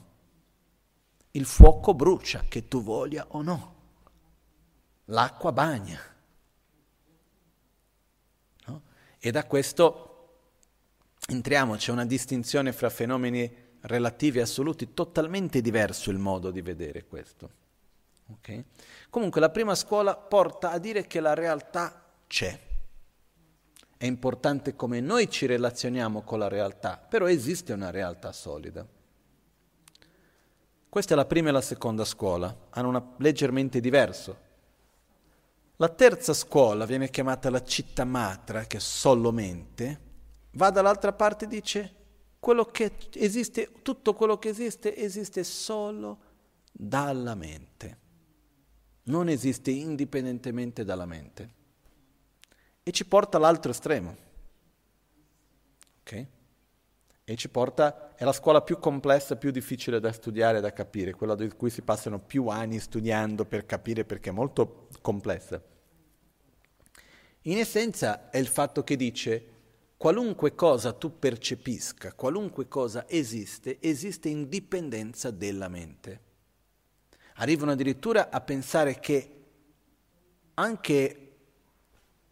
[1.33, 3.75] Il fuoco brucia, che tu voglia o no.
[5.07, 6.01] L'acqua bagna.
[8.67, 8.83] No?
[9.23, 10.07] E da questo
[11.29, 17.07] entriamo, c'è una distinzione fra fenomeni relativi e assoluti, totalmente diverso il modo di vedere
[17.07, 17.51] questo.
[18.39, 18.65] Okay?
[19.11, 22.59] Comunque la prima scuola porta a dire che la realtà c'è.
[23.97, 28.87] È importante come noi ci relazioniamo con la realtà, però esiste una realtà solida.
[30.89, 34.49] Questa è la prima e la seconda scuola, hanno una leggermente diverso.
[35.81, 40.01] La terza scuola viene chiamata la città matra, che è solo mente,
[40.53, 41.95] va dall'altra parte e dice
[42.39, 46.19] quello che esiste, tutto quello che esiste esiste solo
[46.71, 47.99] dalla mente,
[49.05, 51.55] non esiste indipendentemente dalla mente.
[52.83, 54.17] E ci porta all'altro estremo.
[56.01, 56.27] Ok?
[57.31, 61.37] E ci porta, è la scuola più complessa, più difficile da studiare da capire, quella
[61.37, 65.63] di cui si passano più anni studiando per capire perché è molto complessa.
[67.43, 69.45] In essenza è il fatto che dice
[69.97, 76.21] qualunque cosa tu percepisca, qualunque cosa esiste, esiste in dipendenza della mente.
[77.35, 79.37] Arrivano addirittura a pensare che
[80.55, 81.35] anche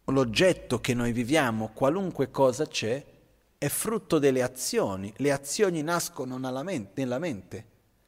[0.03, 3.08] l'oggetto che noi viviamo, qualunque cosa c'è,
[3.59, 5.13] è frutto delle azioni.
[5.17, 7.63] Le azioni nascono mente, nella mente,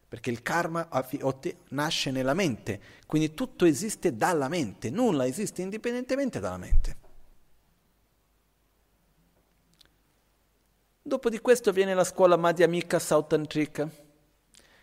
[0.07, 0.87] perché il karma
[1.69, 6.97] nasce nella mente, quindi tutto esiste dalla mente, nulla esiste indipendentemente dalla mente.
[11.01, 13.89] Dopo di questo viene la scuola Madhyamika Sautantrika,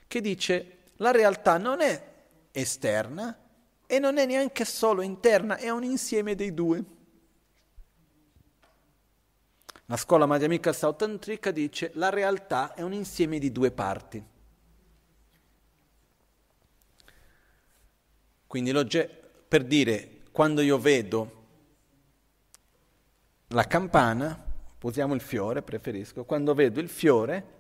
[0.07, 2.15] che dice la realtà non è
[2.53, 3.39] esterna
[3.86, 6.85] e non è neanche solo interna, è un insieme dei due.
[9.90, 14.23] La scuola Madhyamika Sautantrika dice la realtà è un insieme di due parti.
[18.47, 18.70] Quindi
[19.48, 21.47] per dire, quando io vedo
[23.48, 24.44] la campana,
[24.82, 27.56] usiamo il fiore, preferisco, quando vedo il fiore,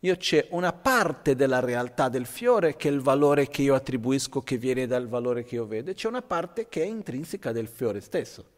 [0.00, 4.42] io c'è una parte della realtà del fiore che è il valore che io attribuisco,
[4.42, 7.68] che viene dal valore che io vedo, e c'è una parte che è intrinseca del
[7.68, 8.52] fiore stesso.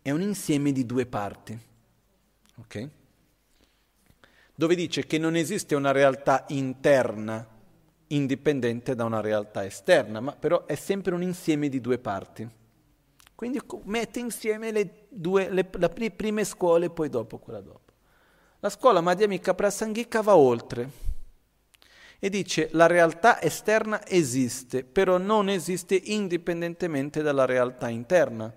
[0.00, 1.72] È un insieme di due parti
[2.56, 2.88] ok?
[4.54, 7.46] Dove dice che non esiste una realtà interna
[8.08, 12.48] indipendente da una realtà esterna, ma però è sempre un insieme di due parti.
[13.34, 17.92] Quindi mette insieme le, due, le, le prime scuole e poi dopo quella dopo.
[18.60, 21.12] La scuola Madhyamika Prasangika va oltre
[22.18, 28.50] e dice la realtà esterna esiste, però non esiste indipendentemente dalla realtà interna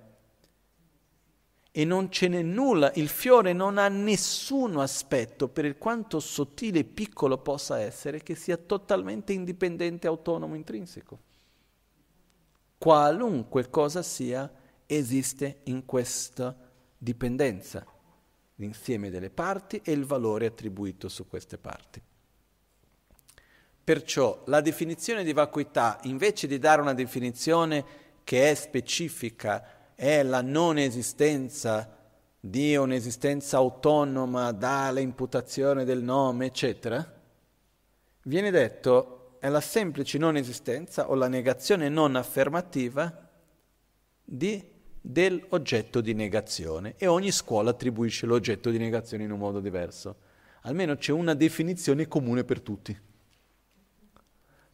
[1.77, 6.83] e non ce n'è nulla, il fiore non ha nessun aspetto, per quanto sottile e
[6.85, 11.19] piccolo possa essere, che sia totalmente indipendente, autonomo, intrinseco.
[12.79, 14.51] Qualunque cosa sia,
[14.87, 16.57] esiste in questa
[16.97, 17.85] dipendenza,
[18.55, 22.01] l'insieme delle parti e il valore attribuito su queste parti.
[23.83, 27.85] Perciò la definizione di vacuità, invece di dare una definizione
[28.23, 31.91] che è specifica, è la non esistenza
[32.39, 37.19] di un'esistenza autonoma dalla imputazione del nome, eccetera,
[38.25, 43.27] viene detto è la semplice non esistenza o la negazione non affermativa
[44.23, 44.63] di,
[45.01, 50.17] dell'oggetto di negazione e ogni scuola attribuisce l'oggetto di negazione in un modo diverso.
[50.61, 52.95] Almeno c'è una definizione comune per tutti.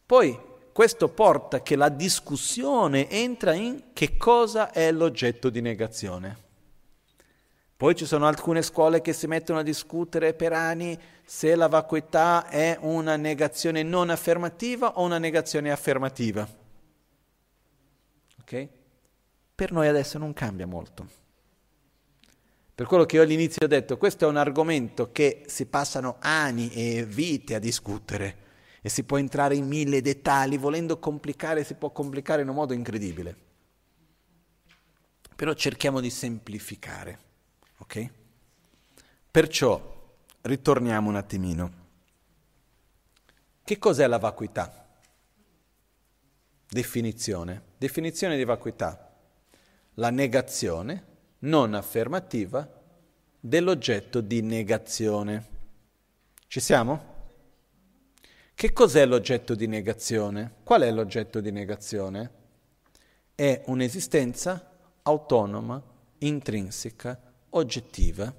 [0.06, 0.38] Poi
[0.74, 6.36] questo porta che la discussione entra in che cosa è l'oggetto di negazione.
[7.78, 12.48] Poi ci sono alcune scuole che si mettono a discutere per anni se la vacuità
[12.48, 16.48] è una negazione non affermativa o una negazione affermativa.
[18.42, 18.68] Ok?
[19.54, 21.08] Per noi adesso non cambia molto.
[22.74, 26.72] Per quello che io all'inizio ho detto, questo è un argomento che si passano anni
[26.72, 28.43] e vite a discutere
[28.86, 32.74] e si può entrare in mille dettagli, volendo complicare si può complicare in un modo
[32.74, 33.34] incredibile.
[35.38, 37.20] Però cerchiamo di semplificare,
[37.78, 38.10] ok?
[39.32, 41.74] Perciò ritorniamo un attimino.
[43.64, 44.86] Che cos'è la vacuità?
[46.68, 47.62] Definizione.
[47.78, 49.16] Definizione di vacuità.
[49.94, 51.06] La negazione
[51.40, 52.70] non affermativa
[53.40, 55.48] dell'oggetto di negazione.
[56.48, 57.13] Ci siamo?
[58.56, 60.56] Che cos'è l'oggetto di negazione?
[60.64, 62.32] Qual è l'oggetto di negazione?
[63.36, 64.72] È un'esistenza
[65.02, 65.82] autonoma,
[66.20, 67.20] intrinseca,
[67.50, 68.34] oggettiva,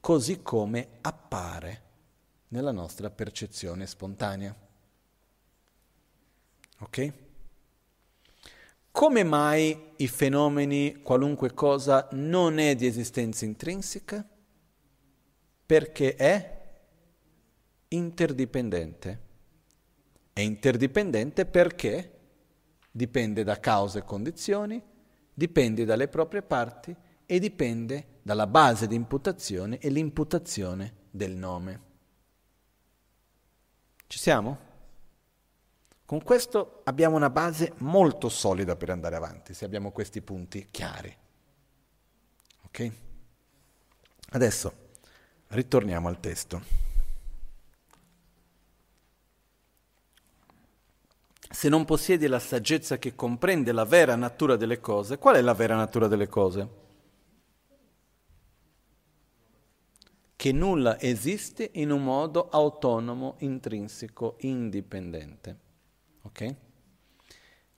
[0.00, 1.82] così come appare
[2.48, 4.54] nella nostra percezione spontanea.
[6.80, 7.12] Ok?
[8.90, 14.28] Come mai i fenomeni, qualunque cosa, non è di esistenza intrinseca?
[15.64, 16.58] Perché è
[17.88, 19.28] interdipendente.
[20.40, 22.18] È interdipendente perché
[22.90, 24.82] dipende da cause e condizioni,
[25.34, 26.96] dipende dalle proprie parti
[27.26, 31.80] e dipende dalla base di imputazione e l'imputazione del nome.
[34.06, 34.58] Ci siamo?
[36.06, 41.14] Con questo abbiamo una base molto solida per andare avanti, se abbiamo questi punti chiari.
[42.62, 42.92] Ok?
[44.30, 44.72] Adesso
[45.48, 46.89] ritorniamo al testo.
[51.52, 55.52] Se non possiedi la saggezza che comprende la vera natura delle cose, qual è la
[55.52, 56.68] vera natura delle cose?
[60.36, 65.58] Che nulla esiste in un modo autonomo, intrinseco, indipendente.
[66.22, 66.54] Ok?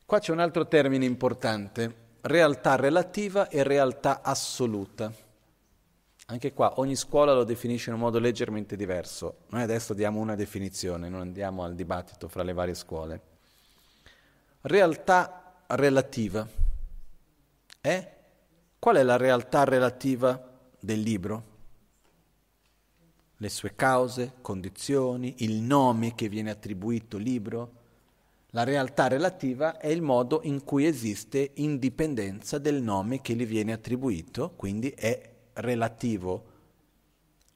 [0.05, 5.11] Qua c'è un altro termine importante, realtà relativa e realtà assoluta.
[6.27, 9.39] Anche qua ogni scuola lo definisce in un modo leggermente diverso.
[9.49, 13.32] Noi adesso diamo una definizione, non andiamo al dibattito fra le varie scuole.
[14.65, 16.47] Realtà relativa.
[17.81, 18.09] Eh?
[18.79, 20.41] Qual è la realtà relativa
[20.79, 21.45] del libro?
[23.39, 27.73] Le sue cause, condizioni, il nome che viene attribuito libro,
[28.51, 33.73] la realtà relativa è il modo in cui esiste indipendenza del nome che gli viene
[33.73, 36.45] attribuito, quindi è relativo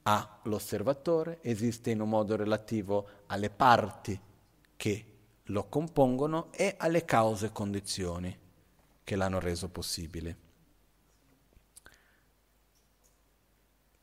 [0.03, 4.19] all'osservatore, esiste in un modo relativo alle parti
[4.75, 5.05] che
[5.47, 8.39] lo compongono e alle cause e condizioni
[9.05, 10.45] che l'hanno reso possibile.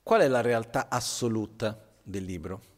[0.03, 2.72] Qual è la realtà assoluta del libro?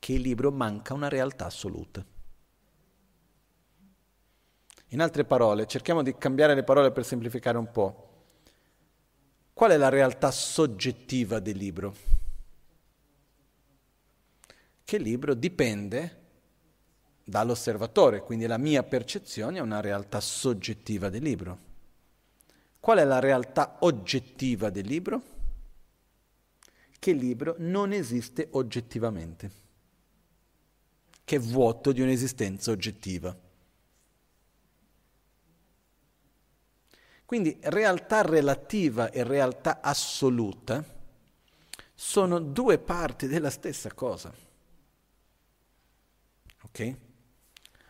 [0.00, 2.04] che il libro manca una realtà assoluta.
[4.88, 8.08] In altre parole, cerchiamo di cambiare le parole per semplificare un po'.
[9.52, 11.94] Qual è la realtà soggettiva del libro?
[14.90, 16.18] Che libro dipende
[17.22, 21.58] dall'osservatore, quindi la mia percezione è una realtà soggettiva del libro.
[22.80, 25.22] Qual è la realtà oggettiva del libro?
[26.98, 29.52] Che il libro non esiste oggettivamente
[31.22, 33.38] che è vuoto di un'esistenza oggettiva.
[37.24, 40.84] Quindi realtà relativa e realtà assoluta
[41.94, 44.48] sono due parti della stessa cosa.
[46.64, 46.96] Ok?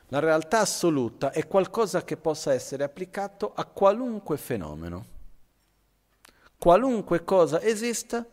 [0.09, 5.07] La realtà assoluta è qualcosa che possa essere applicato a qualunque fenomeno.
[6.59, 8.27] Qualunque cosa esista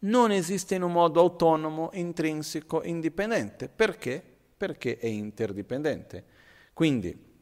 [0.00, 3.68] non esiste in un modo autonomo, intrinseco, indipendente.
[3.68, 4.32] Perché?
[4.56, 6.24] perché è interdipendente.
[6.72, 7.32] Quindi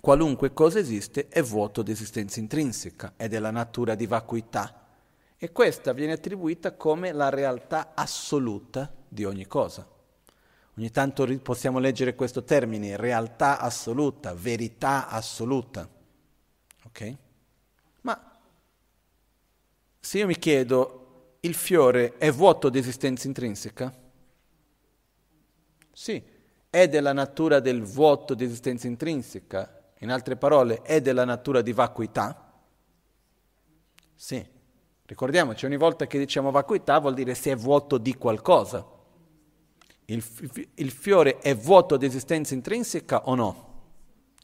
[0.00, 4.88] qualunque cosa esiste è vuoto di esistenza intrinseca, è della natura di vacuità
[5.36, 9.88] e questa viene attribuita come la realtà assoluta di ogni cosa.
[10.76, 15.88] Ogni tanto possiamo leggere questo termine, realtà assoluta, verità assoluta.
[16.84, 17.16] Ok?
[18.00, 18.40] Ma
[20.00, 23.92] se io mi chiedo, il fiore è vuoto di esistenza intrinseca?
[25.92, 26.22] Sì,
[26.70, 31.72] è della natura del vuoto di esistenza intrinseca, in altre parole, è della natura di
[31.72, 32.50] vacuità?
[34.14, 34.60] Sì.
[35.04, 38.86] Ricordiamoci, ogni volta che diciamo vacuità vuol dire se è vuoto di qualcosa.
[40.12, 43.70] Il, il fiore è vuoto di esistenza intrinseca o no?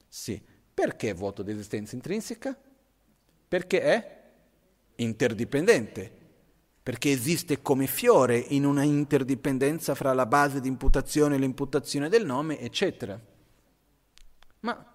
[0.09, 0.40] Sì.
[0.73, 2.57] Perché è vuoto di esistenza intrinseca?
[3.49, 4.16] Perché è
[4.97, 6.11] interdipendente,
[6.82, 12.24] perché esiste come fiore in una interdipendenza fra la base di imputazione e l'imputazione del
[12.24, 13.20] nome, eccetera.
[14.61, 14.95] Ma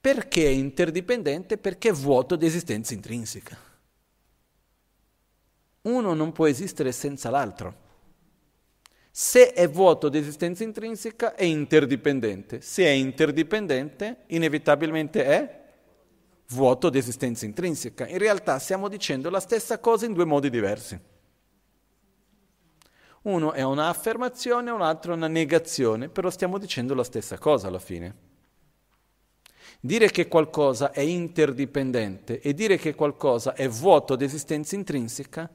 [0.00, 1.56] perché è interdipendente?
[1.56, 3.56] Perché è vuoto di esistenza intrinseca.
[5.82, 7.88] Uno non può esistere senza l'altro.
[9.10, 12.60] Se è vuoto di esistenza intrinseca è interdipendente.
[12.60, 15.60] Se è interdipendente, inevitabilmente è
[16.50, 18.06] vuoto di esistenza intrinseca.
[18.06, 20.98] In realtà stiamo dicendo la stessa cosa in due modi diversi.
[23.22, 27.78] Uno è un'affermazione, un altro è una negazione, però stiamo dicendo la stessa cosa alla
[27.78, 28.28] fine.
[29.80, 35.50] Dire che qualcosa è interdipendente e dire che qualcosa è vuoto di esistenza intrinseca,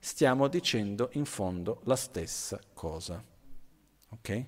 [0.00, 3.22] stiamo dicendo in fondo la stessa cosa.
[4.08, 4.44] Ok?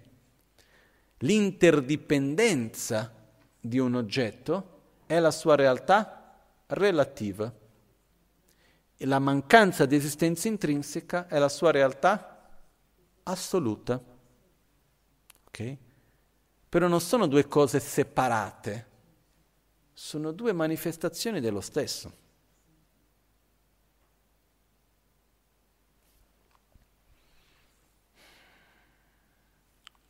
[1.18, 3.14] L'interdipendenza
[3.60, 6.36] di un oggetto è la sua realtà
[6.68, 7.52] relativa
[8.96, 12.48] e la mancanza di esistenza intrinseca è la sua realtà
[13.24, 14.02] assoluta.
[15.44, 15.76] Ok?
[16.68, 18.86] Però non sono due cose separate,
[19.92, 22.20] sono due manifestazioni dello stesso.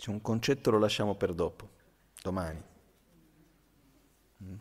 [0.03, 1.69] C'è un concetto, lo lasciamo per dopo,
[2.21, 2.61] domani.
[4.43, 4.55] Mm.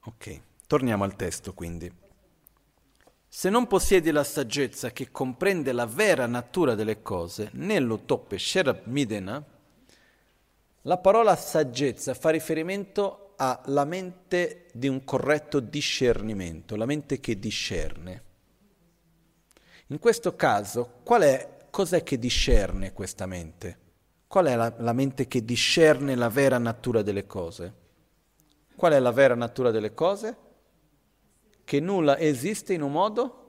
[0.00, 1.90] Ok, torniamo al testo quindi.
[3.26, 9.42] Se non possiedi la saggezza che comprende la vera natura delle cose, nell'utope Sherab Midena,
[10.82, 18.24] la parola saggezza fa riferimento alla mente di un corretto discernimento, la mente che discerne.
[19.86, 23.78] In questo caso, è, cos'è che discerne questa mente?
[24.26, 27.74] Qual è la, la mente che discerne la vera natura delle cose?
[28.76, 30.36] Qual è la vera natura delle cose?
[31.64, 33.40] Che nulla esiste in un modo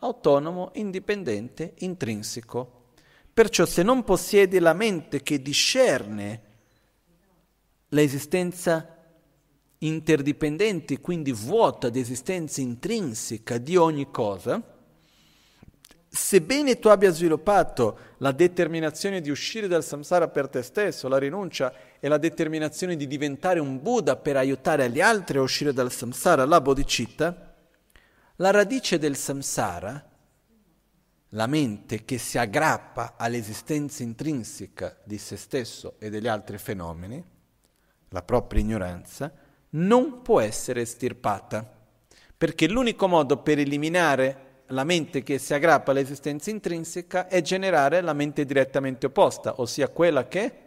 [0.00, 2.82] autonomo, indipendente, intrinseco.
[3.32, 6.42] Perciò se non possiedi la mente che discerne
[7.88, 8.88] l'esistenza
[9.78, 14.73] interdipendente, quindi vuota di esistenza intrinseca di ogni cosa,
[16.14, 21.72] sebbene tu abbia sviluppato la determinazione di uscire dal samsara per te stesso, la rinuncia
[21.98, 26.44] e la determinazione di diventare un Buddha per aiutare gli altri a uscire dal samsara,
[26.44, 27.56] la bodhicitta,
[28.36, 30.08] la radice del samsara,
[31.30, 37.22] la mente che si aggrappa all'esistenza intrinseca di se stesso e degli altri fenomeni,
[38.10, 39.32] la propria ignoranza,
[39.70, 41.68] non può essere estirpata,
[42.38, 48.12] perché l'unico modo per eliminare la mente che si aggrappa all'esistenza intrinseca è generare la
[48.12, 50.62] mente direttamente opposta, ossia quella che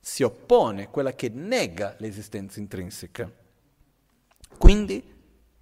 [0.00, 3.30] si oppone, quella che nega l'esistenza intrinseca.
[4.58, 5.02] Quindi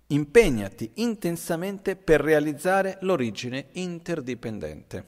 [0.06, 5.06] impegnati intensamente per realizzare l'origine interdipendente.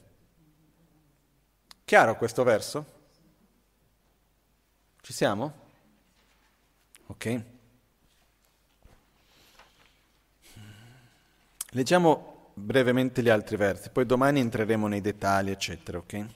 [1.85, 3.01] Chiaro questo verso?
[5.01, 5.61] Ci siamo?
[7.07, 7.45] Ok.
[11.71, 16.27] Leggiamo brevemente gli altri versi, poi domani entreremo nei dettagli, eccetera, ok?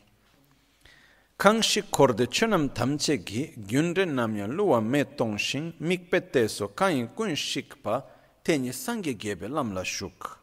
[1.37, 8.03] Kangshi korde chunam tamche gi gyunre namya luwa me tongshin mikpe teso kanyi kun shikpa
[8.43, 10.39] tenye sangye gebe lamla shuk.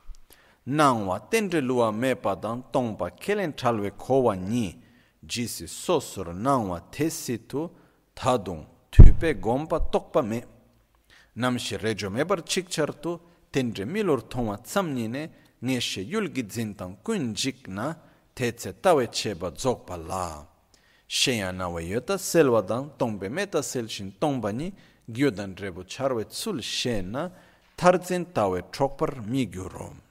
[0.66, 4.80] Nangwa tenre luwa me padang tongpa kelen talwe kowa nyi
[5.20, 7.72] jisi sosur nangwa tesitu
[8.14, 10.46] tadung tupe gompa tokpa me.
[11.36, 13.20] Namshi rejo mebar chikchar tu
[13.52, 15.30] tenre milur tongwa tsamnyi ne
[15.64, 17.96] ngeshe yulgi dzintang kun jikna
[18.34, 20.46] tetse tawe cheba dzokpa la.
[21.08, 24.74] Shenya nawa yota selwa dang tongbe meta selshin tongba ni
[25.06, 27.32] gyodan rebu charwe tsul shena
[27.76, 30.02] tarzin tawe chokpar mi gyuro.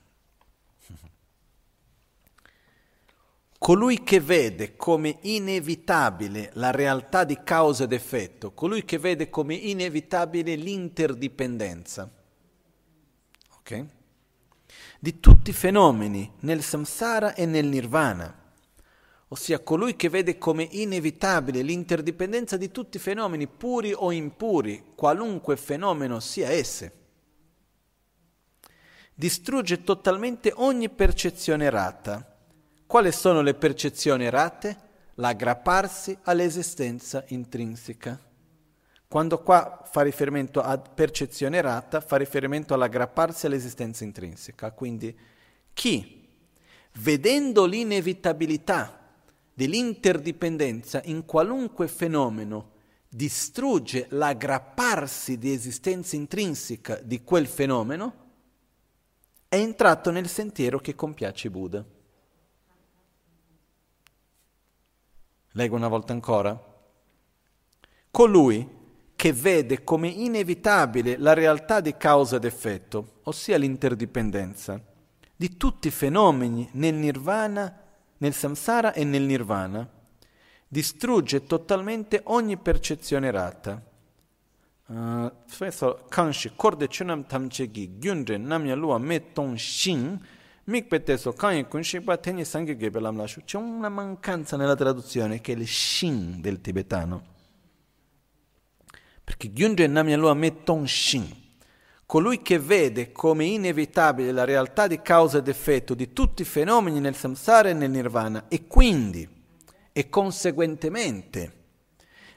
[3.57, 9.55] Colui che vede come inevitabile la realtà di causa ed effetto, colui che vede come
[9.55, 12.09] inevitabile l'interdipendenza.
[13.57, 13.85] Ok?
[15.03, 18.33] Di tutti i fenomeni nel samsara e nel nirvana,
[19.27, 25.57] ossia colui che vede come inevitabile l'interdipendenza di tutti i fenomeni puri o impuri, qualunque
[25.57, 26.93] fenomeno sia esse.
[29.13, 32.37] Distrugge totalmente ogni percezione errata.
[32.87, 34.77] Quali sono le percezioni errate?
[35.15, 38.17] L'aggrapparsi all'esistenza intrinseca.
[39.13, 44.71] Quando qua fa riferimento a percezione errata, fa riferimento all'aggrapparsi all'esistenza intrinseca.
[44.71, 45.15] Quindi
[45.71, 46.27] chi,
[46.93, 49.11] vedendo l'inevitabilità
[49.53, 52.71] dell'interdipendenza in qualunque fenomeno
[53.07, 58.15] distrugge l'aggrapparsi di esistenza intrinseca di quel fenomeno,
[59.47, 61.85] è entrato nel sentiero che compiace Buddha.
[65.51, 66.59] Leggo una volta ancora.
[68.09, 68.81] Colui
[69.15, 74.81] che vede come inevitabile la realtà di causa ed effetto, ossia l'interdipendenza,
[75.35, 77.81] di tutti i fenomeni nel nirvana,
[78.17, 79.89] nel samsara e nel nirvana,
[80.67, 83.81] distrugge totalmente ogni percezione errata.
[85.45, 90.19] Spesso kanshi korde chunam tamchegi gyunre namya lua me ton shin
[90.65, 93.41] mikpete so kanyi kunshikpa teni sangye gebe lamlashu.
[93.45, 97.31] C'è una mancanza nella traduzione che è il shin del tibetano.
[99.23, 101.41] Perché Gyunre Namya Lua me ton shin.
[102.05, 106.99] Colui che vede come inevitabile la realtà di causa ed effetto di tutti i fenomeni
[106.99, 109.27] nel samsara e nel nirvana e quindi
[109.91, 111.61] e conseguentemente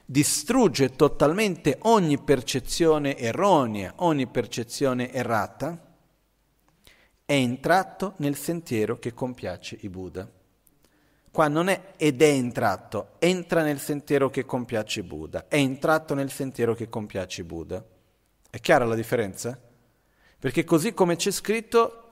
[0.09, 5.95] distrugge totalmente ogni percezione erronea, ogni percezione errata,
[7.25, 10.36] è entrato nel sentiero che compiace i Buddha.
[11.37, 16.31] Qua non è ed è entrato, entra nel sentiero che compiace Buddha, è entrato nel
[16.31, 17.85] sentiero che compiace Buddha.
[18.49, 19.55] È chiara la differenza?
[20.39, 22.09] Perché così come c'è scritto,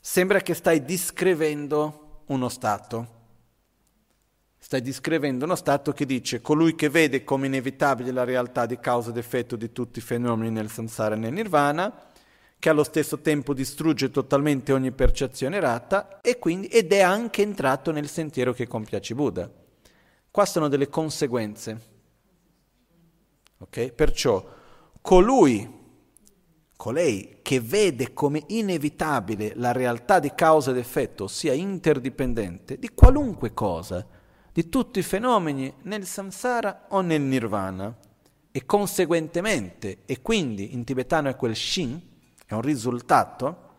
[0.00, 3.06] sembra che stai descrivendo uno stato.
[4.58, 9.10] Stai descrivendo uno stato che dice colui che vede come inevitabile la realtà di causa
[9.10, 12.10] ed effetto di tutti i fenomeni nel samsara e nel nirvana,
[12.64, 18.08] che allo stesso tempo distrugge totalmente ogni percezione errata quindi, ed è anche entrato nel
[18.08, 19.50] sentiero che compiace Buddha.
[20.30, 21.80] Qua sono delle conseguenze.
[23.58, 23.92] Okay?
[23.92, 24.42] Perciò
[25.02, 25.70] colui,
[26.74, 33.52] colei che vede come inevitabile la realtà di causa ed effetto, ossia interdipendente, di qualunque
[33.52, 34.06] cosa,
[34.50, 37.94] di tutti i fenomeni nel samsara o nel nirvana,
[38.50, 42.12] e conseguentemente, e quindi in tibetano è quel shin,
[42.46, 43.72] è un risultato,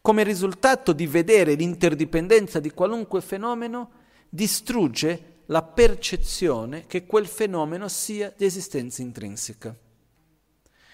[0.00, 3.90] come risultato di vedere l'interdipendenza di qualunque fenomeno,
[4.28, 9.74] distrugge la percezione che quel fenomeno sia di esistenza intrinseca.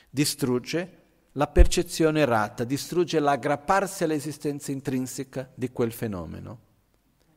[0.08, 1.02] Distrugge
[1.32, 6.60] la percezione errata, distrugge l'aggrapparsi all'esistenza intrinseca di quel fenomeno.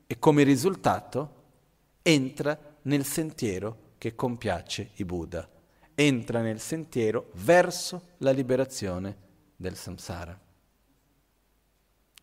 [0.06, 1.34] E come risultato
[2.04, 5.50] entra nel sentiero che compiace i Buddha,
[5.96, 9.26] entra nel sentiero verso la liberazione
[9.58, 10.40] del samsara.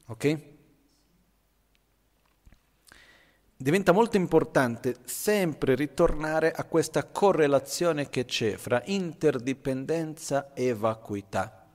[0.07, 0.39] Ok?
[3.57, 11.67] Diventa molto importante sempre ritornare a questa correlazione che c'è fra interdipendenza e vacuità.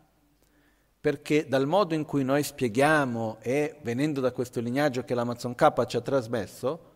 [1.02, 5.86] Perché dal modo in cui noi spieghiamo e venendo da questo lignaggio che l'Amazon K
[5.86, 6.91] ci ha trasmesso,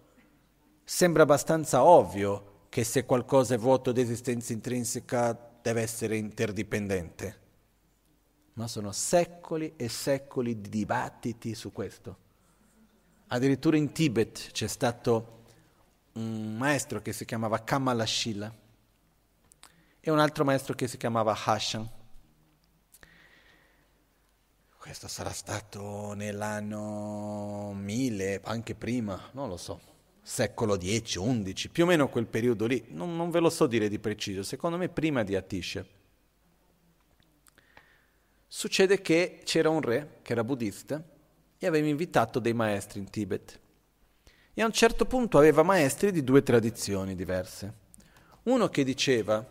[0.83, 7.42] sembra abbastanza ovvio che se qualcosa è vuoto di esistenza intrinseca deve essere interdipendente
[8.53, 12.17] ma sono secoli e secoli di dibattiti su questo.
[13.27, 15.41] Addirittura in Tibet c'è stato
[16.13, 18.53] un maestro che si chiamava Kamalashila
[19.99, 21.89] e un altro maestro che si chiamava Hashan.
[24.77, 29.79] Questo sarà stato nell'anno 1000, anche prima, non lo so,
[30.21, 33.87] secolo X, XI, più o meno quel periodo lì, non, non ve lo so dire
[33.87, 35.85] di preciso, secondo me prima di Atisha.
[38.55, 41.03] Succede che c'era un re che era buddista
[41.57, 43.59] e aveva invitato dei maestri in Tibet.
[44.53, 47.73] E a un certo punto aveva maestri di due tradizioni diverse.
[48.43, 49.43] Uno che diceva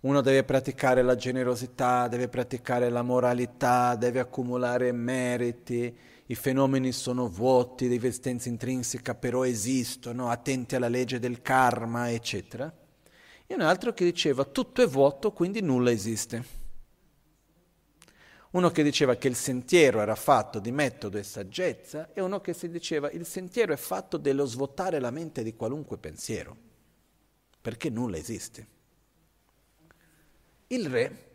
[0.00, 5.94] uno deve praticare la generosità, deve praticare la moralità, deve accumulare meriti,
[6.24, 12.74] i fenomeni sono vuoti di esistenza intrinseca, però esistono, attenti alla legge del karma, eccetera.
[13.46, 16.67] E un altro che diceva tutto è vuoto, quindi nulla esiste.
[18.50, 22.54] Uno che diceva che il sentiero era fatto di metodo e saggezza e uno che
[22.54, 26.56] si diceva il sentiero è fatto dello svuotare la mente di qualunque pensiero,
[27.60, 28.66] perché nulla esiste.
[30.68, 31.26] Il re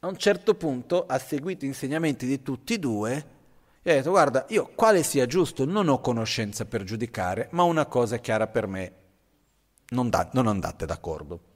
[0.00, 3.26] a un certo punto ha seguito insegnamenti di tutti e due
[3.82, 7.86] e ha detto guarda, io quale sia giusto non ho conoscenza per giudicare, ma una
[7.86, 8.92] cosa è chiara per me,
[9.90, 11.53] non, da, non andate d'accordo.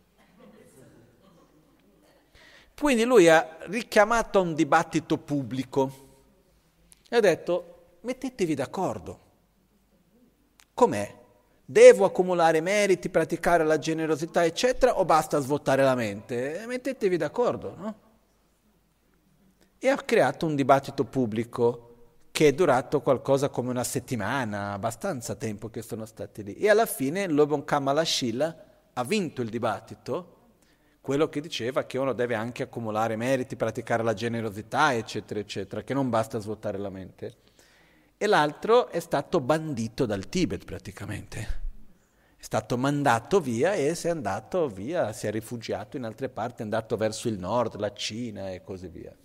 [2.78, 6.06] Quindi lui ha richiamato a un dibattito pubblico
[7.08, 9.20] e ha detto mettetevi d'accordo.
[10.74, 11.16] Com'è?
[11.64, 16.64] Devo accumulare meriti, praticare la generosità, eccetera, o basta svuotare la mente?
[16.66, 17.94] Mettetevi d'accordo, no?
[19.78, 21.84] E ha creato un dibattito pubblico
[22.30, 26.54] che è durato qualcosa come una settimana, abbastanza tempo che sono stati lì.
[26.54, 30.36] E alla fine Lobon Kamalashila ha vinto il dibattito
[31.08, 35.94] quello che diceva che uno deve anche accumulare meriti, praticare la generosità, eccetera, eccetera, che
[35.94, 37.36] non basta svuotare la mente.
[38.18, 41.40] E l'altro è stato bandito dal Tibet praticamente.
[42.36, 46.60] È stato mandato via e si è andato via, si è rifugiato in altre parti,
[46.60, 49.16] è andato verso il nord, la Cina e così via.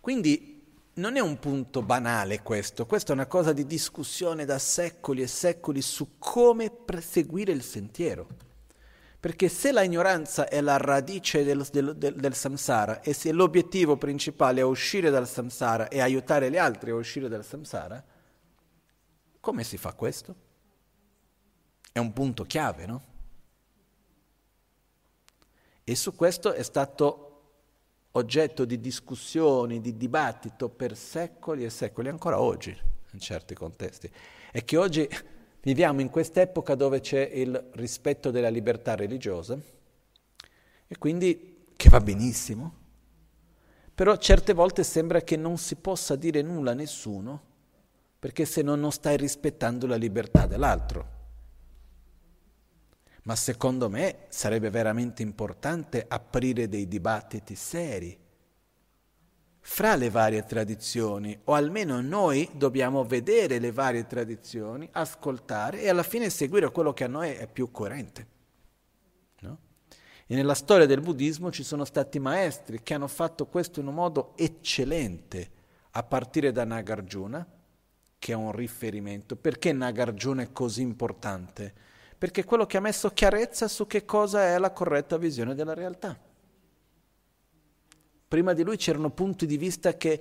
[0.00, 0.62] Quindi
[0.94, 5.26] non è un punto banale questo, questa è una cosa di discussione da secoli e
[5.26, 6.70] secoli su come
[7.00, 8.52] seguire il sentiero.
[9.24, 13.96] Perché se la ignoranza è la radice del, del, del, del, samsara e se l'obiettivo
[13.96, 18.04] principale è uscire dal samsara e aiutare gli altri a uscire dal samsara,
[19.40, 20.34] come si fa questo?
[21.90, 23.04] È un punto chiave, no?
[25.84, 27.52] E su questo è stato
[28.10, 32.78] oggetto di discussioni, di dibattito per secoli e secoli, ancora oggi
[33.12, 34.12] in certi contesti.
[34.52, 35.08] E che oggi
[35.64, 39.58] Viviamo in quest'epoca dove c'è il rispetto della libertà religiosa
[40.86, 42.74] e quindi che va benissimo,
[43.94, 47.42] però certe volte sembra che non si possa dire nulla a nessuno
[48.18, 51.12] perché se no non stai rispettando la libertà dell'altro.
[53.22, 58.23] Ma secondo me sarebbe veramente importante aprire dei dibattiti seri
[59.66, 66.02] fra le varie tradizioni, o almeno noi dobbiamo vedere le varie tradizioni, ascoltare e alla
[66.02, 68.26] fine seguire quello che a noi è più coerente.
[69.40, 69.58] No?
[70.26, 73.94] E nella storia del buddismo ci sono stati maestri che hanno fatto questo in un
[73.94, 75.50] modo eccellente,
[75.92, 77.46] a partire da Nagarjuna,
[78.18, 79.34] che è un riferimento.
[79.34, 81.72] Perché Nagarjuna è così importante?
[82.18, 85.74] Perché è quello che ha messo chiarezza su che cosa è la corretta visione della
[85.74, 86.32] realtà.
[88.26, 90.20] Prima di lui c'erano punti di vista che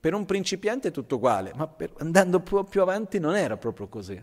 [0.00, 3.88] per un principiante è tutto uguale, ma per, andando più, più avanti non era proprio
[3.88, 4.20] così.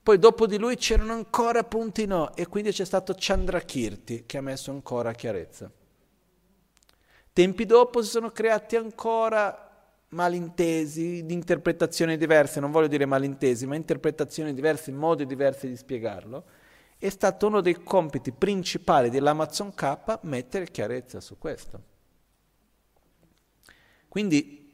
[0.00, 4.42] Poi dopo di lui c'erano ancora punti no, e quindi c'è stato Chandrakirti che ha
[4.42, 5.70] messo ancora chiarezza.
[7.32, 9.64] Tempi dopo si sono creati ancora
[10.10, 16.44] malintesi, interpretazioni diverse, non voglio dire malintesi, ma interpretazioni diverse, modi diversi di spiegarlo.
[16.96, 21.92] È stato uno dei compiti principali dell'Amazon K mettere chiarezza su questo.
[24.14, 24.70] Quindi,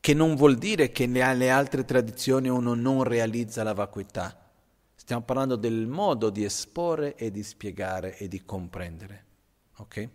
[0.00, 4.38] che non vuol dire che nelle altre tradizioni uno non realizza la vacuità.
[4.94, 9.24] Stiamo parlando del modo di esporre e di spiegare e di comprendere.
[9.78, 10.08] Ok?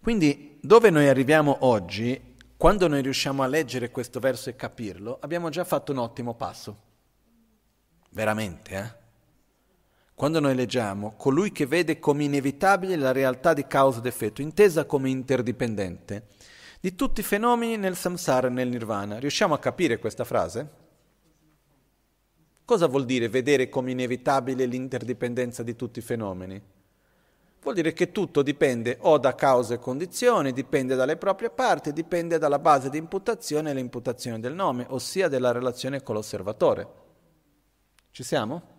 [0.00, 5.50] Quindi, dove noi arriviamo oggi, quando noi riusciamo a leggere questo verso e capirlo, abbiamo
[5.50, 6.82] già fatto un ottimo passo.
[8.10, 9.05] Veramente, eh?
[10.16, 14.86] Quando noi leggiamo colui che vede come inevitabile la realtà di causa ed effetto, intesa
[14.86, 16.28] come interdipendente,
[16.80, 20.70] di tutti i fenomeni nel samsara e nel nirvana, riusciamo a capire questa frase?
[22.64, 26.62] Cosa vuol dire vedere come inevitabile l'interdipendenza di tutti i fenomeni?
[27.60, 32.38] Vuol dire che tutto dipende o da cause e condizioni, dipende dalle proprie parti, dipende
[32.38, 36.88] dalla base di imputazione e l'imputazione del nome, ossia della relazione con l'osservatore.
[38.10, 38.75] Ci siamo?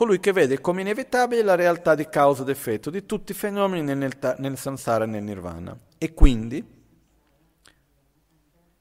[0.00, 3.94] Colui che vede come inevitabile la realtà di causa ed effetto di tutti i fenomeni
[3.94, 6.64] nel, nel samsara e nel nirvana e quindi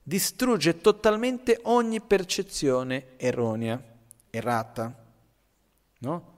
[0.01, 3.83] distrugge totalmente ogni percezione erronea,
[4.29, 4.95] errata.
[5.97, 6.33] No?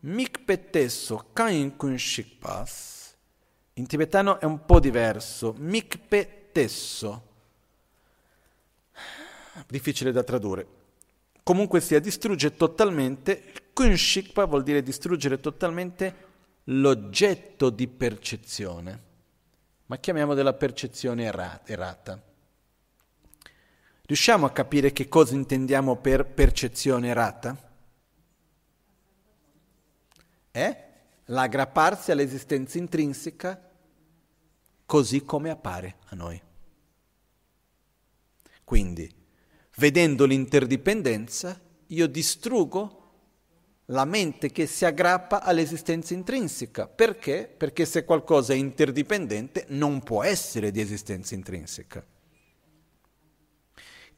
[0.00, 3.14] Mikpetesso kain kun shikpas.
[3.74, 5.54] In tibetano è un po' diverso.
[5.58, 7.22] Mikpetesso.
[9.68, 10.66] Difficile da tradurre.
[11.44, 16.26] Comunque sia, distrugge totalmente Kunshikpa vuol dire distruggere totalmente
[16.64, 19.02] l'oggetto di percezione,
[19.86, 22.20] ma chiamiamo della percezione errata.
[24.02, 27.56] Riusciamo a capire che cosa intendiamo per percezione errata?
[30.50, 30.88] È
[31.26, 33.70] l'aggrapparsi all'esistenza intrinseca
[34.86, 36.42] così come appare a noi.
[38.64, 39.08] Quindi,
[39.76, 42.97] vedendo l'interdipendenza, io distruggo
[43.90, 46.88] la mente che si aggrappa all'esistenza intrinseca.
[46.88, 47.52] Perché?
[47.54, 52.04] Perché se qualcosa è interdipendente non può essere di esistenza intrinseca.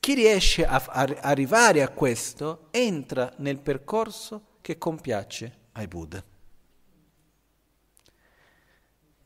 [0.01, 6.25] Chi riesce a, a arrivare a questo entra nel percorso che compiace ai Buddha.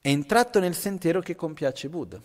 [0.00, 2.20] È entrato nel sentiero che compiace Buddha.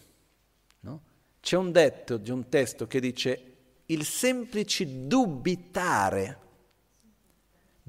[0.81, 1.01] No?
[1.39, 3.43] C'è un detto di un testo che dice
[3.85, 6.47] il semplice dubitare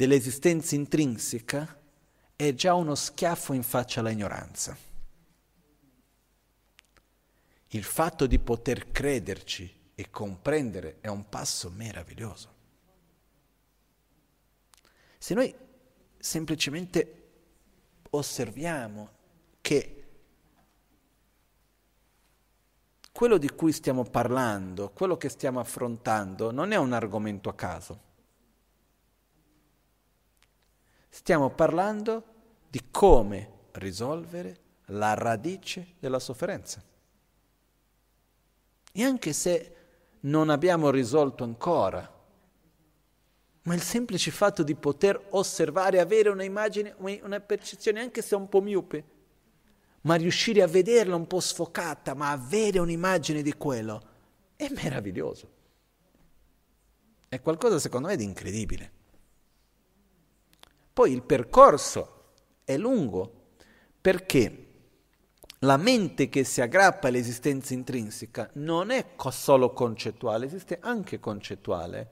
[0.01, 1.78] dell'esistenza intrinseca
[2.35, 4.74] è già uno schiaffo in faccia all'ignoranza.
[7.66, 12.55] Il fatto di poter crederci e comprendere è un passo meraviglioso.
[15.18, 15.55] Se noi
[16.16, 17.32] semplicemente
[18.09, 19.10] osserviamo
[19.60, 20.09] che
[23.12, 28.09] quello di cui stiamo parlando, quello che stiamo affrontando, non è un argomento a caso.
[31.12, 32.24] Stiamo parlando
[32.69, 36.82] di come risolvere la radice della sofferenza.
[38.93, 39.74] E anche se
[40.20, 42.19] non abbiamo risolto ancora,
[43.62, 48.49] ma il semplice fatto di poter osservare, avere una immagine, una percezione, anche se un
[48.49, 49.05] po' miope,
[50.03, 54.03] ma riuscire a vederla un po' sfocata, ma avere un'immagine di quello,
[54.57, 55.59] è meraviglioso.
[57.28, 58.99] È qualcosa secondo me di incredibile.
[61.01, 62.24] Poi il percorso
[62.62, 63.32] è lungo
[64.02, 64.66] perché
[65.60, 72.10] la mente che si aggrappa all'esistenza intrinseca non è solo concettuale, esiste anche concettuale,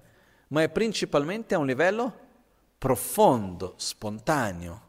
[0.48, 2.18] ma è principalmente a un livello
[2.78, 4.82] profondo, spontaneo.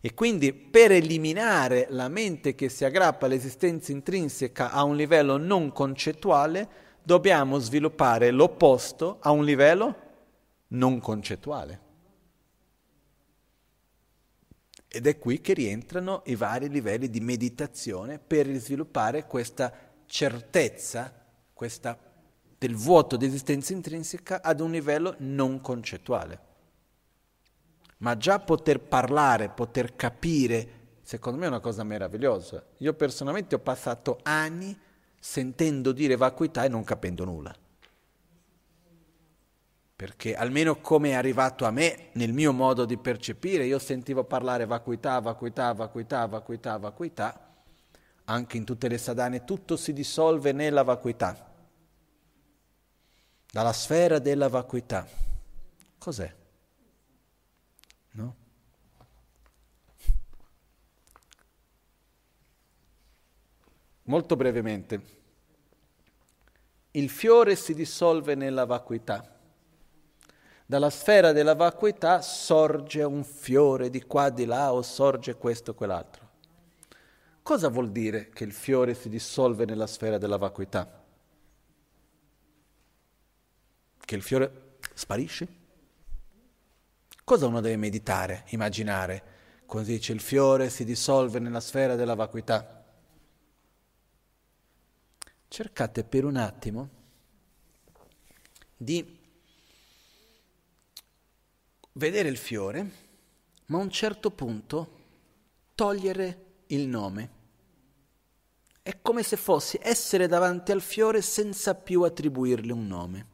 [0.00, 5.72] E quindi per eliminare la mente che si aggrappa all'esistenza intrinseca a un livello non
[5.72, 6.68] concettuale,
[7.02, 9.96] dobbiamo sviluppare l'opposto a un livello
[10.68, 11.84] non concettuale.
[14.88, 19.72] Ed è qui che rientrano i vari livelli di meditazione per sviluppare questa
[20.06, 21.12] certezza,
[21.52, 21.98] questa
[22.58, 26.40] del vuoto di esistenza intrinseca ad un livello non concettuale.
[27.98, 30.68] Ma già poter parlare, poter capire,
[31.02, 32.64] secondo me è una cosa meravigliosa.
[32.78, 34.78] Io personalmente ho passato anni
[35.18, 37.54] sentendo dire vacuità e non capendo nulla.
[39.96, 44.66] Perché almeno come è arrivato a me, nel mio modo di percepire, io sentivo parlare
[44.66, 47.54] vacuità, vacuità, vacuità, vacuità, vacuità,
[48.24, 51.54] anche in tutte le sadane tutto si dissolve nella vacuità
[53.56, 55.08] dalla sfera della vacuità.
[55.96, 56.34] Cos'è?
[58.10, 58.36] No?
[64.02, 65.00] Molto brevemente,
[66.90, 69.35] il fiore si dissolve nella vacuità.
[70.66, 75.74] Dalla sfera della vacuità sorge un fiore di qua, di là o sorge questo o
[75.74, 76.28] quell'altro.
[77.42, 81.04] Cosa vuol dire che il fiore si dissolve nella sfera della vacuità?
[84.06, 85.48] che il fiore sparisce?
[87.24, 89.34] Cosa uno deve meditare, immaginare?
[89.66, 92.84] Quando dice il fiore si dissolve nella sfera della vacuità.
[95.48, 96.88] Cercate per un attimo
[98.76, 99.15] di
[101.96, 102.90] vedere il fiore,
[103.66, 105.04] ma a un certo punto
[105.74, 107.34] togliere il nome.
[108.82, 113.26] È come se fossi essere davanti al fiore senza più attribuirgli un nome.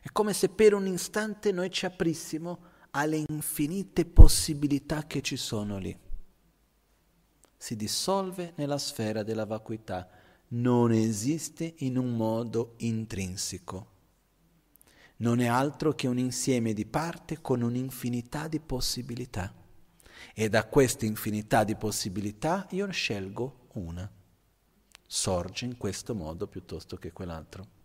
[0.00, 5.78] È come se per un istante noi ci aprissimo alle infinite possibilità che ci sono
[5.78, 5.96] lì.
[7.58, 10.08] Si dissolve nella sfera della vacuità,
[10.48, 13.94] non esiste in un modo intrinseco.
[15.18, 19.52] Non è altro che un insieme di parti con un'infinità di possibilità.
[20.34, 24.10] E da questa infinità di possibilità io scelgo una.
[25.06, 27.76] Sorge in questo modo piuttosto che quell'altro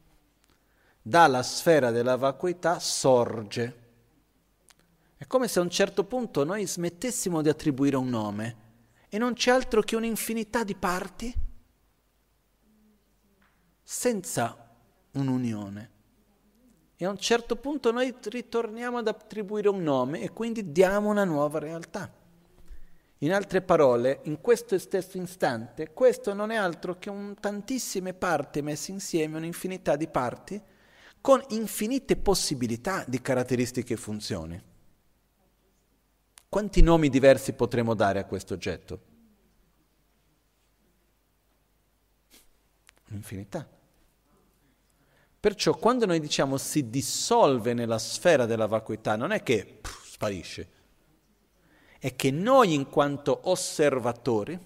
[1.02, 3.80] dalla sfera della vacuità sorge.
[5.18, 8.58] È come se a un certo punto noi smettessimo di attribuire un nome
[9.10, 11.34] e non c'è altro che un'infinità di parti
[13.84, 14.70] senza
[15.12, 15.90] un'unione.
[17.02, 21.24] E a un certo punto noi ritorniamo ad attribuire un nome e quindi diamo una
[21.24, 22.14] nuova realtà.
[23.18, 28.62] In altre parole, in questo stesso istante, questo non è altro che un, tantissime parti
[28.62, 30.62] messe insieme, un'infinità di parti,
[31.22, 34.64] con infinite possibilità di caratteristiche e funzioni.
[36.48, 39.02] Quanti nomi diversi potremmo dare a questo oggetto?
[43.10, 43.68] Un'infinità.
[45.42, 50.70] Perciò quando noi diciamo si dissolve nella sfera della vacuità, non è che pff, sparisce,
[51.98, 54.58] è che noi in quanto osservatori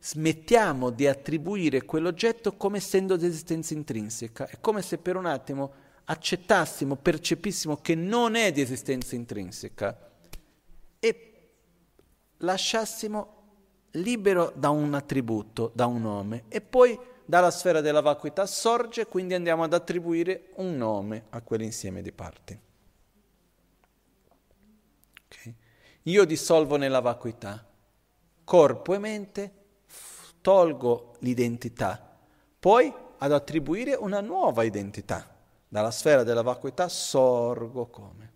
[0.00, 4.48] smettiamo di attribuire quell'oggetto come essendo di esistenza intrinseca.
[4.48, 5.74] È come se per un attimo
[6.06, 10.10] accettassimo, percepissimo che non è di esistenza intrinseca
[10.98, 11.32] e
[12.38, 13.36] lasciassimo
[13.92, 16.98] libero da un attributo, da un nome, e poi
[17.30, 22.60] dalla sfera della vacuità sorge, quindi andiamo ad attribuire un nome a quell'insieme di parti.
[25.26, 25.54] Okay?
[26.02, 27.64] Io dissolvo nella vacuità,
[28.42, 29.52] corpo e mente
[30.40, 32.18] tolgo l'identità,
[32.58, 35.32] poi ad attribuire una nuova identità,
[35.68, 38.32] dalla sfera della vacuità sorgo come.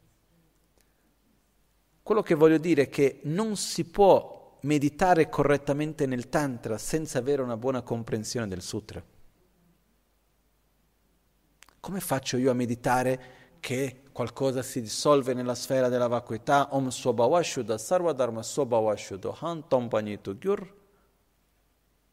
[2.01, 4.34] Quello che voglio dire è che non si può
[4.65, 9.03] meditare correttamente nel Tantra senza avere una buona comprensione del Sutra.
[11.81, 16.75] Come faccio io a meditare che qualcosa si dissolve nella sfera della vacuità?
[16.75, 20.83] Om Swabhavashuddha Sarvadharma Swabhavashuddha Han Tompanitu Gyur.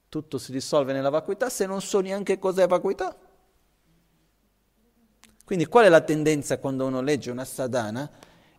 [0.09, 3.17] Tutto si dissolve nella vacuità se non so neanche cos'è vacuità.
[5.45, 8.09] Quindi qual è la tendenza quando uno legge una sadhana?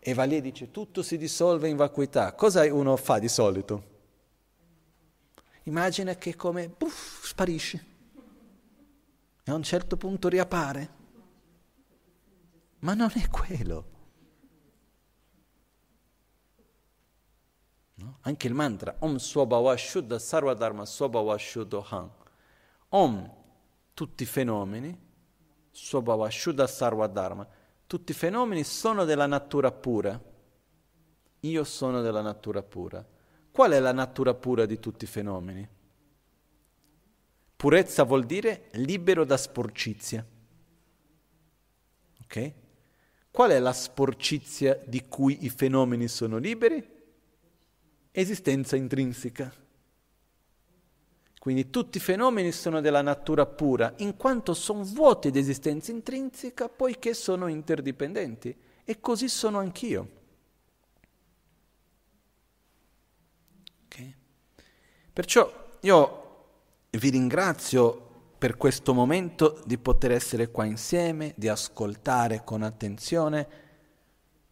[0.05, 3.91] E va lì e dice tutto si dissolve in vacuità, cosa uno fa di solito?
[5.65, 7.85] Immagina che come puff, sparisce
[9.45, 10.91] e a un certo punto riappare.
[12.81, 13.91] Ma non è quello.
[17.95, 18.19] No?
[18.23, 22.11] Anche il mantra Om Swabhava Shuddha Sarvadharma Swabhava Shuddha
[22.89, 23.35] Om,
[23.95, 25.01] tutti i fenomeni,
[25.71, 27.61] Swabhava Shuddha Sarvadharma
[27.93, 30.19] tutti i fenomeni sono della natura pura.
[31.41, 33.07] Io sono della natura pura.
[33.51, 35.69] Qual è la natura pura di tutti i fenomeni?
[37.55, 40.27] Purezza vuol dire libero da sporcizia.
[42.23, 42.53] Ok?
[43.31, 46.83] Qual è la sporcizia di cui i fenomeni sono liberi?
[48.11, 49.53] Esistenza intrinseca.
[51.43, 56.69] Quindi tutti i fenomeni sono della natura pura, in quanto sono vuoti di esistenza intrinseca,
[56.69, 58.57] poiché sono interdipendenti.
[58.85, 60.09] E così sono anch'io.
[63.87, 64.15] Okay.
[65.13, 66.45] Perciò io
[66.91, 73.49] vi ringrazio per questo momento di poter essere qua insieme, di ascoltare con attenzione,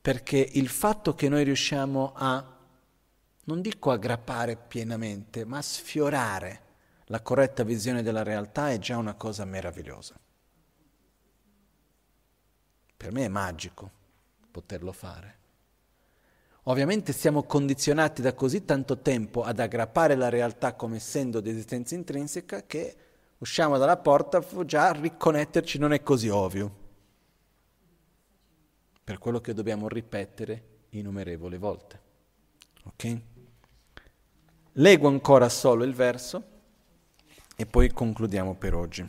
[0.01, 2.59] perché il fatto che noi riusciamo a,
[3.45, 6.63] non dico aggrappare pienamente, ma a sfiorare
[7.11, 10.19] la corretta visione della realtà è già una cosa meravigliosa.
[12.97, 13.91] Per me è magico
[14.49, 15.39] poterlo fare.
[16.65, 21.97] Ovviamente siamo condizionati da così tanto tempo ad aggrappare la realtà come essendo di esistenza
[21.97, 22.97] intrinseca che
[23.39, 26.79] usciamo dalla porta, già riconnetterci non è così ovvio.
[29.03, 32.01] Per quello che dobbiamo ripetere innumerevoli volte.
[32.85, 33.21] Ok?
[34.75, 36.59] Leggo ancora solo il verso
[37.61, 39.07] e poi concludiamo per oggi.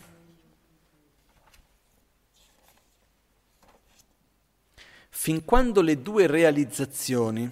[5.08, 7.50] Fin quando le due realizzazioni,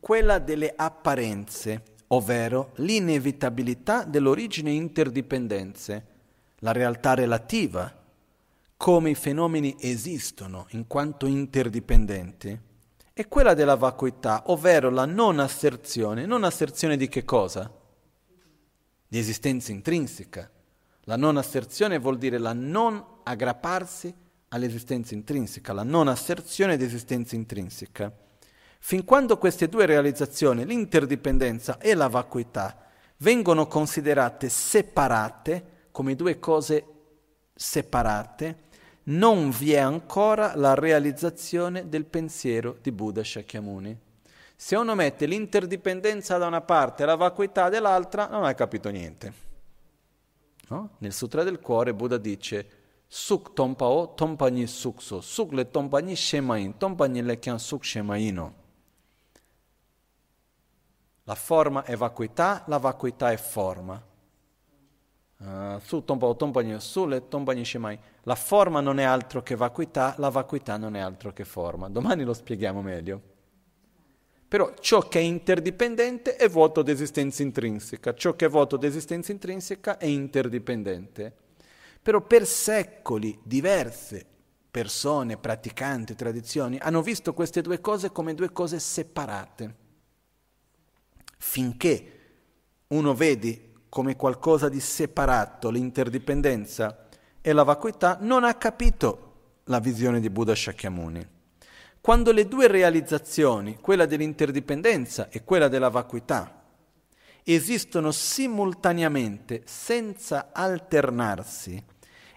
[0.00, 6.06] quella delle apparenze, ovvero l'inevitabilità dell'origine interdipendenze,
[6.56, 8.04] la realtà relativa,
[8.76, 12.60] come i fenomeni esistono in quanto interdipendenti,
[13.12, 17.84] e quella della vacuità, ovvero la non asserzione, non asserzione di che cosa?
[19.08, 20.50] Di esistenza intrinseca.
[21.04, 24.12] La non asserzione vuol dire la non aggrapparsi
[24.48, 28.12] all'esistenza intrinseca, la non asserzione di esistenza intrinseca.
[28.78, 32.84] Fin quando queste due realizzazioni, l'interdipendenza e la vacuità,
[33.18, 36.84] vengono considerate separate, come due cose
[37.54, 38.64] separate,
[39.04, 44.05] non vi è ancora la realizzazione del pensiero di Buddha Shakyamuni.
[44.58, 49.44] Se uno mette l'interdipendenza da una parte e la vacuità dall'altra, non hai capito niente.
[50.68, 50.96] No?
[50.98, 57.22] Nel Sutra del Cuore Buddha dice Suk tompao tompagni sukso, suk le tompagni shemain, tompagni
[57.22, 58.54] le kyan suk shemaino.
[61.22, 64.02] La forma è vacuità, la vacuità è forma.
[65.38, 67.98] Uh, su tompao tompagni su le tompagni shemain.
[68.22, 71.88] La forma non è altro che vacuità, la vacuità non è altro che forma.
[71.88, 73.34] Domani lo spieghiamo meglio.
[74.48, 78.86] Però ciò che è interdipendente è vuoto di esistenza intrinseca, ciò che è vuoto di
[78.86, 81.34] esistenza intrinseca è interdipendente.
[82.00, 84.24] Però per secoli diverse
[84.70, 89.74] persone, praticanti, tradizioni hanno visto queste due cose come due cose separate.
[91.38, 92.12] Finché
[92.88, 97.08] uno vede come qualcosa di separato l'interdipendenza
[97.40, 101.35] e la vacuità, non ha capito la visione di Buddha Shakyamuni.
[102.06, 106.62] Quando le due realizzazioni, quella dell'interdipendenza e quella della vacuità,
[107.42, 111.82] esistono simultaneamente senza alternarsi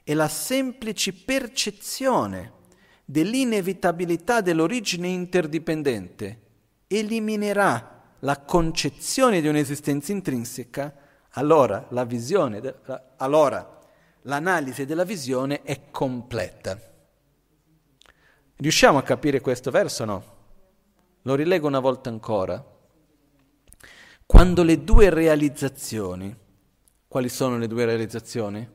[0.04, 2.54] e la semplice percezione
[3.06, 6.40] dell'inevitabilità dell'origine interdipendente
[6.88, 10.96] eliminerà la concezione di un'esistenza intrinseca,
[11.34, 12.74] allora, la visione,
[13.18, 13.82] allora
[14.24, 16.89] l'analisi della visione è completa.
[18.62, 20.24] Riusciamo a capire questo verso o no?
[21.22, 22.62] Lo rilego una volta ancora.
[24.26, 26.36] Quando le due realizzazioni,
[27.08, 28.68] quali sono le due realizzazioni?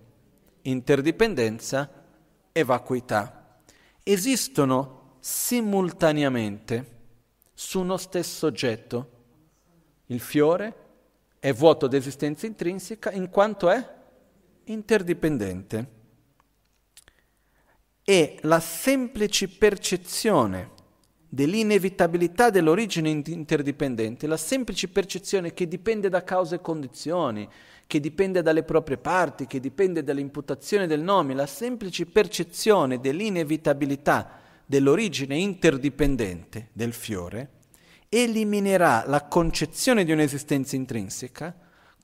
[0.63, 2.03] Interdipendenza
[2.51, 3.59] e vacuità
[4.03, 6.93] esistono simultaneamente
[7.53, 9.11] su uno stesso oggetto.
[10.07, 10.77] Il fiore
[11.39, 13.95] è vuoto di esistenza intrinseca in quanto è
[14.65, 15.94] interdipendente.
[18.05, 20.73] E la semplice percezione
[21.27, 27.49] dell'inevitabilità dell'origine interdipendente, la semplice percezione che dipende da cause e condizioni,
[27.87, 35.37] che dipende dalle proprie parti, che dipende dall'imputazione del nome, la semplice percezione dell'inevitabilità dell'origine
[35.39, 37.51] interdipendente del fiore,
[38.09, 41.55] eliminerà la concezione di un'esistenza intrinseca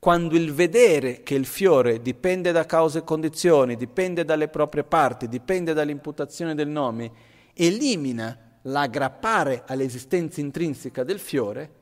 [0.01, 5.27] quando il vedere che il fiore dipende da cause e condizioni, dipende dalle proprie parti,
[5.27, 7.11] dipende dall'imputazione del nome,
[7.53, 11.73] elimina l'aggrappare all'esistenza intrinseca del fiore,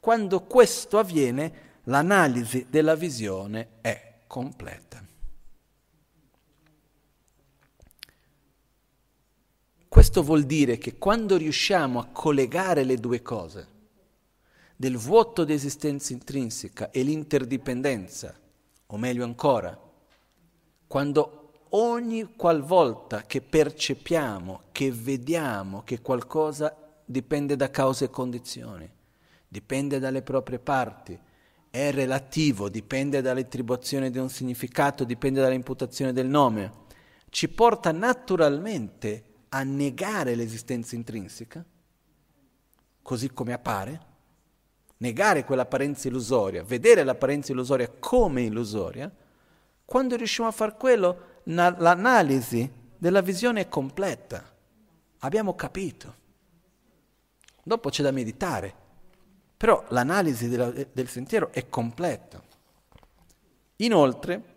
[0.00, 5.04] quando questo avviene l'analisi della visione è completa.
[9.86, 13.74] Questo vuol dire che quando riusciamo a collegare le due cose,
[14.76, 18.38] del vuoto di esistenza intrinseca e l'interdipendenza,
[18.86, 19.78] o meglio ancora,
[20.86, 28.88] quando ogni qualvolta che percepiamo, che vediamo che qualcosa dipende da cause e condizioni,
[29.48, 31.18] dipende dalle proprie parti,
[31.70, 36.84] è relativo, dipende dall'attribuzione di un significato, dipende dall'imputazione del nome,
[37.30, 41.64] ci porta naturalmente a negare l'esistenza intrinseca,
[43.02, 44.05] così come appare,
[44.98, 49.10] negare quell'apparenza illusoria, vedere l'apparenza illusoria come illusoria,
[49.84, 54.42] quando riusciamo a fare quello, na- l'analisi della visione è completa.
[55.20, 56.24] Abbiamo capito.
[57.62, 58.74] Dopo c'è da meditare,
[59.56, 62.42] però l'analisi della, del sentiero è completa.
[63.76, 64.54] Inoltre,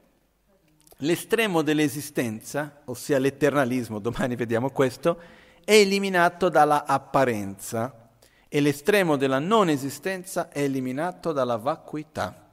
[0.97, 5.19] l'estremo dell'esistenza, ossia l'eternalismo, domani vediamo questo,
[5.63, 8.08] è eliminato dalla apparenza
[8.49, 12.49] e l'estremo della non esistenza è eliminato dalla vacuità.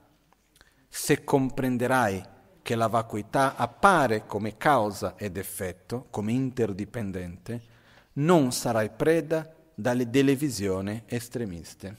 [0.89, 2.23] Se comprenderai
[2.60, 7.62] che la vacuità appare come causa ed effetto, come interdipendente,
[8.15, 11.97] non sarai preda dalle delle visioni estremiste.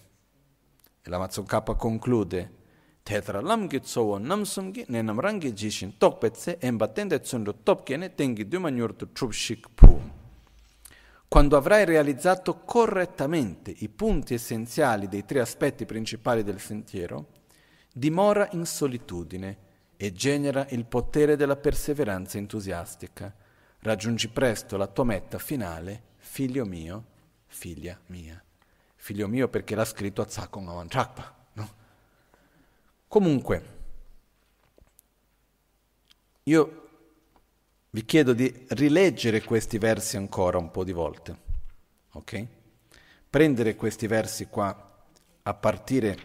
[1.01, 2.55] E la K conclude
[3.01, 9.69] Tetra lamgi tsowo namsumgi ne namrangi jishin tokpetse e battende tsundo topkene tengi dumanyurtu trupshik
[9.73, 10.16] pu.
[11.27, 17.27] Quando avrai realizzato correttamente i punti essenziali dei tre aspetti principali del sentiero,
[17.93, 19.65] dimora in solitudine
[19.97, 23.33] e genera il potere della perseveranza entusiastica.
[23.79, 27.05] Raggiungi presto la tua meta finale, figlio mio,
[27.47, 28.41] figlia mia
[29.07, 31.35] figlio mio perché l'ha scritto a Zakon Avanchakpa.
[31.53, 31.69] No?
[33.07, 33.75] Comunque,
[36.43, 36.86] io
[37.97, 41.37] vi chiedo di rileggere questi versi ancora un po' di volte,
[42.11, 42.47] ok?
[43.27, 45.03] Prendere questi versi qua
[45.41, 46.17] a partire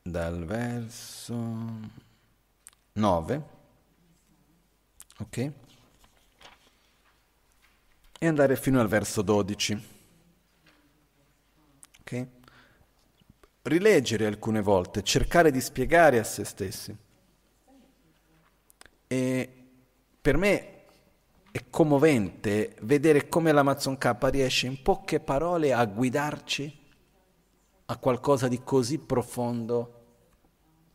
[0.00, 1.36] dal verso
[2.92, 3.42] 9,
[5.18, 5.52] ok?
[8.18, 9.88] e andare fino al verso 12.
[12.00, 12.28] Okay?
[13.60, 17.03] Rileggere alcune volte, cercare di spiegare a se stessi.
[19.06, 19.66] E
[20.20, 20.82] per me
[21.50, 26.82] è commovente vedere come l'Amazon K riesce in poche parole a guidarci
[27.86, 30.02] a qualcosa di così profondo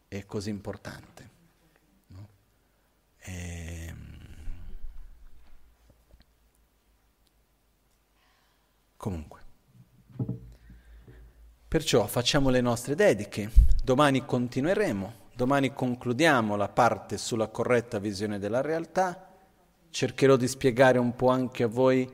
[0.08, 1.30] e così importante.
[2.08, 2.28] No?
[3.20, 3.94] E
[9.00, 9.40] Comunque.
[11.66, 13.50] Perciò facciamo le nostre dediche,
[13.82, 19.38] domani continueremo, domani concludiamo la parte sulla corretta visione della realtà,
[19.90, 22.06] cercherò di spiegare un po' anche a voi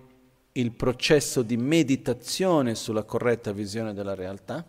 [0.51, 4.63] il processo di meditazione sulla corretta visione della realtà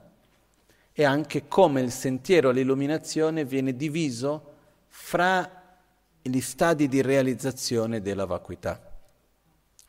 [0.90, 4.54] e anche come il sentiero all'illuminazione viene diviso
[4.86, 5.76] fra
[6.22, 8.80] gli stadi di realizzazione della vacuità.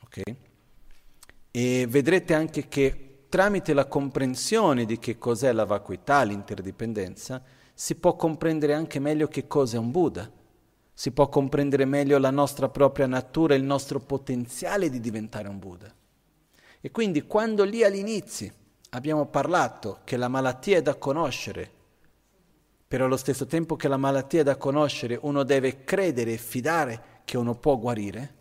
[0.04, 0.36] Okay?
[1.52, 7.42] E vedrete anche che tramite la comprensione di che cos'è la vacuità, l'interdipendenza,
[7.80, 10.28] si può comprendere anche meglio che cos'è un Buddha,
[10.92, 15.94] si può comprendere meglio la nostra propria natura, il nostro potenziale di diventare un Buddha.
[16.82, 18.52] E quindi quando lì all'inizio
[18.90, 21.70] abbiamo parlato che la malattia è da conoscere,
[22.88, 27.22] però allo stesso tempo che la malattia è da conoscere uno deve credere e fidare
[27.26, 28.34] che uno può guarire,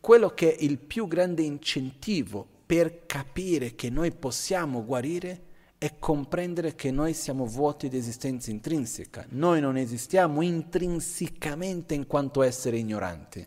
[0.00, 5.47] quello che è il più grande incentivo per capire che noi possiamo guarire
[5.78, 9.24] è comprendere che noi siamo vuoti di esistenza intrinseca.
[9.30, 13.46] Noi non esistiamo intrinsecamente in quanto esseri ignoranti.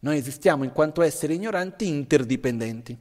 [0.00, 2.98] Noi esistiamo in quanto esseri ignoranti interdipendenti.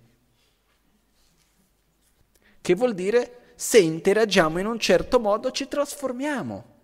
[2.61, 6.77] Che vuol dire se interagiamo in un certo modo ci trasformiamo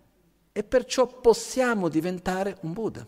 [0.52, 3.06] e perciò possiamo diventare un Buddha.